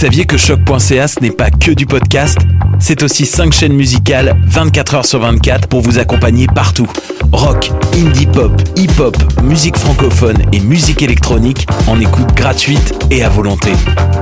saviez 0.00 0.24
que 0.24 0.38
choc.ca 0.38 1.08
ce 1.08 1.20
n'est 1.20 1.30
pas 1.30 1.50
que 1.50 1.72
du 1.72 1.84
podcast? 1.84 2.38
C'est 2.78 3.02
aussi 3.02 3.26
5 3.26 3.52
chaînes 3.52 3.74
musicales 3.74 4.34
24 4.46 4.94
heures 4.94 5.04
sur 5.04 5.20
24 5.20 5.68
pour 5.68 5.82
vous 5.82 5.98
accompagner 5.98 6.46
partout. 6.46 6.86
Rock, 7.32 7.70
indie 7.92 8.24
pop, 8.24 8.50
hip-hop, 8.76 9.14
musique 9.42 9.76
francophone 9.76 10.38
et 10.52 10.60
musique 10.60 11.02
électronique 11.02 11.66
en 11.86 12.00
écoute 12.00 12.32
gratuite 12.34 12.94
et 13.10 13.22
à 13.22 13.28
volonté. 13.28 13.72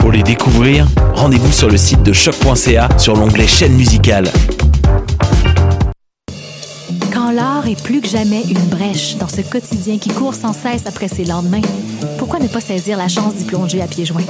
Pour 0.01 0.11
les 0.11 0.25
découvrir, 0.25 0.84
rendez-vous 1.14 1.52
sur 1.52 1.70
le 1.70 1.77
site 1.77 2.02
de 2.02 2.12
choc.ca 2.12 2.88
sur 2.98 3.15
l'onglet 3.15 3.47
chaîne 3.47 3.74
musicale. 3.74 4.33
Quand 7.12 7.30
l'art 7.30 7.69
est 7.69 7.80
plus 7.80 8.01
que 8.01 8.09
jamais 8.09 8.42
une 8.51 8.66
brèche 8.66 9.16
dans 9.19 9.29
ce 9.29 9.42
quotidien 9.42 9.98
qui 9.98 10.09
court 10.09 10.34
sans 10.34 10.52
cesse 10.52 10.87
après 10.87 11.06
ses 11.06 11.24
lendemains, 11.24 11.62
pourquoi 12.19 12.41
ne 12.41 12.48
pas 12.48 12.60
saisir 12.60 12.98
la 12.98 13.06
chance 13.06 13.37
d'y 13.37 13.45
plonger 13.45 13.80
à 13.80 13.87
pieds 13.87 14.06
joints? 14.06 14.27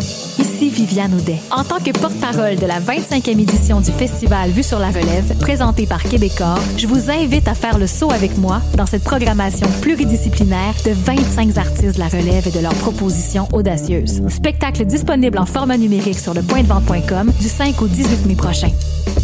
Ici 0.58 0.70
Viviane 0.70 1.14
Audet. 1.14 1.38
En 1.52 1.62
tant 1.62 1.78
que 1.78 1.92
porte-parole 1.96 2.56
de 2.56 2.66
la 2.66 2.80
25e 2.80 3.38
édition 3.38 3.80
du 3.80 3.92
festival 3.92 4.50
Vue 4.50 4.64
sur 4.64 4.80
la 4.80 4.88
relève, 4.88 5.36
présenté 5.38 5.86
par 5.86 6.02
Québecor, 6.02 6.58
je 6.76 6.88
vous 6.88 7.10
invite 7.10 7.46
à 7.46 7.54
faire 7.54 7.78
le 7.78 7.86
saut 7.86 8.10
avec 8.10 8.36
moi 8.38 8.60
dans 8.74 8.86
cette 8.86 9.04
programmation 9.04 9.68
pluridisciplinaire 9.80 10.74
de 10.84 10.90
25 10.90 11.56
artistes 11.58 11.94
de 11.94 12.00
la 12.00 12.08
relève 12.08 12.48
et 12.48 12.50
de 12.50 12.58
leurs 12.58 12.74
propositions 12.74 13.46
audacieuses. 13.52 14.20
Spectacle 14.28 14.84
disponible 14.84 15.38
en 15.38 15.46
format 15.46 15.76
numérique 15.76 16.18
sur 16.18 16.34
le 16.34 16.42
pointdevente.com 16.42 17.30
du 17.40 17.48
5 17.48 17.80
au 17.80 17.86
18 17.86 18.26
mai 18.26 18.34
prochain. 18.34 18.70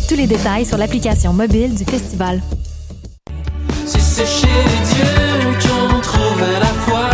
Tous 0.09 0.15
les 0.15 0.29
détails 0.29 0.65
sur 0.65 0.79
l'application 0.79 1.33
mobile 1.33 1.75
du 1.75 1.85
festival. 1.85 2.41
Si 3.87 4.01
c'est 4.01 4.25
chez 4.25 4.47
les 4.47 4.95
dieux 4.95 5.69
qu'on 5.69 6.01
trouve 6.01 6.41
la 6.61 6.67
foi. 6.67 7.11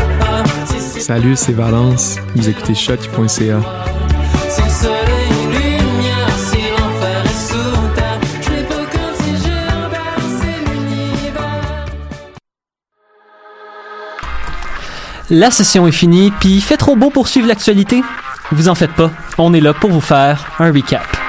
Si 0.66 0.78
c'est 0.78 1.00
Salut, 1.00 1.36
c'est 1.36 1.52
Valence. 1.52 2.16
Vous 2.36 2.50
écoutez 2.50 2.74
choc.ca. 2.74 3.60
La 15.32 15.52
session 15.52 15.86
est 15.86 15.92
finie, 15.92 16.32
puis 16.40 16.48
il 16.48 16.60
fait 16.60 16.76
trop 16.76 16.96
beau 16.96 17.08
pour 17.10 17.28
suivre 17.28 17.46
l'actualité. 17.46 18.02
Vous 18.50 18.68
en 18.68 18.74
faites 18.74 18.92
pas, 18.94 19.12
on 19.38 19.54
est 19.54 19.60
là 19.60 19.72
pour 19.72 19.90
vous 19.90 20.00
faire 20.00 20.50
un 20.58 20.72
recap. 20.72 21.19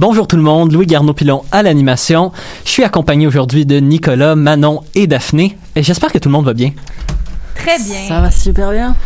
Bonjour 0.00 0.26
tout 0.26 0.36
le 0.36 0.42
monde, 0.42 0.72
Louis 0.72 0.86
Garneau-Pilon 0.86 1.42
à 1.52 1.62
l'animation. 1.62 2.32
Je 2.64 2.70
suis 2.70 2.84
accompagné 2.84 3.26
aujourd'hui 3.26 3.66
de 3.66 3.80
Nicolas, 3.80 4.34
Manon 4.34 4.80
et 4.94 5.06
Daphné. 5.06 5.58
Et 5.76 5.82
j'espère 5.82 6.10
que 6.10 6.16
tout 6.16 6.30
le 6.30 6.32
monde 6.32 6.46
va 6.46 6.54
bien. 6.54 6.70
Très 7.54 7.76
bien. 7.76 8.08
Ça 8.08 8.22
va 8.22 8.30
super 8.30 8.70
bien. 8.70 8.96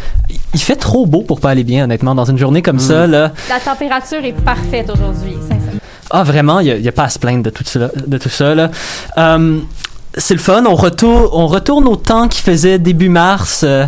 Il 0.54 0.60
fait 0.60 0.76
trop 0.76 1.04
beau 1.04 1.22
pour 1.22 1.40
pas 1.40 1.50
aller 1.50 1.64
bien, 1.64 1.82
honnêtement, 1.82 2.14
dans 2.14 2.26
une 2.26 2.38
journée 2.38 2.62
comme 2.62 2.78
ça. 2.78 3.08
Là. 3.08 3.32
La 3.48 3.58
température 3.58 4.24
est 4.24 4.34
parfaite 4.34 4.88
aujourd'hui, 4.88 5.32
sincèrement. 5.40 5.80
Ah, 6.10 6.22
vraiment, 6.22 6.60
il 6.60 6.80
n'y 6.80 6.86
a, 6.86 6.92
pas 6.92 7.02
à 7.02 7.08
se 7.08 7.18
plaindre 7.18 7.42
de 7.42 7.50
tout 7.50 7.64
ça. 7.64 7.90
De 8.06 8.16
tout 8.16 8.28
ça 8.28 8.54
là. 8.54 8.70
Euh, 9.18 9.58
c'est 10.16 10.34
le 10.34 10.40
fun. 10.40 10.64
On 10.64 10.76
retourne, 10.76 11.28
on 11.32 11.48
retourne 11.48 11.88
au 11.88 11.96
temps 11.96 12.28
qui 12.28 12.40
faisait 12.40 12.78
début 12.78 13.08
mars, 13.08 13.62
euh, 13.64 13.84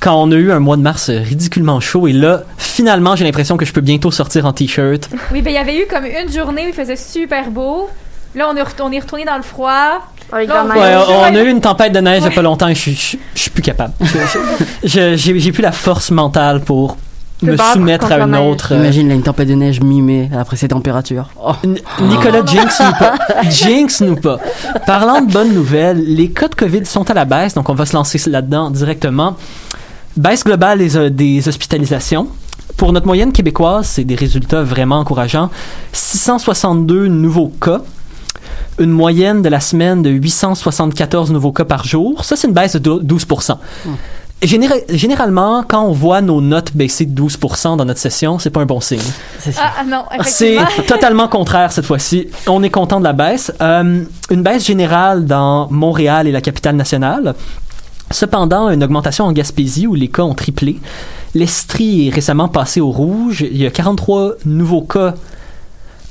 quand 0.00 0.14
on 0.22 0.30
a 0.32 0.34
eu 0.36 0.52
un 0.52 0.60
mois 0.60 0.76
de 0.76 0.82
mars 0.82 1.10
ridiculement 1.10 1.80
chaud. 1.80 2.06
Et 2.08 2.12
là, 2.12 2.42
finalement, 2.56 3.16
j'ai 3.16 3.24
l'impression 3.24 3.56
que 3.56 3.64
je 3.64 3.72
peux 3.72 3.80
bientôt 3.80 4.10
sortir 4.10 4.46
en 4.46 4.52
t-shirt. 4.52 5.08
Oui, 5.32 5.42
ben 5.42 5.50
il 5.50 5.54
y 5.54 5.58
avait 5.58 5.76
eu 5.82 5.86
comme 5.86 6.04
une 6.04 6.32
journée 6.32 6.64
où 6.66 6.68
il 6.68 6.74
faisait 6.74 6.96
super 6.96 7.50
beau. 7.50 7.88
Là, 8.34 8.46
on 8.52 8.56
est, 8.56 8.62
ret- 8.62 8.80
on 8.82 8.92
est 8.92 9.00
retourné 9.00 9.24
dans 9.24 9.36
le 9.36 9.42
froid. 9.42 10.00
Avec 10.30 10.48
Là, 10.48 10.56
la 10.56 10.62
on- 10.64 10.68
neige. 10.68 10.78
Ouais, 10.78 11.04
on 11.08 11.22
a 11.24 11.30
Ouais. 11.32 11.44
eu 11.44 11.48
une 11.50 11.60
tempête 11.62 11.92
de 11.92 12.00
neige 12.00 12.18
il 12.18 12.22
y 12.22 12.26
a 12.26 12.28
Ouais. 12.28 12.34
pas 12.34 12.42
longtemps 12.42 12.68
et 12.68 12.74
je, 12.74 12.80
suis- 12.80 12.94
je, 12.94 13.16
je 13.34 13.40
suis 13.40 13.50
plus 13.50 13.62
capable. 13.62 13.94
J'ai 14.84 15.52
plus 15.52 15.62
la 15.62 15.72
force 15.72 16.10
mentale 16.10 16.60
pour 16.60 16.96
me 17.42 17.56
soumettre 17.56 18.10
à 18.12 18.18
une 18.18 18.36
autre. 18.36 18.72
euh, 18.74 18.78
Imagine 18.78 19.08
là, 19.08 19.14
une 19.14 19.22
tempête 19.22 19.48
de 19.48 19.54
neige 19.54 19.80
mi-mai 19.80 20.28
après 20.36 20.56
ces 20.56 20.68
températures. 20.68 21.30
Oh. 21.42 21.52
Nicolas, 22.02 22.44
jinx 22.44 22.80
nous 22.80 22.92
pas. 22.98 23.14
Jinx 23.48 24.00
nous 24.02 24.16
pas. 24.16 24.38
Parlant 24.86 25.20
de 25.20 25.32
bonnes 25.32 25.54
nouvelles, 25.54 26.02
les 26.04 26.30
cas 26.30 26.48
de 26.48 26.54
COVID 26.54 26.84
sont 26.84 27.08
à 27.10 27.14
la 27.14 27.24
baisse, 27.24 27.54
donc 27.54 27.68
on 27.68 27.74
va 27.74 27.86
se 27.86 27.94
lancer 27.94 28.20
là-dedans 28.28 28.70
directement. 28.70 29.36
Baisse 30.18 30.44
globale 30.44 30.78
des, 30.78 30.96
euh, 30.96 31.10
des 31.10 31.48
hospitalisations. 31.48 32.28
Pour 32.76 32.92
notre 32.92 33.06
moyenne 33.06 33.32
québécoise, 33.32 33.86
c'est 33.86 34.04
des 34.04 34.14
résultats 34.14 34.62
vraiment 34.62 34.98
encourageants. 34.98 35.50
662 35.92 37.06
nouveaux 37.08 37.48
cas. 37.60 37.80
Une 38.78 38.90
moyenne 38.90 39.42
de 39.42 39.48
la 39.48 39.60
semaine 39.60 40.02
de 40.02 40.10
874 40.10 41.32
nouveaux 41.32 41.52
cas 41.52 41.64
par 41.64 41.84
jour. 41.84 42.24
Ça, 42.24 42.36
c'est 42.36 42.46
une 42.46 42.54
baisse 42.54 42.74
de 42.74 42.78
dou- 42.78 43.00
12 43.00 43.26
Généra- 44.40 44.76
Généralement, 44.88 45.64
quand 45.66 45.82
on 45.82 45.90
voit 45.92 46.20
nos 46.20 46.40
notes 46.40 46.70
baisser 46.72 47.04
de 47.06 47.10
12% 47.12 47.76
dans 47.76 47.84
notre 47.84 47.98
session, 47.98 48.38
c'est 48.38 48.50
pas 48.50 48.60
un 48.60 48.66
bon 48.66 48.80
signe. 48.80 49.00
Ah, 49.58 49.72
ah 49.80 49.84
non, 49.84 50.04
C'est 50.24 50.58
totalement 50.86 51.26
contraire 51.26 51.72
cette 51.72 51.86
fois-ci. 51.86 52.28
On 52.46 52.62
est 52.62 52.70
content 52.70 53.00
de 53.00 53.04
la 53.04 53.12
baisse. 53.12 53.52
Euh, 53.60 54.04
une 54.30 54.42
baisse 54.42 54.64
générale 54.64 55.26
dans 55.26 55.66
Montréal 55.72 56.28
et 56.28 56.32
la 56.32 56.40
capitale 56.40 56.76
nationale. 56.76 57.34
Cependant, 58.10 58.70
une 58.70 58.82
augmentation 58.82 59.24
en 59.26 59.32
Gaspésie 59.32 59.86
où 59.86 59.94
les 59.94 60.08
cas 60.08 60.22
ont 60.22 60.34
triplé. 60.34 60.78
L'Estrie 61.34 62.08
est 62.08 62.10
récemment 62.10 62.48
passé 62.48 62.80
au 62.80 62.90
rouge. 62.90 63.42
Il 63.50 63.56
y 63.58 63.66
a 63.66 63.70
43 63.70 64.32
nouveaux 64.46 64.82
cas, 64.82 65.14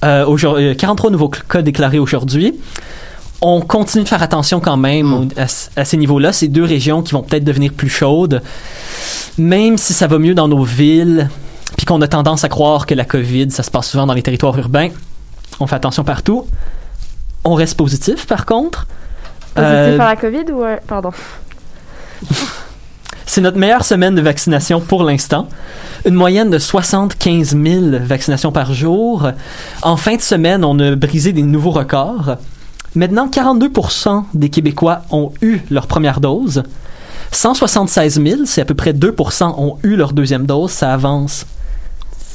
euh, 0.06 0.26
aujourd- 0.26 0.58
euh, 0.58 0.76
43 0.76 1.10
nouveaux 1.10 1.30
cas 1.30 1.62
déclarés 1.62 1.98
aujourd'hui. 2.00 2.54
On 3.42 3.62
continue 3.62 4.04
de 4.04 4.10
faire 4.10 4.22
attention 4.24 4.60
quand 4.60 4.78
même 4.78 5.14
au- 5.14 5.28
à, 5.76 5.86
ces 5.86 5.98
niveaux-là. 5.98 6.34
C'est 6.34 6.48
deux 6.48 6.64
régions 6.64 7.02
qui 7.02 7.14
vont 7.14 7.22
peut-être 7.24 7.44
devenir 7.44 7.74
plus 7.74 7.90
chaudes. 7.90 8.42
Même 9.38 9.78
si 9.78 9.94
ça 9.94 10.08
va 10.08 10.18
mieux 10.20 10.34
dans 10.36 10.48
nos 10.48 10.64
villes, 10.64 11.30
puis 11.78 11.86
qu'on 11.86 12.02
a 12.02 12.08
tendance 12.08 12.44
à 12.44 12.50
croire 12.50 12.86
que 12.86 12.94
la 12.96 13.06
COVID, 13.06 13.52
ça 13.52 13.62
se 13.64 13.70
passe 13.72 13.90
souvent 13.90 14.06
dans 14.08 14.14
les 14.14 14.24
territoires 14.24 14.58
urbains, 14.58 14.90
on 15.60 15.68
fait 15.68 15.76
attention 15.76 16.04
partout. 16.04 16.46
On 17.44 17.54
reste 17.54 17.78
positif, 17.78 18.26
par 18.28 18.46
contre. 18.46 18.86
Positif 19.56 19.74
Euh, 19.76 19.98
par 19.98 20.08
la 20.10 20.16
COVID 20.16 20.52
ou... 20.52 20.64
euh, 20.64 20.78
Pardon. 20.88 21.12
C'est 23.26 23.42
notre 23.42 23.58
meilleure 23.58 23.84
semaine 23.84 24.16
de 24.16 24.22
vaccination 24.22 24.80
pour 24.80 25.04
l'instant. 25.04 25.50
Une 26.06 26.14
moyenne 26.14 26.50
de 26.50 26.58
75 26.58 27.58
000 27.62 27.86
vaccinations 28.02 28.54
par 28.54 28.74
jour. 28.74 29.30
En 29.82 29.98
fin 29.98 30.16
de 30.16 30.22
semaine, 30.22 30.64
on 30.64 30.80
a 30.80 30.96
brisé 30.96 31.34
des 31.34 31.42
nouveaux 31.42 31.72
records. 31.72 32.38
Maintenant, 32.96 33.28
42% 33.28 34.24
des 34.34 34.50
Québécois 34.50 35.02
ont 35.12 35.34
eu 35.42 35.60
leur 35.70 35.88
première 35.88 36.22
dose. 36.22 36.64
176 37.32 38.24
000, 38.24 38.42
c'est 38.46 38.62
à 38.62 38.66
peu 38.66 38.76
près 38.76 38.94
2% 38.94 39.54
ont 39.58 39.78
eu 39.84 39.98
leur 39.98 40.14
deuxième 40.14 40.46
dose. 40.46 40.72
Ça 40.72 40.94
avance 40.94 41.46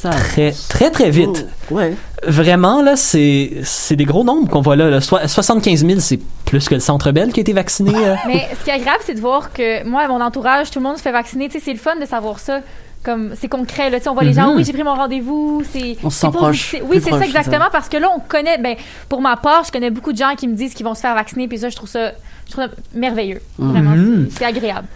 Ça. 0.03 0.11
très, 0.11 0.53
très, 0.69 0.91
très 0.91 1.11
vite. 1.11 1.47
Oh, 1.71 1.75
ouais. 1.77 1.95
Vraiment, 2.27 2.83
là, 2.83 2.97
c'est 2.97 3.53
c'est 3.65 3.97
des 3.97 4.05
gros 4.05 4.25
nombres 4.25 4.49
qu'on 4.49 4.61
voit 4.61 4.77
là. 4.77 4.91
là. 4.91 5.01
Soi- 5.01 5.27
75 5.29 5.87
000, 5.87 6.01
c'est 6.01 6.19
plus 6.45 6.69
que 6.69 6.75
le 6.75 6.81
Centre 6.81 7.13
Bell 7.13 7.33
qui 7.33 7.41
a 7.41 7.43
été 7.43 7.53
vacciné. 7.53 7.93
euh. 7.95 8.15
Mais 8.27 8.49
ce 8.59 8.65
qui 8.65 8.71
est 8.71 8.75
agréable, 8.75 8.99
c'est 9.05 9.15
de 9.15 9.21
voir 9.21 9.53
que 9.53 9.85
moi, 9.87 10.03
à 10.03 10.09
mon 10.09 10.21
entourage, 10.21 10.71
tout 10.71 10.79
le 10.81 10.85
monde 10.85 10.97
se 10.97 11.03
fait 11.03 11.13
vacciner. 11.13 11.49
Tu 11.49 11.59
sais, 11.59 11.65
c'est 11.65 11.73
le 11.73 11.79
fun 11.79 11.97
de 12.01 12.05
savoir 12.07 12.39
ça. 12.39 12.61
Comme 13.05 13.33
c'est 13.41 13.49
concret, 13.49 13.91
là. 13.91 13.99
On 14.09 14.15
voit 14.15 14.23
les 14.23 14.33
gens, 14.33 14.51
Mhm. 14.53 14.57
oui, 14.59 14.65
j'ai 14.65 14.73
pris 14.73 14.85
mon 14.85 14.95
rendez-vous. 14.95 15.63
C'est. 15.73 15.97
On 16.05 16.11
se 16.11 16.19
c'est 16.21 16.27
sent 16.27 16.33
pas- 16.33 16.39
proche, 16.39 16.77
Oui, 16.89 17.01
c'est 17.03 17.11
ça 17.11 17.19
exactement, 17.25 17.65
ça. 17.65 17.71
parce 17.73 17.89
que 17.89 17.97
là, 17.97 18.09
on 18.15 18.21
connaît. 18.21 18.59
Ben, 18.59 18.77
pour 19.09 19.21
ma 19.21 19.37
part, 19.37 19.65
je 19.67 19.73
connais 19.73 19.91
beaucoup 19.91 20.13
de 20.13 20.19
gens 20.19 20.35
qui 20.37 20.47
me 20.47 20.55
disent 20.55 20.73
qu'ils 20.75 20.87
vont 20.87 20.95
se 20.95 21.01
faire 21.01 21.15
vacciner, 21.17 21.49
puis 21.49 21.59
ça, 21.59 21.69
je 21.69 21.75
trouve 21.77 21.89
ça, 21.89 22.13
je 22.47 22.53
trouve 22.53 22.65
ça 22.65 22.71
merveilleux. 22.95 23.41
Vraiment, 23.59 23.91
Mhm. 23.91 24.29
c'est- 24.31 24.39
c'est 24.39 24.45
agréable. 24.45 24.87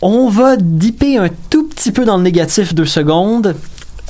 On 0.00 0.28
va 0.28 0.56
dipper 0.56 1.18
un 1.18 1.28
tout 1.50 1.66
petit 1.68 1.90
peu 1.90 2.04
dans 2.04 2.18
le 2.18 2.22
négatif 2.22 2.72
deux 2.74 2.84
secondes. 2.84 3.56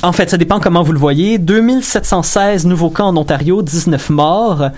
En 0.05 0.13
fait, 0.13 0.29
ça 0.29 0.37
dépend 0.37 0.61
comment 0.61 0.83
vous 0.83 0.93
le 0.93 0.99
voyez. 0.99 1.39
2716 1.39 2.67
nouveaux 2.67 2.91
cas 2.91 3.05
en 3.05 3.17
Ontario, 3.17 3.63
19 3.63 4.11
morts. 4.11 4.69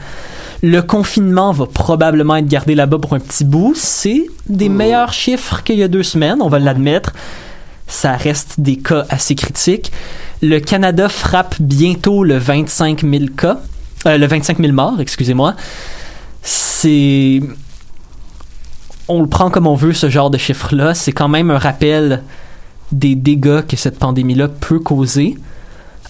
Le 0.63 0.81
confinement 0.83 1.51
va 1.51 1.67
probablement 1.67 2.37
être 2.37 2.47
gardé 2.47 2.77
là-bas 2.77 2.99
pour 2.99 3.13
un 3.13 3.19
petit 3.19 3.45
bout. 3.45 3.73
C'est 3.75 4.29
des 4.49 4.69
meilleurs 4.69 5.13
chiffres 5.13 5.65
qu'il 5.65 5.79
y 5.79 5.83
a 5.83 5.89
deux 5.89 6.05
semaines, 6.05 6.41
on 6.41 6.49
va 6.49 6.61
l'admettre. 6.61 7.13
Ça 7.89 8.13
reste 8.13 8.61
des 8.61 8.77
cas 8.77 9.05
assez 9.11 9.35
critiques. 9.35 9.91
Le 10.43 10.61
Canada 10.61 11.09
frappe 11.09 11.57
bientôt 11.59 12.23
le 12.23 12.39
25 12.39 13.01
000 13.01 13.25
cas. 13.37 13.59
Euh, 14.07 14.19
le 14.19 14.27
25 14.29 14.59
000 14.59 14.73
morts, 14.73 15.01
excusez-moi. 15.01 15.57
C'est 16.43 17.41
on 19.09 19.23
le 19.23 19.29
prend 19.29 19.51
comme 19.51 19.67
on 19.67 19.75
veut, 19.75 19.93
ce 19.93 20.09
genre 20.09 20.31
de 20.31 20.39
chiffre-là. 20.39 20.95
C'est 20.95 21.13
quand 21.13 21.29
même 21.29 21.51
un 21.51 21.59
rappel 21.59 22.23
des 22.93 23.15
dégâts 23.15 23.63
que 23.67 23.77
cette 23.77 23.99
pandémie-là 23.99 24.49
peut 24.49 24.79
causer. 24.79 25.37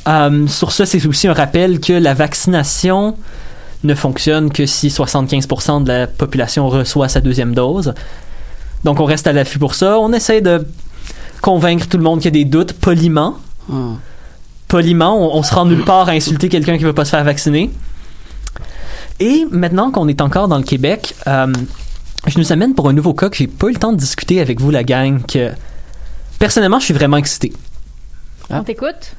Euh, 0.08 0.46
sur 0.46 0.72
ça, 0.72 0.86
c'est 0.86 1.04
aussi 1.06 1.28
un 1.28 1.32
rappel 1.32 1.80
que 1.80 1.92
la 1.92 2.14
vaccination 2.14 3.16
ne 3.84 3.94
fonctionne 3.94 4.50
que 4.50 4.66
si 4.66 4.88
75% 4.88 5.82
de 5.82 5.88
la 5.88 6.06
population 6.06 6.68
reçoit 6.68 7.08
sa 7.08 7.20
deuxième 7.20 7.54
dose. 7.54 7.94
Donc 8.84 9.00
on 9.00 9.04
reste 9.04 9.26
à 9.26 9.32
l'affût 9.32 9.58
pour 9.58 9.74
ça. 9.74 9.98
On 9.98 10.12
essaie 10.12 10.40
de 10.40 10.66
convaincre 11.42 11.86
tout 11.88 11.96
le 11.96 12.02
monde 12.02 12.20
qu'il 12.20 12.26
y 12.36 12.40
a 12.40 12.44
des 12.44 12.48
doutes 12.48 12.72
poliment. 12.72 13.36
Hum. 13.70 13.98
Poliment, 14.68 15.16
on, 15.16 15.38
on 15.38 15.42
se 15.42 15.54
rend 15.54 15.64
nulle 15.64 15.84
part 15.84 16.08
à 16.08 16.12
insulter 16.12 16.48
quelqu'un 16.48 16.76
qui 16.76 16.84
veut 16.84 16.92
pas 16.92 17.04
se 17.04 17.10
faire 17.10 17.24
vacciner. 17.24 17.70
Et 19.20 19.46
maintenant 19.50 19.90
qu'on 19.90 20.08
est 20.08 20.20
encore 20.20 20.48
dans 20.48 20.58
le 20.58 20.64
Québec, 20.64 21.14
euh, 21.26 21.52
je 22.26 22.38
nous 22.38 22.52
amène 22.52 22.74
pour 22.74 22.88
un 22.88 22.92
nouveau 22.92 23.14
cas 23.14 23.30
que 23.30 23.36
j'ai 23.36 23.46
pas 23.46 23.68
eu 23.68 23.72
le 23.72 23.78
temps 23.78 23.92
de 23.92 23.98
discuter 23.98 24.40
avec 24.40 24.60
vous, 24.60 24.70
la 24.70 24.84
gang, 24.84 25.22
que 25.26 25.50
personnellement, 26.38 26.78
je 26.78 26.84
suis 26.86 26.94
vraiment 26.94 27.16
excité. 27.16 27.52
On 28.50 28.62
t'écoute. 28.62 29.14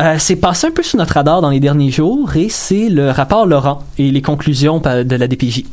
Euh, 0.00 0.16
c'est 0.18 0.36
passé 0.36 0.66
un 0.66 0.70
peu 0.70 0.82
sous 0.82 0.96
notre 0.96 1.14
radar 1.14 1.40
dans 1.40 1.50
les 1.50 1.60
derniers 1.60 1.90
jours 1.90 2.36
et 2.36 2.48
c'est 2.50 2.88
le 2.90 3.10
rapport 3.10 3.46
Laurent 3.46 3.82
et 3.98 4.10
les 4.10 4.20
conclusions 4.22 4.78
de 4.78 5.16
la 5.16 5.26
DPJ. 5.28 5.64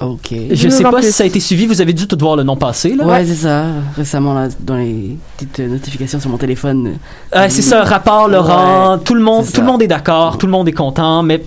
Ok. 0.00 0.28
Je 0.30 0.54
Dis-nous 0.54 0.70
sais 0.70 0.82
pas 0.82 1.00
si 1.00 1.10
ça 1.12 1.24
a 1.24 1.26
été 1.26 1.40
suivi, 1.40 1.66
vous 1.66 1.80
avez 1.80 1.92
dû 1.94 2.06
tout 2.06 2.18
voir 2.20 2.36
le 2.36 2.42
nom 2.42 2.56
passer. 2.56 2.94
Là. 2.94 3.06
Ouais, 3.06 3.24
c'est 3.24 3.34
ça. 3.34 3.64
Récemment, 3.96 4.34
là, 4.34 4.48
dans 4.60 4.76
les 4.76 5.16
petites 5.36 5.60
notifications 5.60 6.20
sur 6.20 6.28
mon 6.28 6.36
téléphone. 6.36 6.98
Euh, 7.34 7.46
c'est 7.48 7.62
ça, 7.62 7.82
rapport 7.82 8.28
Laurent, 8.28 8.96
Ouais, 8.96 9.02
tout 9.04 9.14
le 9.14 9.22
monde, 9.22 9.44
c'est 9.46 9.52
tout 9.52 9.60
le 9.62 9.66
ça. 9.66 9.72
monde 9.72 9.82
est 9.82 9.86
d'accord, 9.86 10.36
tout 10.36 10.46
le 10.46 10.52
monde 10.52 10.68
est 10.68 10.72
content, 10.72 11.22
mais 11.22 11.42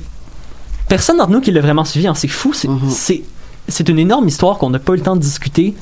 personne 0.87 1.17
d'entre 1.17 1.29
nous 1.31 1.41
qui 1.41 1.51
l'a 1.51 1.61
vraiment 1.61 1.85
suivi. 1.85 2.07
hein. 2.07 2.15
C'est 2.15 2.27
fou, 2.27 2.53
c'est 2.53 2.67
Mhm. 2.69 2.89
c'est 2.89 3.23
c'est 3.67 3.87
une 3.87 3.99
énorme 3.99 4.27
histoire 4.27 4.57
qu'on 4.57 4.71
n'a 4.71 4.79
pas 4.79 4.93
eu 4.93 4.97
le 4.97 5.03
temps 5.03 5.15
de 5.15 5.21
discuter. 5.21 5.75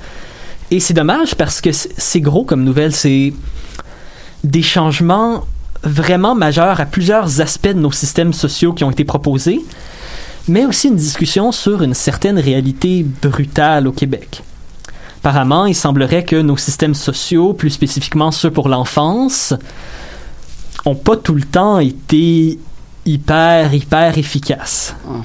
Et 0.70 0.80
c'est 0.80 0.94
dommage 0.94 1.36
parce 1.36 1.62
que 1.62 1.72
c'est 1.72 2.22
gros 2.22 2.44
comme 2.44 2.64
nouvelle, 2.64 2.94
c'est 2.94 3.34
des 4.44 4.62
changements 4.62 5.46
vraiment 5.84 6.36
majeurs 6.36 6.80
à 6.80 6.86
plusieurs 6.86 7.42
aspects 7.42 7.68
de 7.68 7.74
nos 7.80 7.92
systèmes 7.92 8.34
sociaux 8.34 8.74
qui 8.74 8.84
ont 8.84 8.92
été 8.92 9.06
proposés, 9.06 9.62
mais 10.48 10.66
aussi 10.66 10.88
une 10.88 10.96
discussion 10.96 11.52
sur 11.52 11.82
une 11.84 11.94
certaine 11.94 12.40
réalité 12.40 13.06
brutale 13.22 13.88
au 13.88 13.92
Québec. 13.92 14.44
Apparemment, 15.20 15.66
il 15.66 15.76
semblerait 15.76 16.24
que 16.24 16.36
nos 16.42 16.58
systèmes 16.58 16.96
sociaux, 16.96 17.54
plus 17.54 17.70
spécifiquement 17.70 18.32
ceux 18.32 18.52
pour 18.52 18.70
l'enfance, 18.70 19.54
ont 20.86 20.96
pas 20.96 21.18
tout 21.18 21.36
le 21.36 21.44
temps 21.44 21.80
été 21.80 22.60
hyper, 23.06 23.74
hyper 23.74 24.18
efficaces. 24.18 24.96
Hum. 25.08 25.24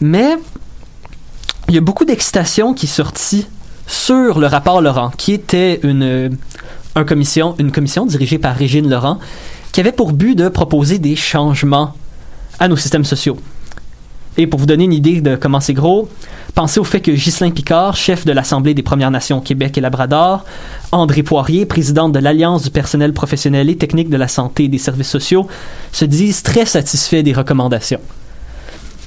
Mais 0.00 0.36
il 1.68 1.74
y 1.74 1.78
a 1.78 1.80
beaucoup 1.80 2.04
d'excitation 2.04 2.74
qui 2.74 2.86
est 2.86 2.88
sortie 2.88 3.46
sur 3.86 4.38
le 4.38 4.46
rapport 4.46 4.80
Laurent, 4.80 5.10
qui 5.16 5.32
était 5.32 5.80
une, 5.82 6.36
un 6.94 7.04
commission, 7.04 7.54
une 7.58 7.72
commission 7.72 8.06
dirigée 8.06 8.38
par 8.38 8.54
Régine 8.54 8.88
Laurent, 8.88 9.18
qui 9.72 9.80
avait 9.80 9.92
pour 9.92 10.12
but 10.12 10.34
de 10.34 10.48
proposer 10.48 10.98
des 10.98 11.16
changements 11.16 11.94
à 12.58 12.68
nos 12.68 12.76
systèmes 12.76 13.04
sociaux. 13.04 13.38
Et 14.36 14.46
pour 14.46 14.58
vous 14.58 14.66
donner 14.66 14.84
une 14.84 14.92
idée 14.92 15.20
de 15.20 15.36
comment 15.36 15.60
c'est 15.60 15.74
gros, 15.74 16.08
pensez 16.54 16.80
au 16.80 16.84
fait 16.84 17.00
que 17.00 17.12
Ghislain 17.12 17.50
Picard, 17.50 17.96
chef 17.96 18.24
de 18.24 18.32
l'Assemblée 18.32 18.74
des 18.74 18.82
Premières 18.82 19.10
Nations 19.10 19.40
Québec 19.40 19.78
et 19.78 19.80
Labrador, 19.80 20.44
André 20.90 21.22
Poirier, 21.22 21.66
présidente 21.66 22.12
de 22.12 22.18
l'Alliance 22.18 22.64
du 22.64 22.70
personnel 22.70 23.12
professionnel 23.12 23.70
et 23.70 23.76
technique 23.76 24.10
de 24.10 24.16
la 24.16 24.28
santé 24.28 24.64
et 24.64 24.68
des 24.68 24.78
services 24.78 25.08
sociaux, 25.08 25.46
se 25.92 26.04
disent 26.04 26.42
très 26.42 26.66
satisfaits 26.66 27.22
des 27.22 27.32
recommandations. 27.32 28.00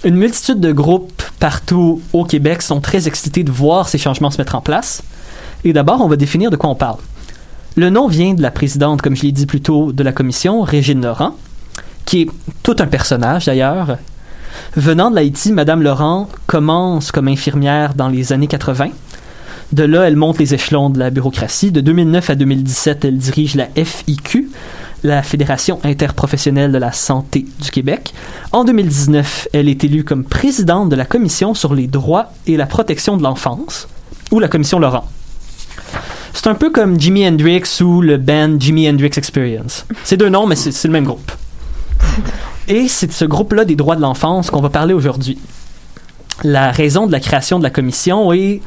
Une 0.04 0.16
multitude 0.16 0.60
de 0.60 0.72
groupes 0.72 1.24
partout 1.40 2.02
au 2.14 2.24
Québec 2.24 2.62
sont 2.62 2.82
très 2.82 3.08
excités 3.08 3.44
de 3.44 3.52
voir 3.52 3.90
ces 3.90 3.98
changements 3.98 4.30
se 4.30 4.38
mettre 4.38 4.56
en 4.56 4.62
place. 4.62 5.02
Et 5.64 5.74
d'abord, 5.74 6.02
on 6.02 6.08
va 6.08 6.16
définir 6.16 6.52
de 6.52 6.56
quoi 6.56 6.70
on 6.70 6.76
parle. 6.76 7.00
Le 7.76 7.90
nom 7.90 8.08
vient 8.08 8.34
de 8.34 8.42
la 8.42 8.52
présidente, 8.52 9.02
comme 9.02 9.16
je 9.16 9.24
l'ai 9.24 9.32
dit 9.32 9.46
plus 9.46 9.62
tôt, 9.62 9.92
de 9.92 10.04
la 10.04 10.12
commission, 10.12 10.62
Régine 10.62 11.04
Laurent, 11.04 11.36
qui 12.06 12.22
est 12.22 12.28
tout 12.64 12.76
un 12.80 12.88
personnage 12.88 13.46
d'ailleurs. 13.46 13.98
Venant 14.76 15.10
de 15.10 15.16
l'Haïti, 15.16 15.52
Madame 15.52 15.82
Laurent 15.82 16.30
commence 16.46 17.12
comme 17.12 17.28
infirmière 17.28 17.94
dans 17.94 18.08
les 18.08 18.34
années 18.34 18.48
80. 18.48 18.90
De 19.74 19.84
là, 19.84 20.08
elle 20.08 20.16
monte 20.16 20.40
les 20.40 20.54
échelons 20.54 20.90
de 20.90 21.00
la 21.00 21.10
bureaucratie. 21.10 21.72
De 21.72 21.82
2009 21.82 22.30
à 22.30 22.36
2017, 22.36 23.06
elle 23.06 23.18
dirige 23.18 23.56
la 23.56 23.68
FIQ, 23.76 24.50
la 25.04 25.24
Fédération 25.24 25.80
interprofessionnelle 25.84 26.72
de 26.72 26.78
la 26.78 26.92
santé 26.92 27.46
du 27.62 27.72
Québec. 27.72 28.14
En 28.52 28.64
2019, 28.64 29.50
elle 29.54 29.70
est 29.70 29.84
élue 29.84 30.04
comme 30.04 30.24
présidente 30.24 30.90
de 30.90 30.96
la 30.96 31.06
Commission 31.06 31.54
sur 31.54 31.74
les 31.74 31.88
droits 31.88 32.32
et 32.46 32.58
la 32.58 32.66
protection 32.66 33.18
de 33.18 33.24
l'enfance, 33.24 33.88
ou 34.32 34.40
la 34.40 34.48
Commission 34.48 34.80
Laurent. 34.80 35.08
C'est 36.34 36.48
un 36.48 36.56
peu 36.56 36.70
comme 36.70 37.00
Jimi 37.00 37.28
Hendrix 37.28 37.82
ou 37.82 38.02
le 38.02 38.18
band 38.18 38.60
Jimi 38.60 38.88
Hendrix 38.88 39.12
Experience. 39.18 39.86
C'est 40.04 40.18
deux 40.18 40.30
noms, 40.30 40.46
mais 40.46 40.56
c'est 40.56 40.88
le 40.88 40.92
même 40.92 41.06
groupe. 41.06 41.32
Et 42.68 42.88
c'est 42.88 43.08
de 43.08 43.12
ce 43.12 43.26
groupe-là 43.26 43.66
des 43.66 43.76
droits 43.76 43.96
de 43.96 44.02
l'enfance 44.02 44.52
qu'on 44.52 44.62
va 44.62 44.70
parler 44.70 44.94
aujourd'hui. 44.94 45.40
La 46.44 46.72
raison 46.72 47.08
de 47.08 47.12
la 47.12 47.20
création 47.20 47.58
de 47.58 47.64
la 47.64 47.70
commission 47.70 48.32
est 48.34 48.62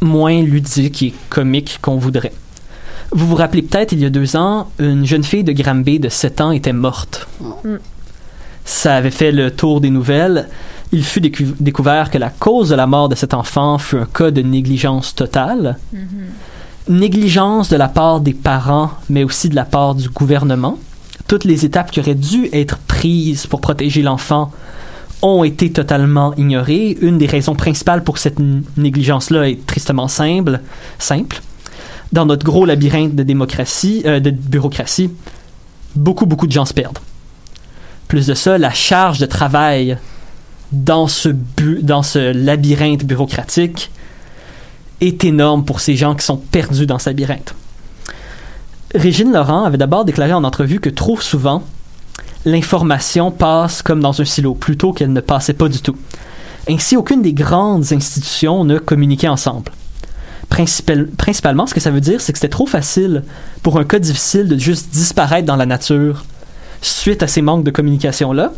moins 0.00 0.42
ludique 0.42 1.02
et 1.02 1.14
comique 1.28 1.78
qu'on 1.80 1.96
voudrait. 1.96 2.32
Vous 3.14 3.26
vous 3.26 3.36
rappelez 3.36 3.62
peut-être, 3.62 3.92
il 3.92 4.00
y 4.00 4.06
a 4.06 4.10
deux 4.10 4.36
ans, 4.36 4.70
une 4.78 5.04
jeune 5.04 5.22
fille 5.22 5.44
de 5.44 5.52
Granby 5.52 6.00
de 6.00 6.08
7 6.08 6.40
ans 6.40 6.50
était 6.50 6.72
morte. 6.72 7.28
Mm. 7.40 7.76
Ça 8.64 8.96
avait 8.96 9.10
fait 9.10 9.32
le 9.32 9.50
tour 9.50 9.80
des 9.80 9.90
nouvelles. 9.90 10.48
Il 10.92 11.04
fut 11.04 11.20
découvert 11.20 12.10
que 12.10 12.18
la 12.18 12.30
cause 12.30 12.70
de 12.70 12.74
la 12.74 12.86
mort 12.86 13.08
de 13.08 13.14
cet 13.14 13.34
enfant 13.34 13.78
fut 13.78 13.96
un 13.96 14.06
cas 14.06 14.30
de 14.30 14.42
négligence 14.42 15.14
totale. 15.14 15.78
Négligence 16.88 17.68
de 17.68 17.76
la 17.76 17.88
part 17.88 18.20
des 18.20 18.34
parents, 18.34 18.90
mais 19.08 19.24
aussi 19.24 19.48
de 19.48 19.54
la 19.54 19.64
part 19.64 19.94
du 19.94 20.08
gouvernement. 20.08 20.78
Toutes 21.28 21.44
les 21.44 21.64
étapes 21.64 21.90
qui 21.90 22.00
auraient 22.00 22.14
dû 22.14 22.48
être 22.52 22.78
prises 22.78 23.46
pour 23.46 23.60
protéger 23.60 24.02
l'enfant 24.02 24.52
ont 25.22 25.44
été 25.44 25.72
totalement 25.72 26.34
ignorées. 26.36 26.98
Une 27.00 27.18
des 27.18 27.26
raisons 27.26 27.54
principales 27.54 28.04
pour 28.04 28.18
cette 28.18 28.38
négligence-là 28.76 29.48
est 29.48 29.64
tristement 29.66 30.08
simple. 30.08 30.60
simple. 30.98 31.40
Dans 32.12 32.26
notre 32.26 32.44
gros 32.44 32.64
labyrinthe 32.64 33.14
de 33.14 33.22
démocratie, 33.22 34.02
euh, 34.06 34.20
de 34.20 34.30
bureaucratie, 34.30 35.10
beaucoup, 35.94 36.26
beaucoup 36.26 36.46
de 36.46 36.52
gens 36.52 36.64
se 36.66 36.74
perdent. 36.74 36.98
Plus 38.08 38.26
de 38.26 38.34
ça, 38.34 38.58
la 38.58 38.70
charge 38.70 39.18
de 39.18 39.26
travail 39.26 39.96
dans 40.72 41.06
ce, 41.06 41.30
dans 41.82 42.02
ce 42.02 42.32
labyrinthe 42.32 43.04
bureaucratique 43.04 43.90
est 45.00 45.24
énorme 45.24 45.64
pour 45.64 45.80
ces 45.80 45.96
gens 45.96 46.14
qui 46.14 46.24
sont 46.24 46.36
perdus 46.36 46.86
dans 46.86 46.98
ce 46.98 47.10
labyrinthe. 47.10 47.54
Régine 48.94 49.32
Laurent 49.32 49.64
avait 49.64 49.78
d'abord 49.78 50.04
déclaré 50.04 50.32
en 50.34 50.44
entrevue 50.44 50.80
que 50.80 50.90
trop 50.90 51.18
souvent, 51.18 51.62
l'information 52.44 53.30
passe 53.30 53.82
comme 53.82 54.00
dans 54.00 54.20
un 54.20 54.24
silo, 54.24 54.54
plutôt 54.54 54.92
qu'elle 54.92 55.12
ne 55.12 55.20
passait 55.20 55.54
pas 55.54 55.68
du 55.68 55.80
tout. 55.80 55.96
Ainsi, 56.68 56.96
aucune 56.96 57.22
des 57.22 57.32
grandes 57.32 57.92
institutions 57.92 58.64
ne 58.64 58.78
communiquait 58.78 59.28
ensemble. 59.28 59.72
Principal- 60.52 61.06
principalement, 61.16 61.66
ce 61.66 61.72
que 61.74 61.80
ça 61.80 61.90
veut 61.90 62.00
dire, 62.02 62.20
c'est 62.20 62.32
que 62.32 62.38
c'était 62.38 62.48
trop 62.50 62.66
facile 62.66 63.22
pour 63.62 63.78
un 63.78 63.84
cas 63.84 63.98
difficile 63.98 64.48
de 64.48 64.58
juste 64.58 64.90
disparaître 64.92 65.46
dans 65.46 65.56
la 65.56 65.64
nature 65.66 66.24
suite 66.82 67.22
à 67.22 67.26
ces 67.26 67.40
manques 67.40 67.64
de 67.64 67.70
communication-là. 67.70 68.52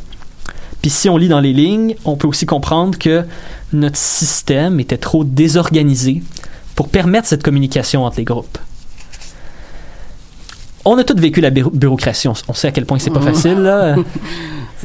Puis 0.83 0.91
si 0.91 1.09
on 1.09 1.17
lit 1.17 1.29
dans 1.29 1.41
les 1.41 1.53
lignes, 1.53 1.95
on 2.05 2.17
peut 2.17 2.27
aussi 2.27 2.47
comprendre 2.47 2.99
que 2.99 3.25
notre 3.73 3.97
système 3.97 4.81
était 4.81 4.97
trop 4.99 5.23
désorganisé 5.25 6.23
pour 6.75 6.89
permettre 6.89 7.29
cette 7.29 7.43
communication 7.45 8.05
entre 8.05 8.17
les 8.19 8.25
groupes. 8.25 8.59
On 10.85 10.99
a 10.99 11.05
tous 11.05 11.17
vécu 11.17 11.41
la 11.41 11.51
bureau- 11.51 11.71
bureaucratie, 11.71 12.29
on, 12.29 12.35
sait 12.55 12.69
à 12.69 12.73
quel 12.73 12.85
point 12.87 12.99
c'est 12.99 13.11
pas 13.11 13.21
Mhm. 13.21 13.35
facile. 13.35 13.59
Là. 13.61 13.95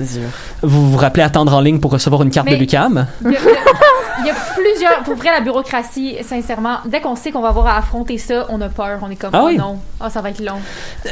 Sûr. 0.06 0.22
Vous 0.62 0.92
vous 0.92 0.98
rappelez 0.98 1.24
attendre 1.24 1.54
en 1.54 1.62
ligne 1.62 1.80
pour 1.80 1.92
recevoir 1.92 2.22
une 2.24 2.30
carte 2.32 2.48
Mais- 2.48 2.56
de 2.56 2.60
l'UCAM? 2.60 3.08
Il 3.26 3.32
y, 3.32 3.36
a, 3.36 3.40
y 4.32 4.34
plusieurs. 4.56 5.04
Pour 5.04 5.16
vrai, 5.16 5.30
la 5.32 5.42
bureaucratie, 5.42 6.18
sincèrement, 6.28 6.78
dès 6.86 7.02
qu'on 7.02 7.16
sait 7.16 7.32
qu'on 7.32 7.42
va 7.42 7.50
avoir 7.50 7.68
à 7.68 7.78
affronter 7.78 8.18
ça, 8.18 8.46
on 8.50 8.60
a 8.62 8.70
peur. 8.70 9.00
On 9.02 9.10
est 9.10 9.16
comme, 9.16 9.32
Ah 9.34 9.46
oh 9.46 9.52
non, 9.52 9.80
oh, 10.02 10.06
ça 10.10 10.22
va 10.22 10.30
être 10.30 10.44
long. 10.44 10.60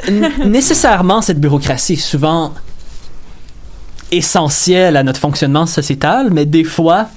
N- 0.07 0.29
nécessairement, 0.45 1.21
cette 1.21 1.39
bureaucratie 1.39 1.93
est 1.93 1.95
souvent 1.95 2.53
essentielle 4.11 4.95
à 4.95 5.03
notre 5.03 5.19
fonctionnement 5.19 5.65
sociétal, 5.65 6.29
mais 6.31 6.45
des 6.45 6.63
fois, 6.63 7.07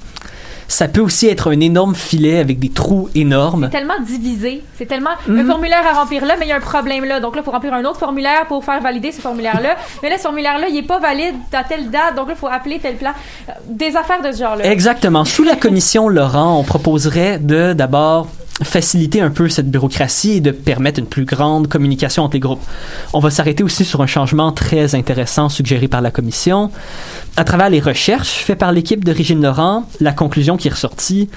ça 0.70 0.86
peut 0.88 1.00
aussi 1.00 1.26
être 1.26 1.50
un 1.50 1.58
énorme 1.60 1.94
filet 1.94 2.38
avec 2.38 2.58
des 2.58 2.68
trous 2.70 3.08
énormes. 3.14 3.68
C'est 3.72 3.78
tellement 3.78 4.00
divisé. 4.00 4.62
C'est 4.78 4.86
tellement 4.86 5.10
un 5.28 5.32
Mhm. 5.32 5.46
formulaire 5.46 5.84
à 5.86 5.98
remplir 5.98 6.24
là, 6.24 6.34
mais 6.38 6.46
il 6.46 6.48
y 6.48 6.52
a 6.52 6.56
un 6.56 6.60
problème 6.60 7.04
là. 7.04 7.18
Donc 7.20 7.34
là, 7.34 7.42
il 7.42 7.44
faut 7.44 7.50
remplir 7.50 7.74
un 7.74 7.84
autre 7.84 7.98
formulaire 7.98 8.46
pour 8.46 8.64
faire 8.64 8.80
valider 8.80 9.10
ce 9.12 9.20
formulaire-là. 9.20 9.76
mais 10.02 10.10
là, 10.10 10.16
ce 10.16 10.22
formulaire-là, 10.22 10.68
il 10.70 10.76
est 10.76 10.82
pas 10.86 10.98
valide 11.00 11.34
à 11.52 11.64
telle 11.64 11.90
date. 11.90 12.14
Donc 12.16 12.28
là, 12.28 12.34
il 12.36 12.38
faut 12.40 12.46
appeler 12.48 12.78
tel 12.78 12.96
plan. 12.96 13.10
Euh, 13.48 13.52
Des 13.68 13.96
affaires 13.96 14.22
de 14.22 14.30
ce 14.32 14.38
genre-là. 14.38 14.64
Exactement. 14.70 15.24
Sous 15.24 15.42
la 15.44 15.56
commission 15.56 16.08
Laurent, 16.08 16.58
on 16.58 16.62
proposerait 16.64 17.38
de 17.38 17.72
d'abord 17.72 18.28
faciliter 18.62 19.20
un 19.20 19.30
peu 19.30 19.48
cette 19.48 19.70
bureaucratie 19.70 20.32
et 20.32 20.40
de 20.40 20.50
permettre 20.50 20.98
une 20.98 21.06
plus 21.06 21.24
grande 21.24 21.68
communication 21.68 22.24
entre 22.24 22.34
les 22.34 22.40
groupes. 22.40 22.62
On 23.12 23.20
va 23.20 23.30
s'arrêter 23.30 23.62
aussi 23.62 23.84
sur 23.84 24.02
un 24.02 24.06
changement 24.06 24.52
très 24.52 24.94
intéressant 24.94 25.48
suggéré 25.48 25.88
par 25.88 26.00
la 26.00 26.10
commission. 26.10 26.70
À 27.36 27.44
travers 27.44 27.70
les 27.70 27.80
recherches 27.80 28.28
faites 28.44 28.58
par 28.58 28.72
l'équipe 28.72 29.04
de 29.04 29.12
Régine 29.12 29.42
Laurent, 29.42 29.88
la 30.00 30.12
conclusion 30.12 30.56
qui 30.56 30.68
est 30.68 30.72
ressortie 30.72 31.28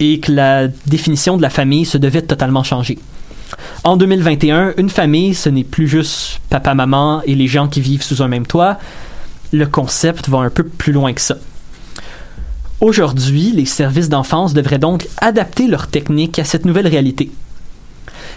est 0.00 0.22
que 0.22 0.32
la 0.32 0.68
définition 0.86 1.36
de 1.36 1.42
la 1.42 1.50
famille 1.50 1.84
se 1.84 1.98
devait 1.98 2.22
de 2.22 2.26
totalement 2.26 2.62
changer. 2.62 2.98
En 3.84 3.96
2021, 3.96 4.74
une 4.76 4.90
famille, 4.90 5.34
ce 5.34 5.48
n'est 5.48 5.64
plus 5.64 5.88
juste 5.88 6.40
papa, 6.50 6.74
maman 6.74 7.22
et 7.24 7.34
les 7.34 7.46
gens 7.46 7.68
qui 7.68 7.80
vivent 7.80 8.02
sous 8.02 8.22
un 8.22 8.28
même 8.28 8.46
toit. 8.46 8.78
Le 9.52 9.66
concept 9.66 10.28
va 10.28 10.38
un 10.38 10.50
peu 10.50 10.64
plus 10.64 10.92
loin 10.92 11.12
que 11.14 11.20
ça. 11.20 11.36
Aujourd'hui, 12.80 13.50
les 13.52 13.64
services 13.66 14.08
d'enfance 14.08 14.54
devraient 14.54 14.78
donc 14.78 15.08
adapter 15.18 15.66
leurs 15.66 15.88
techniques 15.88 16.38
à 16.38 16.44
cette 16.44 16.64
nouvelle 16.64 16.86
réalité. 16.86 17.30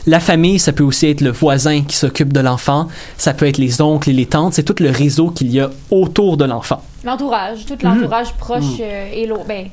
La 0.07 0.19
famille, 0.19 0.57
ça 0.57 0.73
peut 0.73 0.83
aussi 0.83 1.05
être 1.07 1.21
le 1.21 1.29
voisin 1.29 1.83
qui 1.83 1.95
s'occupe 1.95 2.33
de 2.33 2.39
l'enfant, 2.39 2.87
ça 3.17 3.35
peut 3.35 3.45
être 3.45 3.59
les 3.59 3.81
oncles 3.81 4.09
et 4.09 4.13
les 4.13 4.25
tantes, 4.25 4.55
c'est 4.55 4.63
tout 4.63 4.75
le 4.81 4.89
réseau 4.89 5.29
qu'il 5.29 5.51
y 5.51 5.59
a 5.59 5.69
autour 5.91 6.37
de 6.37 6.45
l'enfant. 6.45 6.81
L'entourage, 7.03 7.65
tout 7.67 7.77
l'entourage 7.83 8.33
proche 8.33 8.63
euh, 8.79 9.09
et 9.13 9.27
l'autre. 9.27 9.45
Ben, 9.47 9.67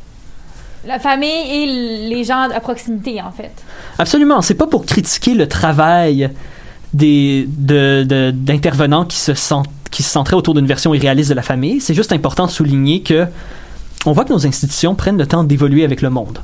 la 0.87 0.99
famille 0.99 1.29
et 1.51 2.09
les 2.11 2.25
gens 2.25 2.49
à 2.55 2.61
proximité, 2.61 3.23
en 3.23 3.33
fait. 3.33 3.53
Absolument, 3.99 4.43
c'est 4.43 4.55
pas 4.55 4.67
pour 4.67 4.85
critiquer 4.85 5.33
le 5.33 5.49
travail 5.49 6.31
des 6.93 7.47
de- 7.49 8.05
de- 8.07 8.31
d'intervenants 8.31 9.05
qui 9.07 9.17
se 9.19 9.33
sentent 9.35 9.69
qui 9.91 10.03
se 10.03 10.11
centraient 10.11 10.37
autour 10.37 10.53
d'une 10.55 10.67
version 10.67 10.93
irréaliste 10.93 11.31
de 11.31 11.35
la 11.35 11.43
famille, 11.43 11.81
c'est 11.81 11.95
juste 11.95 12.13
important 12.13 12.45
de 12.47 12.51
souligner 12.51 13.01
que 13.01 13.27
on 14.07 14.13
voit 14.13 14.25
que 14.25 14.33
nos 14.33 14.47
institutions 14.47 14.95
prennent 14.95 15.19
le 15.19 15.27
temps 15.27 15.45
d'évoluer 15.45 15.85
avec 15.85 16.03
le 16.03 16.11
monde. 16.11 16.39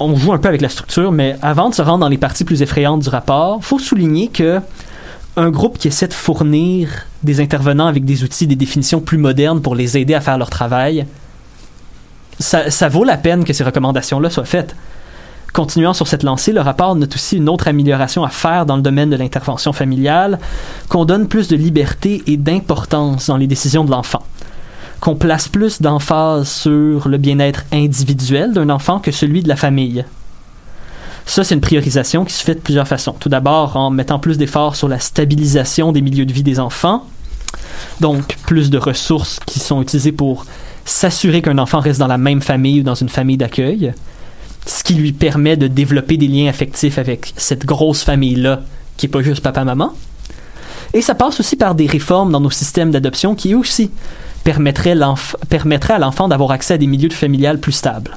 On 0.00 0.14
joue 0.16 0.32
un 0.32 0.38
peu 0.38 0.48
avec 0.48 0.60
la 0.60 0.68
structure, 0.68 1.10
mais 1.10 1.36
avant 1.42 1.70
de 1.70 1.74
se 1.74 1.82
rendre 1.82 2.00
dans 2.00 2.08
les 2.08 2.18
parties 2.18 2.44
plus 2.44 2.62
effrayantes 2.62 3.02
du 3.02 3.08
rapport, 3.08 3.64
faut 3.64 3.78
souligner 3.78 4.28
que 4.28 4.60
un 5.36 5.50
groupe 5.50 5.78
qui 5.78 5.88
essaie 5.88 6.08
de 6.08 6.14
fournir 6.14 7.06
des 7.22 7.40
intervenants 7.40 7.86
avec 7.86 8.04
des 8.04 8.24
outils, 8.24 8.46
des 8.46 8.56
définitions 8.56 9.00
plus 9.00 9.18
modernes 9.18 9.62
pour 9.62 9.74
les 9.74 9.96
aider 9.96 10.14
à 10.14 10.20
faire 10.20 10.38
leur 10.38 10.50
travail, 10.50 11.06
ça, 12.40 12.70
ça 12.70 12.88
vaut 12.88 13.04
la 13.04 13.16
peine 13.16 13.44
que 13.44 13.52
ces 13.52 13.64
recommandations-là 13.64 14.30
soient 14.30 14.44
faites. 14.44 14.74
Continuant 15.52 15.94
sur 15.94 16.06
cette 16.06 16.22
lancée, 16.22 16.52
le 16.52 16.60
rapport 16.60 16.94
note 16.94 17.14
aussi 17.14 17.36
une 17.36 17.48
autre 17.48 17.68
amélioration 17.68 18.22
à 18.22 18.28
faire 18.28 18.66
dans 18.66 18.76
le 18.76 18.82
domaine 18.82 19.10
de 19.10 19.16
l'intervention 19.16 19.72
familiale, 19.72 20.38
qu'on 20.88 21.04
donne 21.04 21.26
plus 21.26 21.48
de 21.48 21.56
liberté 21.56 22.22
et 22.26 22.36
d'importance 22.36 23.26
dans 23.26 23.36
les 23.36 23.46
décisions 23.46 23.84
de 23.84 23.90
l'enfant, 23.90 24.22
qu'on 25.00 25.14
place 25.14 25.48
plus 25.48 25.80
d'emphase 25.80 26.48
sur 26.48 27.08
le 27.08 27.18
bien-être 27.18 27.64
individuel 27.72 28.52
d'un 28.52 28.70
enfant 28.70 28.98
que 28.98 29.12
celui 29.12 29.42
de 29.42 29.48
la 29.48 29.56
famille. 29.56 30.04
Ça, 31.26 31.44
c'est 31.44 31.54
une 31.54 31.60
priorisation 31.60 32.24
qui 32.24 32.32
se 32.32 32.42
fait 32.42 32.54
de 32.54 32.60
plusieurs 32.60 32.88
façons. 32.88 33.14
Tout 33.18 33.28
d'abord, 33.28 33.76
en 33.76 33.90
mettant 33.90 34.18
plus 34.18 34.38
d'efforts 34.38 34.76
sur 34.76 34.88
la 34.88 34.98
stabilisation 34.98 35.92
des 35.92 36.00
milieux 36.00 36.26
de 36.26 36.32
vie 36.32 36.42
des 36.42 36.58
enfants, 36.58 37.06
donc 38.00 38.36
plus 38.46 38.70
de 38.70 38.78
ressources 38.78 39.38
qui 39.46 39.60
sont 39.60 39.82
utilisées 39.82 40.12
pour 40.12 40.46
s'assurer 40.84 41.42
qu'un 41.42 41.58
enfant 41.58 41.80
reste 41.80 42.00
dans 42.00 42.06
la 42.06 42.18
même 42.18 42.40
famille 42.40 42.80
ou 42.80 42.82
dans 42.82 42.94
une 42.94 43.10
famille 43.10 43.36
d'accueil 43.36 43.92
ce 44.68 44.84
qui 44.84 44.94
lui 44.94 45.12
permet 45.12 45.56
de 45.56 45.66
développer 45.66 46.16
des 46.16 46.28
liens 46.28 46.48
affectifs 46.48 46.98
avec 46.98 47.32
cette 47.36 47.64
grosse 47.64 48.02
famille-là, 48.02 48.60
qui 48.96 49.06
est 49.06 49.08
pas 49.08 49.22
juste 49.22 49.42
papa-maman. 49.42 49.94
Et 50.92 51.00
ça 51.00 51.14
passe 51.14 51.40
aussi 51.40 51.56
par 51.56 51.74
des 51.74 51.86
réformes 51.86 52.30
dans 52.30 52.40
nos 52.40 52.50
systèmes 52.50 52.90
d'adoption 52.90 53.34
qui 53.34 53.54
aussi 53.54 53.90
permettraient, 54.44 54.94
l'enf- 54.94 55.36
permettraient 55.48 55.94
à 55.94 55.98
l'enfant 55.98 56.28
d'avoir 56.28 56.50
accès 56.50 56.74
à 56.74 56.78
des 56.78 56.86
milieux 56.86 57.10
familiales 57.10 57.58
plus 57.60 57.72
stables. 57.72 58.16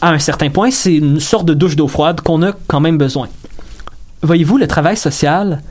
À 0.00 0.10
un 0.10 0.18
certain 0.18 0.50
point, 0.50 0.70
c'est 0.70 0.94
une 0.94 1.20
sorte 1.20 1.46
de 1.46 1.54
douche 1.54 1.76
d'eau 1.76 1.88
froide 1.88 2.20
qu'on 2.20 2.42
a 2.42 2.52
quand 2.66 2.80
même 2.80 2.98
besoin. 2.98 3.28
Voyez-vous, 4.22 4.56
le 4.58 4.66
travail 4.66 4.96
social, 4.96 5.62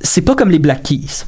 c'est 0.00 0.20
pas 0.22 0.34
comme 0.34 0.50
les 0.50 0.58
Black 0.58 0.82
Keys. 0.82 1.24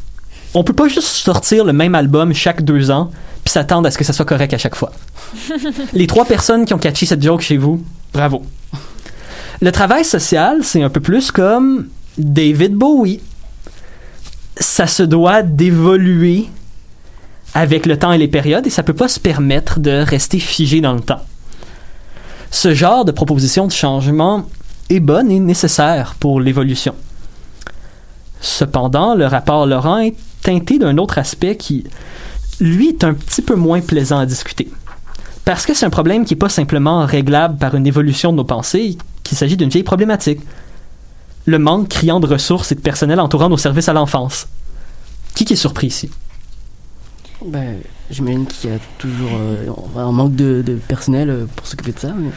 On 0.54 0.62
peut 0.62 0.72
pas 0.72 0.86
juste 0.88 1.08
sortir 1.08 1.64
le 1.64 1.72
même 1.72 1.94
album 1.96 2.32
chaque 2.32 2.62
deux 2.62 2.90
ans 2.90 3.10
puis 3.44 3.50
s'attendre 3.52 3.86
à 3.88 3.90
ce 3.90 3.98
que 3.98 4.04
ça 4.04 4.12
soit 4.12 4.24
correct 4.24 4.54
à 4.54 4.58
chaque 4.58 4.74
fois. 4.76 4.92
Les 5.92 6.06
trois 6.06 6.24
personnes 6.24 6.64
qui 6.64 6.72
ont 6.72 6.78
catché 6.78 7.04
cette 7.04 7.22
joke 7.22 7.42
chez 7.42 7.58
vous, 7.58 7.84
bravo. 8.12 8.42
Le 9.60 9.70
travail 9.70 10.04
social, 10.04 10.60
c'est 10.62 10.82
un 10.82 10.88
peu 10.88 11.00
plus 11.00 11.30
comme 11.30 11.88
David 12.16 12.74
Bowie. 12.74 13.20
Ça 14.58 14.86
se 14.86 15.02
doit 15.02 15.42
d'évoluer 15.42 16.48
avec 17.54 17.86
le 17.86 17.98
temps 17.98 18.12
et 18.12 18.18
les 18.18 18.28
périodes 18.28 18.66
et 18.66 18.70
ça 18.70 18.82
peut 18.82 18.92
pas 18.92 19.08
se 19.08 19.20
permettre 19.20 19.80
de 19.80 19.90
rester 19.90 20.38
figé 20.38 20.80
dans 20.80 20.92
le 20.92 21.00
temps. 21.00 21.20
Ce 22.50 22.74
genre 22.74 23.04
de 23.04 23.12
proposition 23.12 23.66
de 23.66 23.72
changement 23.72 24.46
est 24.90 25.00
bonne 25.00 25.30
et 25.30 25.40
nécessaire 25.40 26.14
pour 26.18 26.40
l'évolution. 26.40 26.94
Cependant, 28.40 29.14
le 29.14 29.26
rapport 29.26 29.66
Laurent 29.66 29.98
est 29.98 30.14
teinté 30.42 30.78
d'un 30.78 30.98
autre 30.98 31.18
aspect 31.18 31.56
qui, 31.56 31.84
lui, 32.60 32.90
est 32.90 33.02
un 33.02 33.14
petit 33.14 33.42
peu 33.42 33.54
moins 33.54 33.80
plaisant 33.80 34.18
à 34.18 34.26
discuter. 34.26 34.68
Parce 35.44 35.66
que 35.66 35.74
c'est 35.74 35.86
un 35.86 35.90
problème 35.90 36.24
qui 36.24 36.34
n'est 36.34 36.38
pas 36.38 36.48
simplement 36.48 37.04
réglable 37.06 37.56
par 37.56 37.74
une 37.74 37.86
évolution 37.86 38.32
de 38.32 38.36
nos 38.36 38.44
pensées, 38.44 38.96
qu'il 39.22 39.36
s'agit 39.36 39.56
d'une 39.56 39.68
vieille 39.68 39.82
problématique. 39.82 40.40
Le 41.46 41.58
manque 41.58 41.88
criant 41.88 42.20
de 42.20 42.26
ressources 42.26 42.72
et 42.72 42.74
de 42.74 42.80
personnel 42.80 43.20
entourant 43.20 43.48
nos 43.48 43.56
services 43.58 43.88
à 43.88 43.92
l'enfance. 43.92 44.46
Qui, 45.34 45.44
qui 45.44 45.52
est 45.54 45.56
surpris 45.56 45.88
ici? 45.88 46.10
Ben, 47.44 47.76
j'imagine 48.10 48.46
qu'il 48.46 48.70
y 48.70 48.72
a 48.72 48.78
toujours 48.98 49.30
euh, 49.34 49.66
un 50.00 50.12
manque 50.12 50.34
de, 50.34 50.62
de 50.64 50.74
personnel 50.74 51.28
euh, 51.28 51.46
pour 51.54 51.66
s'occuper 51.66 51.92
de 51.92 51.98
ça. 51.98 52.08
mais- 52.16 52.30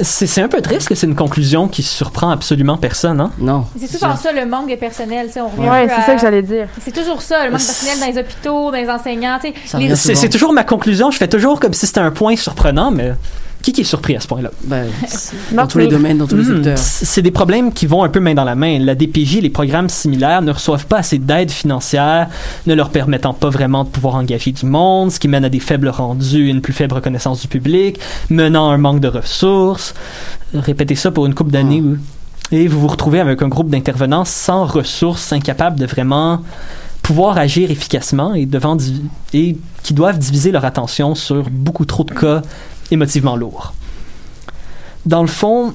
C'est 0.00 0.26
c'est 0.28 0.42
un 0.42 0.48
peu 0.48 0.60
triste 0.60 0.86
que 0.88 0.94
c'est 0.94 1.06
une 1.06 1.14
conclusion 1.16 1.66
qui 1.66 1.82
surprend 1.82 2.30
absolument 2.30 2.76
personne, 2.76 3.20
hein? 3.20 3.30
Non. 3.38 3.64
C'est 3.78 3.88
souvent 3.90 4.16
ça, 4.16 4.32
le 4.32 4.44
manque 4.46 4.70
de 4.70 4.76
personnel. 4.76 5.26
tu 5.28 5.32
sais, 5.34 5.40
On 5.40 5.48
revient 5.48 5.68
Ouais, 5.68 5.86
c'est 5.88 5.94
à- 5.94 6.06
ça 6.06 6.14
que 6.14 6.20
j'allais 6.20 6.42
dire. 6.42 6.68
C'est 6.80 6.92
toujours 6.94 7.22
ça, 7.22 7.44
le 7.46 7.50
manque 7.52 7.60
de 7.60 7.66
personnel 7.66 7.98
dans 8.00 8.06
les 8.06 8.18
hôpitaux, 8.18 8.70
dans 8.70 8.76
les 8.76 8.90
enseignants. 8.90 9.38
tu 9.42 9.48
sais. 9.48 9.54
Ça 9.66 9.78
Les- 9.78 9.84
revient 9.86 9.96
C'est 9.96 10.14
c'est 10.14 10.28
toujours 10.28 10.52
ma 10.52 10.62
conclusion. 10.64 11.10
Je 11.10 11.16
fais 11.18 11.28
toujours 11.28 11.58
comme 11.58 11.72
si 11.72 11.86
c'était 11.86 12.00
un 12.00 12.10
point 12.12 12.36
surprenant, 12.36 12.90
mais 12.92 13.14
qui, 13.64 13.72
qui 13.72 13.80
est 13.80 13.84
surpris 13.84 14.14
à 14.14 14.20
ce 14.20 14.26
point-là? 14.28 14.50
Ben, 14.64 14.86
c'est 15.08 15.54
dans 15.54 15.66
tous 15.66 15.78
les 15.78 15.86
domaines, 15.88 16.18
dans 16.18 16.26
tous 16.26 16.36
les 16.36 16.42
Hmm, 16.44 16.54
secteurs. 16.56 16.78
C'est 16.78 17.22
des 17.22 17.30
problèmes 17.30 17.72
qui 17.72 17.86
vont 17.86 18.02
un 18.04 18.08
peu 18.10 18.20
main 18.20 18.34
dans 18.34 18.44
la 18.44 18.54
main. 18.54 18.78
La 18.78 18.94
DPJ 18.94 19.36
et 19.36 19.40
les 19.40 19.48
programmes 19.50 19.88
similaires 19.88 20.42
ne 20.42 20.52
reçoivent 20.52 20.86
pas 20.86 20.98
assez 20.98 21.18
d'aide 21.18 21.50
financière, 21.50 22.28
ne 22.66 22.74
leur 22.74 22.90
permettant 22.90 23.32
pas 23.32 23.48
vraiment 23.48 23.84
de 23.84 23.88
pouvoir 23.88 24.16
engager 24.16 24.52
du 24.52 24.66
monde, 24.66 25.10
ce 25.10 25.18
qui 25.18 25.28
mène 25.28 25.44
à 25.44 25.48
des 25.48 25.60
faibles 25.60 25.88
rendus 25.88 26.46
et 26.46 26.50
une 26.50 26.60
plus 26.60 26.74
faible 26.74 26.94
reconnaissance 26.94 27.40
du 27.40 27.48
public, 27.48 27.98
menant 28.28 28.70
à 28.70 28.74
un 28.74 28.78
manque 28.78 29.00
de 29.00 29.08
ressources. 29.08 29.94
Répétez 30.52 30.94
ça 30.94 31.10
pour 31.10 31.24
une 31.26 31.34
couple 31.34 31.50
d'années 31.50 31.80
où- 31.80 31.96
et 32.52 32.68
vous 32.68 32.78
vous 32.80 32.88
retrouvez 32.88 33.20
avec 33.20 33.40
un 33.40 33.48
groupe 33.48 33.70
d'intervenants 33.70 34.26
sans 34.26 34.66
ressources, 34.66 35.32
incapables 35.32 35.80
de 35.80 35.86
vraiment 35.86 36.42
pouvoir 37.02 37.36
agir 37.38 37.70
efficacement 37.70 38.34
et, 38.34 38.46
devant 38.46 38.76
et 39.32 39.56
qui 39.82 39.92
doivent 39.94 40.18
diviser 40.18 40.52
leur 40.52 40.64
attention 40.64 41.14
sur 41.14 41.44
beaucoup 41.50 41.84
trop 41.84 42.04
de 42.04 42.12
cas 42.14 42.42
émotivement 42.90 43.36
lourds. 43.36 43.74
Dans 45.06 45.22
le 45.22 45.28
fond, 45.28 45.74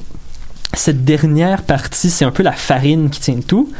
cette 0.73 1.03
dernière 1.05 1.63
partie, 1.63 2.09
c'est 2.09 2.25
un 2.25 2.31
peu 2.31 2.43
la 2.43 2.51
farine 2.53 3.09
qui 3.09 3.19
tient 3.19 3.39
tout. 3.45 3.71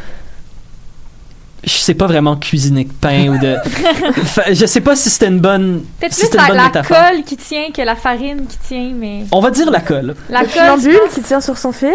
Je 1.63 1.71
sais 1.73 1.93
pas 1.93 2.07
vraiment 2.07 2.37
cuisiner 2.37 2.85
de 2.85 2.93
pain 2.93 3.27
ou 3.27 3.37
de. 3.37 3.57
Je 4.53 4.65
sais 4.65 4.79
pas 4.79 4.95
si 4.95 5.09
c'était 5.09 5.27
une 5.27 5.41
bonne. 5.41 5.83
Peut-être 5.99 6.13
si 6.13 6.27
plus 6.29 6.37
la, 6.37 6.47
bonne 6.47 6.55
la 6.57 6.63
métaphore. 6.65 6.97
colle 6.97 7.23
qui 7.25 7.35
tient 7.35 7.71
que 7.75 7.81
la 7.81 7.95
farine 7.97 8.45
qui 8.47 8.57
tient, 8.59 8.91
mais. 8.95 9.25
On 9.31 9.41
va 9.41 9.51
dire 9.51 9.69
la 9.69 9.81
colle. 9.81 10.15
La 10.29 10.41
Le 10.43 10.47
colle. 10.47 10.93
pense- 10.95 11.13
qui 11.13 11.21
tient 11.21 11.41
sur 11.41 11.57
son 11.57 11.73
fil? 11.73 11.89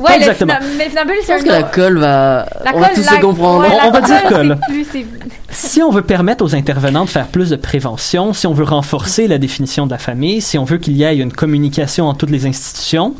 Ouais, 0.00 0.16
exactement. 0.16 0.54
mais 0.78 0.86
le 0.86 0.90
c'est 1.24 1.32
un 1.34 1.42
que 1.42 1.48
la 1.48 1.62
colle 1.62 1.98
va. 1.98 2.46
La 2.64 2.74
on 2.74 2.80
va 2.80 2.88
tous 2.90 3.04
la- 3.04 3.12
se 3.12 3.20
comprendre. 3.20 3.60
ouais, 3.62 3.78
On- 3.84 3.90
va 3.90 4.00
dire 4.00 4.22
colle. 4.24 4.58
plus- 4.68 4.86
Si 5.50 5.82
on 5.82 5.90
veut 5.90 6.02
permettre 6.02 6.42
aux 6.44 6.54
intervenants 6.54 7.04
de 7.04 7.10
faire 7.10 7.26
plus 7.26 7.50
de 7.50 7.56
prévention, 7.56 8.32
si 8.32 8.46
on 8.46 8.54
veut 8.54 8.64
renforcer 8.64 9.28
la 9.28 9.36
définition 9.38 9.84
de 9.86 9.90
la 9.90 9.98
famille, 9.98 10.40
si 10.40 10.56
on 10.56 10.64
veut 10.64 10.78
qu'il 10.78 10.96
y 10.96 11.02
ait 11.02 11.16
une 11.16 11.32
communication 11.32 12.08
entre 12.08 12.20
toutes 12.20 12.30
les 12.30 12.46
institutions, 12.46 13.14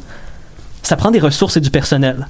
ça 0.83 0.97
prend 0.97 1.11
des 1.11 1.21
ressources 1.21 1.59
et 1.59 1.61
du 1.61 1.71
personnel. 1.71 2.27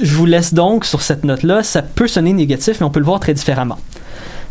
Je 0.00 0.14
vous 0.14 0.26
laisse 0.26 0.54
donc 0.54 0.84
sur 0.84 1.02
cette 1.02 1.24
note-là. 1.24 1.62
Ça 1.64 1.82
peut 1.82 2.06
sonner 2.08 2.32
négatif, 2.32 2.78
mais 2.80 2.86
on 2.86 2.90
peut 2.90 3.00
le 3.00 3.04
voir 3.06 3.20
très 3.20 3.34
différemment. 3.34 3.78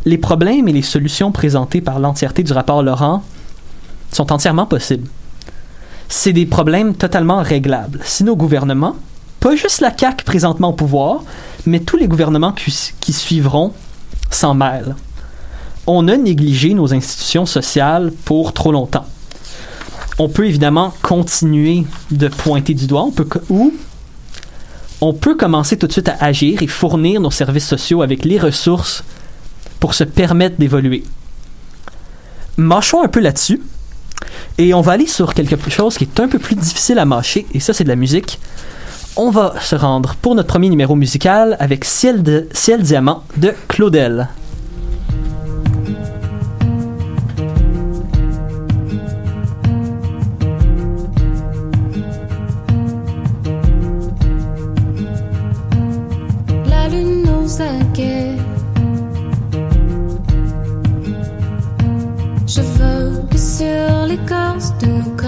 Les 0.06 0.18
problèmes 0.18 0.68
et 0.68 0.74
les 0.74 0.82
solutions 0.82 1.32
présentées 1.32 1.82
par 1.82 2.00
l'entièreté 2.00 2.44
du 2.44 2.52
rapport 2.54 2.84
Laurent 2.84 3.24
sont 4.12 4.32
entièrement 4.32 4.66
possibles. 4.66 5.08
C'est 6.14 6.34
des 6.34 6.46
problèmes 6.46 6.94
totalement 6.94 7.42
réglables. 7.42 8.02
Si 8.04 8.26
nos 8.26 8.36
gouvernements, 8.36 8.98
pas 9.40 9.56
juste 9.56 9.80
la 9.80 9.98
CAQ 9.98 10.26
présentement 10.26 10.72
au 10.72 10.74
pouvoir, 10.74 11.24
mais 11.66 11.80
tous 11.80 11.96
les 11.96 12.10
gouvernements 12.10 12.52
qui, 12.52 13.14
suivront 13.14 13.72
s'en 14.30 14.54
mêlent. 14.54 14.98
On 15.88 16.10
a 16.10 16.18
négligé 16.18 16.74
nos 16.74 16.94
institutions 16.94 17.46
sociales 17.46 18.12
pour 18.26 18.52
trop 18.52 18.74
longtemps. 18.74 19.06
On 20.20 20.28
peut 20.28 20.46
évidemment 20.48 20.94
continuer 21.02 21.86
de 22.12 22.28
pointer 22.28 22.74
du 22.74 22.88
doigt, 22.88 23.08
ou 23.50 23.74
on 25.00 25.14
peut 25.14 25.36
commencer 25.36 25.78
tout 25.78 25.88
de 25.88 25.94
suite 25.94 26.10
à 26.10 26.18
agir 26.20 26.62
et 26.62 26.68
fournir 26.68 27.22
nos 27.22 27.32
services 27.32 27.68
sociaux 27.68 28.02
avec 28.02 28.26
les 28.26 28.38
ressources 28.38 29.06
pour 29.80 29.94
se 29.94 30.04
permettre 30.04 30.58
d'évoluer. 30.60 31.06
Mâchons 32.58 33.02
un 33.02 33.08
peu 33.08 33.22
là-dessus 33.22 33.62
et 34.58 34.74
on 34.74 34.82
va 34.82 34.94
aller 34.94 35.08
sur 35.08 35.34
quelque 35.34 35.70
chose 35.70 35.98
qui 35.98 36.04
est 36.04 36.20
un 36.20 36.28
peu 36.28 36.40
plus 36.40 36.56
difficile 36.56 37.00
à 37.00 37.06
mâcher 37.06 37.46
et 37.54 37.60
ça 37.60 37.74
c'est 37.74 37.84
de 37.84 37.90
la 37.90 37.96
musique. 37.96 38.40
On 39.18 39.30
va 39.30 39.56
se 39.60 39.76
rendre 39.76 40.16
pour 40.22 40.36
notre 40.36 40.48
premier 40.48 40.70
numéro 40.70 40.96
musical 40.96 41.58
avec 41.60 41.84
Ciel, 41.84 42.24
de, 42.24 42.48
Ciel 42.54 42.82
Diamant 42.82 43.24
de 43.38 43.54
Claudel. 43.68 44.30
Veux 63.64 65.16
que 65.16 65.21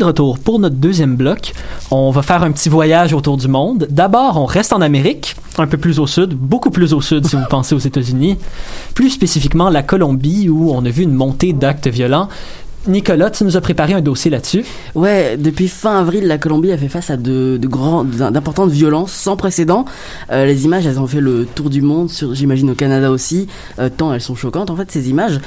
de 0.00 0.04
retour 0.04 0.38
pour 0.38 0.58
notre 0.58 0.76
deuxième 0.76 1.14
bloc. 1.14 1.52
On 1.90 2.10
va 2.10 2.22
faire 2.22 2.42
un 2.42 2.50
petit 2.50 2.68
voyage 2.68 3.12
autour 3.12 3.36
du 3.36 3.46
monde. 3.46 3.86
D'abord, 3.90 4.36
on 4.36 4.46
reste 4.46 4.72
en 4.72 4.80
Amérique, 4.80 5.36
un 5.58 5.66
peu 5.66 5.76
plus 5.76 6.00
au 6.00 6.06
sud, 6.06 6.34
beaucoup 6.34 6.70
plus 6.70 6.92
au 6.92 7.00
sud 7.00 7.26
si 7.26 7.36
vous 7.36 7.44
pensez 7.48 7.74
aux 7.74 7.78
États-Unis. 7.78 8.38
Plus 8.94 9.10
spécifiquement 9.10 9.68
la 9.68 9.82
Colombie 9.82 10.48
où 10.48 10.72
on 10.72 10.84
a 10.84 10.90
vu 10.90 11.04
une 11.04 11.12
montée 11.12 11.52
d'actes 11.52 11.86
violents. 11.86 12.28
Nicolas, 12.86 13.28
tu 13.28 13.44
nous 13.44 13.58
as 13.58 13.60
préparé 13.60 13.92
un 13.92 14.00
dossier 14.00 14.30
là-dessus. 14.30 14.64
Ouais, 14.94 15.36
depuis 15.36 15.68
fin 15.68 16.00
avril, 16.00 16.26
la 16.26 16.38
Colombie 16.38 16.72
a 16.72 16.78
fait 16.78 16.88
face 16.88 17.10
à 17.10 17.18
de, 17.18 17.58
de 17.60 17.68
grands, 17.68 18.04
d'importantes 18.04 18.70
violences 18.70 19.12
sans 19.12 19.36
précédent. 19.36 19.84
Euh, 20.32 20.46
les 20.46 20.64
images, 20.64 20.86
elles 20.86 20.98
ont 20.98 21.06
fait 21.06 21.20
le 21.20 21.44
tour 21.44 21.68
du 21.68 21.82
monde, 21.82 22.10
j'imagine 22.32 22.70
au 22.70 22.74
Canada 22.74 23.10
aussi, 23.10 23.48
euh, 23.78 23.90
tant 23.94 24.14
elles 24.14 24.22
sont 24.22 24.34
choquantes. 24.34 24.70
En 24.70 24.76
fait, 24.76 24.90
ces 24.90 25.10
images, 25.10 25.40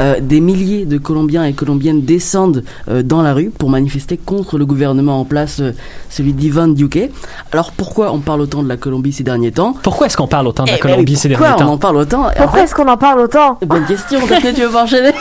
euh, 0.00 0.16
des 0.20 0.40
milliers 0.40 0.84
de 0.84 0.98
Colombiens 0.98 1.44
et 1.44 1.52
Colombiennes 1.52 2.02
descendent 2.02 2.64
euh, 2.88 3.02
dans 3.02 3.22
la 3.22 3.34
rue 3.34 3.50
pour 3.50 3.70
manifester 3.70 4.16
contre 4.16 4.58
le 4.58 4.66
gouvernement 4.66 5.20
en 5.20 5.24
place, 5.24 5.60
euh, 5.60 5.72
celui 6.10 6.32
d'Ivan 6.32 6.68
Duque. 6.68 7.10
Alors 7.52 7.72
pourquoi 7.72 8.12
on 8.12 8.20
parle 8.20 8.40
autant 8.42 8.62
de 8.62 8.68
la 8.68 8.76
Colombie 8.76 9.12
ces 9.12 9.22
derniers 9.24 9.52
temps? 9.52 9.74
Pourquoi 9.82 10.06
est-ce 10.06 10.16
qu'on 10.16 10.26
parle 10.26 10.46
autant 10.46 10.64
de 10.64 10.70
la 10.70 10.76
Eh 10.76 10.80
ben 10.82 10.90
Colombie 10.90 11.12
oui, 11.12 11.18
ces 11.18 11.28
pourquoi 11.28 11.48
derniers 11.48 11.62
temps? 11.62 11.70
on 11.70 11.74
en 11.74 11.78
parle 11.78 11.96
autant? 11.96 12.26
En 12.26 12.30
Pourquoi 12.30 12.58
fait, 12.58 12.64
est-ce 12.64 12.74
qu'on 12.74 12.88
en 12.88 12.96
parle 12.96 13.20
autant? 13.20 13.58
Bonne 13.66 13.86
question, 13.86 14.20
tu 14.20 14.60
veux 14.62 14.68
pas 14.70 14.84
enchaîner. 14.84 15.12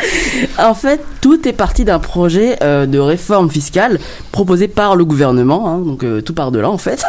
en 0.58 0.74
fait, 0.74 1.00
tout 1.20 1.46
est 1.48 1.52
parti 1.52 1.84
d'un 1.84 1.98
projet 1.98 2.56
euh, 2.62 2.86
de 2.86 2.98
réforme 2.98 3.50
fiscale 3.50 3.98
proposé 4.32 4.68
par 4.68 4.96
le 4.96 5.04
gouvernement, 5.04 5.68
hein, 5.68 5.78
donc 5.78 6.04
euh, 6.04 6.20
tout 6.20 6.34
par 6.34 6.50
de 6.50 6.58
là 6.58 6.70
en 6.70 6.78
fait. 6.78 7.04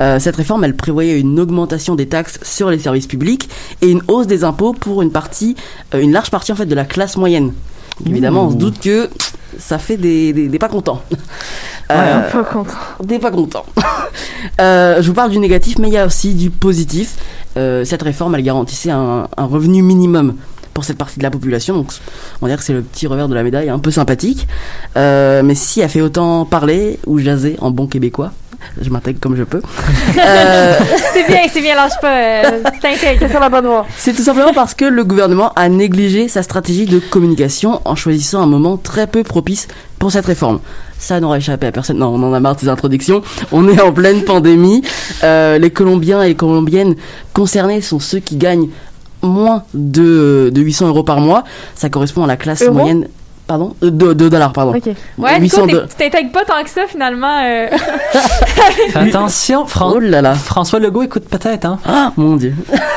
Euh, 0.00 0.18
cette 0.18 0.36
réforme, 0.36 0.64
elle 0.64 0.74
prévoyait 0.74 1.20
une 1.20 1.38
augmentation 1.38 1.94
des 1.94 2.08
taxes 2.08 2.40
sur 2.42 2.68
les 2.68 2.78
services 2.78 3.06
publics 3.06 3.48
et 3.80 3.90
une 3.90 4.02
hausse 4.08 4.26
des 4.26 4.42
impôts 4.42 4.72
pour 4.72 5.02
une 5.02 5.12
partie, 5.12 5.54
euh, 5.94 6.00
une 6.00 6.10
large 6.12 6.30
partie 6.30 6.50
en 6.54 6.56
fait 6.56 6.66
de 6.66 6.74
la 6.74 6.84
classe 6.84 7.16
moyenne. 7.16 7.52
Évidemment, 8.06 8.46
on 8.46 8.50
se 8.50 8.56
doute 8.56 8.80
que 8.80 9.08
ça 9.58 9.78
fait 9.78 9.96
des, 9.96 10.32
des, 10.32 10.48
des 10.48 10.58
pas 10.58 10.68
contents. 10.68 11.02
Euh, 11.90 12.30
Pas 12.32 12.44
content. 12.44 12.70
des 13.02 13.18
pas 13.18 13.30
contents. 13.30 13.66
Euh, 14.60 15.02
je 15.02 15.08
vous 15.08 15.12
parle 15.14 15.30
du 15.30 15.38
négatif, 15.38 15.78
mais 15.78 15.88
il 15.88 15.92
y 15.94 15.98
a 15.98 16.06
aussi 16.06 16.32
du 16.34 16.48
positif. 16.48 17.16
Euh, 17.58 17.84
cette 17.84 18.02
réforme, 18.02 18.34
elle 18.36 18.42
garantissait 18.42 18.90
un, 18.90 19.28
un 19.36 19.44
revenu 19.44 19.82
minimum 19.82 20.34
pour 20.72 20.84
cette 20.84 20.96
partie 20.96 21.18
de 21.18 21.22
la 21.24 21.30
population. 21.30 21.74
Donc, 21.74 21.92
on 22.40 22.46
va 22.46 22.50
dire 22.50 22.58
que 22.58 22.64
c'est 22.64 22.72
le 22.72 22.80
petit 22.82 23.06
revers 23.06 23.28
de 23.28 23.34
la 23.34 23.42
médaille, 23.42 23.68
un 23.68 23.78
peu 23.78 23.90
sympathique. 23.90 24.46
Euh, 24.96 25.42
mais 25.42 25.54
si 25.54 25.80
elle 25.80 25.90
fait 25.90 26.00
autant 26.00 26.46
parler 26.46 26.98
ou 27.06 27.18
jaser 27.18 27.56
en 27.60 27.70
bon 27.70 27.86
québécois, 27.86 28.32
je 28.80 28.90
m'intègre 28.90 29.20
comme 29.20 29.36
je 29.36 29.44
peux. 29.44 29.60
Euh, 30.18 30.74
C'est 31.12 31.26
bien, 31.26 31.40
c'est 31.52 31.60
bien, 31.60 31.74
lâche 31.74 31.98
pas. 32.00 32.16
Euh, 32.16 32.62
T'intègres. 32.80 33.28
Sur 33.30 33.40
la 33.40 33.48
bonne 33.48 33.66
voie. 33.66 33.86
c'est 33.96 34.12
tout 34.14 34.22
simplement 34.22 34.52
parce 34.54 34.74
que 34.74 34.84
le 34.84 35.04
gouvernement 35.04 35.52
a 35.54 35.68
négligé 35.68 36.28
sa 36.28 36.42
stratégie 36.42 36.86
de 36.86 36.98
communication 36.98 37.80
en 37.84 37.94
choisissant 37.96 38.42
un 38.42 38.46
moment 38.46 38.76
très 38.76 39.06
peu 39.06 39.22
propice 39.22 39.68
pour 39.98 40.12
cette 40.12 40.26
réforme. 40.26 40.60
Ça 40.98 41.20
n'aura 41.20 41.38
échappé 41.38 41.66
à 41.66 41.72
personne. 41.72 41.98
Non, 41.98 42.08
on 42.14 42.22
en 42.22 42.32
a 42.32 42.40
marre 42.40 42.54
de 42.56 42.60
ces 42.60 42.68
introductions. 42.68 43.22
On 43.52 43.68
est 43.68 43.80
en 43.80 43.92
pleine 43.92 44.22
pandémie. 44.24 44.82
Euh, 45.22 45.58
les 45.58 45.70
Colombiens 45.70 46.22
et 46.22 46.28
les 46.28 46.34
Colombiennes 46.36 46.94
concernés 47.32 47.80
sont 47.80 47.98
ceux 48.00 48.20
qui 48.20 48.36
gagnent 48.36 48.68
moins 49.22 49.64
de, 49.74 50.50
de 50.54 50.60
800 50.60 50.88
euros 50.88 51.02
par 51.02 51.20
mois. 51.20 51.44
Ça 51.74 51.88
correspond 51.88 52.24
à 52.24 52.26
la 52.26 52.36
classe 52.36 52.62
moyenne. 52.68 53.08
Pardon? 53.46 53.74
Euh, 53.82 53.90
de, 53.90 54.14
de 54.14 54.28
dollars, 54.30 54.52
pardon. 54.54 54.74
Ok. 54.74 54.88
Ouais, 55.18 55.36
du 55.36 55.42
800 55.42 55.62
coup, 55.62 55.68
tu 55.68 55.76
t'intègres 55.98 56.32
pas 56.32 56.44
tant 56.46 56.62
que 56.64 56.70
ça, 56.70 56.86
finalement. 56.88 57.40
euh. 57.44 57.66
Fais 58.90 58.98
attention, 59.08 59.66
Fran- 59.66 59.92
Oh 59.96 59.98
là 59.98 60.22
là. 60.22 60.32
François 60.34 60.78
Legault 60.78 61.02
écoute 61.02 61.24
peut-être, 61.28 61.66
hein? 61.66 61.78
Ah, 61.84 62.12
mon 62.16 62.36
dieu. 62.36 62.54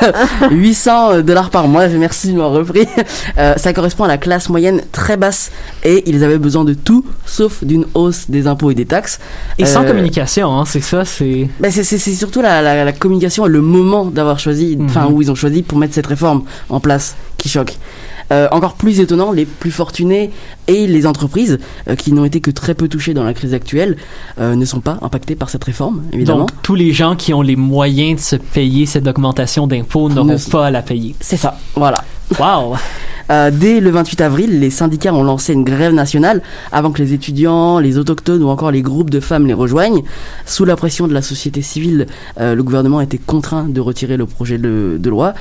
800 0.50 1.20
dollars 1.20 1.50
par 1.50 1.68
mois, 1.68 1.86
merci 1.88 2.28
de 2.28 2.32
m'avoir 2.38 2.52
repris. 2.52 2.86
Euh, 3.36 3.54
ça 3.56 3.72
correspond 3.72 4.04
à 4.04 4.08
la 4.08 4.18
classe 4.18 4.48
moyenne 4.48 4.80
très 4.90 5.16
basse 5.16 5.52
et 5.84 6.08
ils 6.10 6.24
avaient 6.24 6.38
besoin 6.38 6.64
de 6.64 6.72
tout 6.74 7.04
sauf 7.24 7.62
d'une 7.62 7.84
hausse 7.94 8.24
des 8.28 8.46
impôts 8.48 8.70
et 8.70 8.74
des 8.74 8.86
taxes. 8.86 9.20
Et 9.58 9.66
sans 9.66 9.84
Euh, 9.84 9.86
communication, 9.88 10.58
hein, 10.58 10.64
c'est 10.66 10.80
ça, 10.80 11.04
c'est... 11.04 11.48
Ben 11.60 11.70
c'est, 11.70 11.84
surtout 11.98 12.40
la, 12.42 12.62
la, 12.62 12.84
la 12.84 12.92
communication 12.92 13.46
et 13.46 13.48
le 13.48 13.60
moment 13.60 14.06
d'avoir 14.06 14.38
choisi, 14.40 14.76
enfin 14.82 15.06
Mhm. 15.06 15.12
où 15.12 15.22
ils 15.22 15.30
ont 15.30 15.34
choisi 15.36 15.62
pour 15.62 15.78
mettre 15.78 15.94
cette 15.94 16.06
réforme 16.06 16.42
en 16.68 16.80
place 16.80 17.14
qui 17.36 17.48
choque. 17.48 17.76
Euh, 18.30 18.48
encore 18.50 18.74
plus 18.74 19.00
étonnant, 19.00 19.32
les 19.32 19.46
plus 19.46 19.70
fortunés 19.70 20.30
et 20.66 20.86
les 20.86 21.06
entreprises 21.06 21.58
euh, 21.88 21.96
qui 21.96 22.12
n'ont 22.12 22.26
été 22.26 22.40
que 22.40 22.50
très 22.50 22.74
peu 22.74 22.86
touchées 22.86 23.14
dans 23.14 23.24
la 23.24 23.32
crise 23.32 23.54
actuelle 23.54 23.96
euh, 24.38 24.54
ne 24.54 24.64
sont 24.66 24.80
pas 24.80 24.98
impactés 25.00 25.34
par 25.34 25.48
cette 25.48 25.64
réforme, 25.64 26.02
évidemment. 26.12 26.40
Donc, 26.40 26.50
tous 26.62 26.74
les 26.74 26.92
gens 26.92 27.16
qui 27.16 27.32
ont 27.32 27.40
les 27.40 27.56
moyens 27.56 28.20
de 28.20 28.24
se 28.24 28.36
payer 28.36 28.84
cette 28.84 29.06
augmentation 29.06 29.66
d'impôts 29.66 30.10
n'auront 30.10 30.36
pas 30.50 30.66
à 30.66 30.70
la 30.70 30.82
payer. 30.82 31.14
c'est 31.20 31.38
ça, 31.38 31.58
voilà. 31.74 32.04
Wow! 32.36 32.76
Euh, 33.30 33.50
dès 33.52 33.80
le 33.80 33.90
28 33.90 34.20
avril, 34.20 34.60
les 34.60 34.70
syndicats 34.70 35.12
ont 35.12 35.22
lancé 35.22 35.52
une 35.52 35.64
grève 35.64 35.92
nationale 35.92 36.42
avant 36.72 36.92
que 36.92 37.02
les 37.02 37.12
étudiants, 37.12 37.78
les 37.78 37.98
autochtones 37.98 38.42
ou 38.42 38.48
encore 38.48 38.70
les 38.70 38.82
groupes 38.82 39.10
de 39.10 39.20
femmes 39.20 39.46
les 39.46 39.54
rejoignent. 39.54 40.02
Sous 40.46 40.64
la 40.64 40.76
pression 40.76 41.08
de 41.08 41.14
la 41.14 41.22
société 41.22 41.60
civile, 41.62 42.06
euh, 42.40 42.54
le 42.54 42.62
gouvernement 42.62 42.98
a 42.98 43.04
été 43.04 43.18
contraint 43.18 43.64
de 43.64 43.80
retirer 43.80 44.16
le 44.16 44.26
projet 44.26 44.58
de, 44.58 44.96
de 44.98 45.10
loi. 45.10 45.34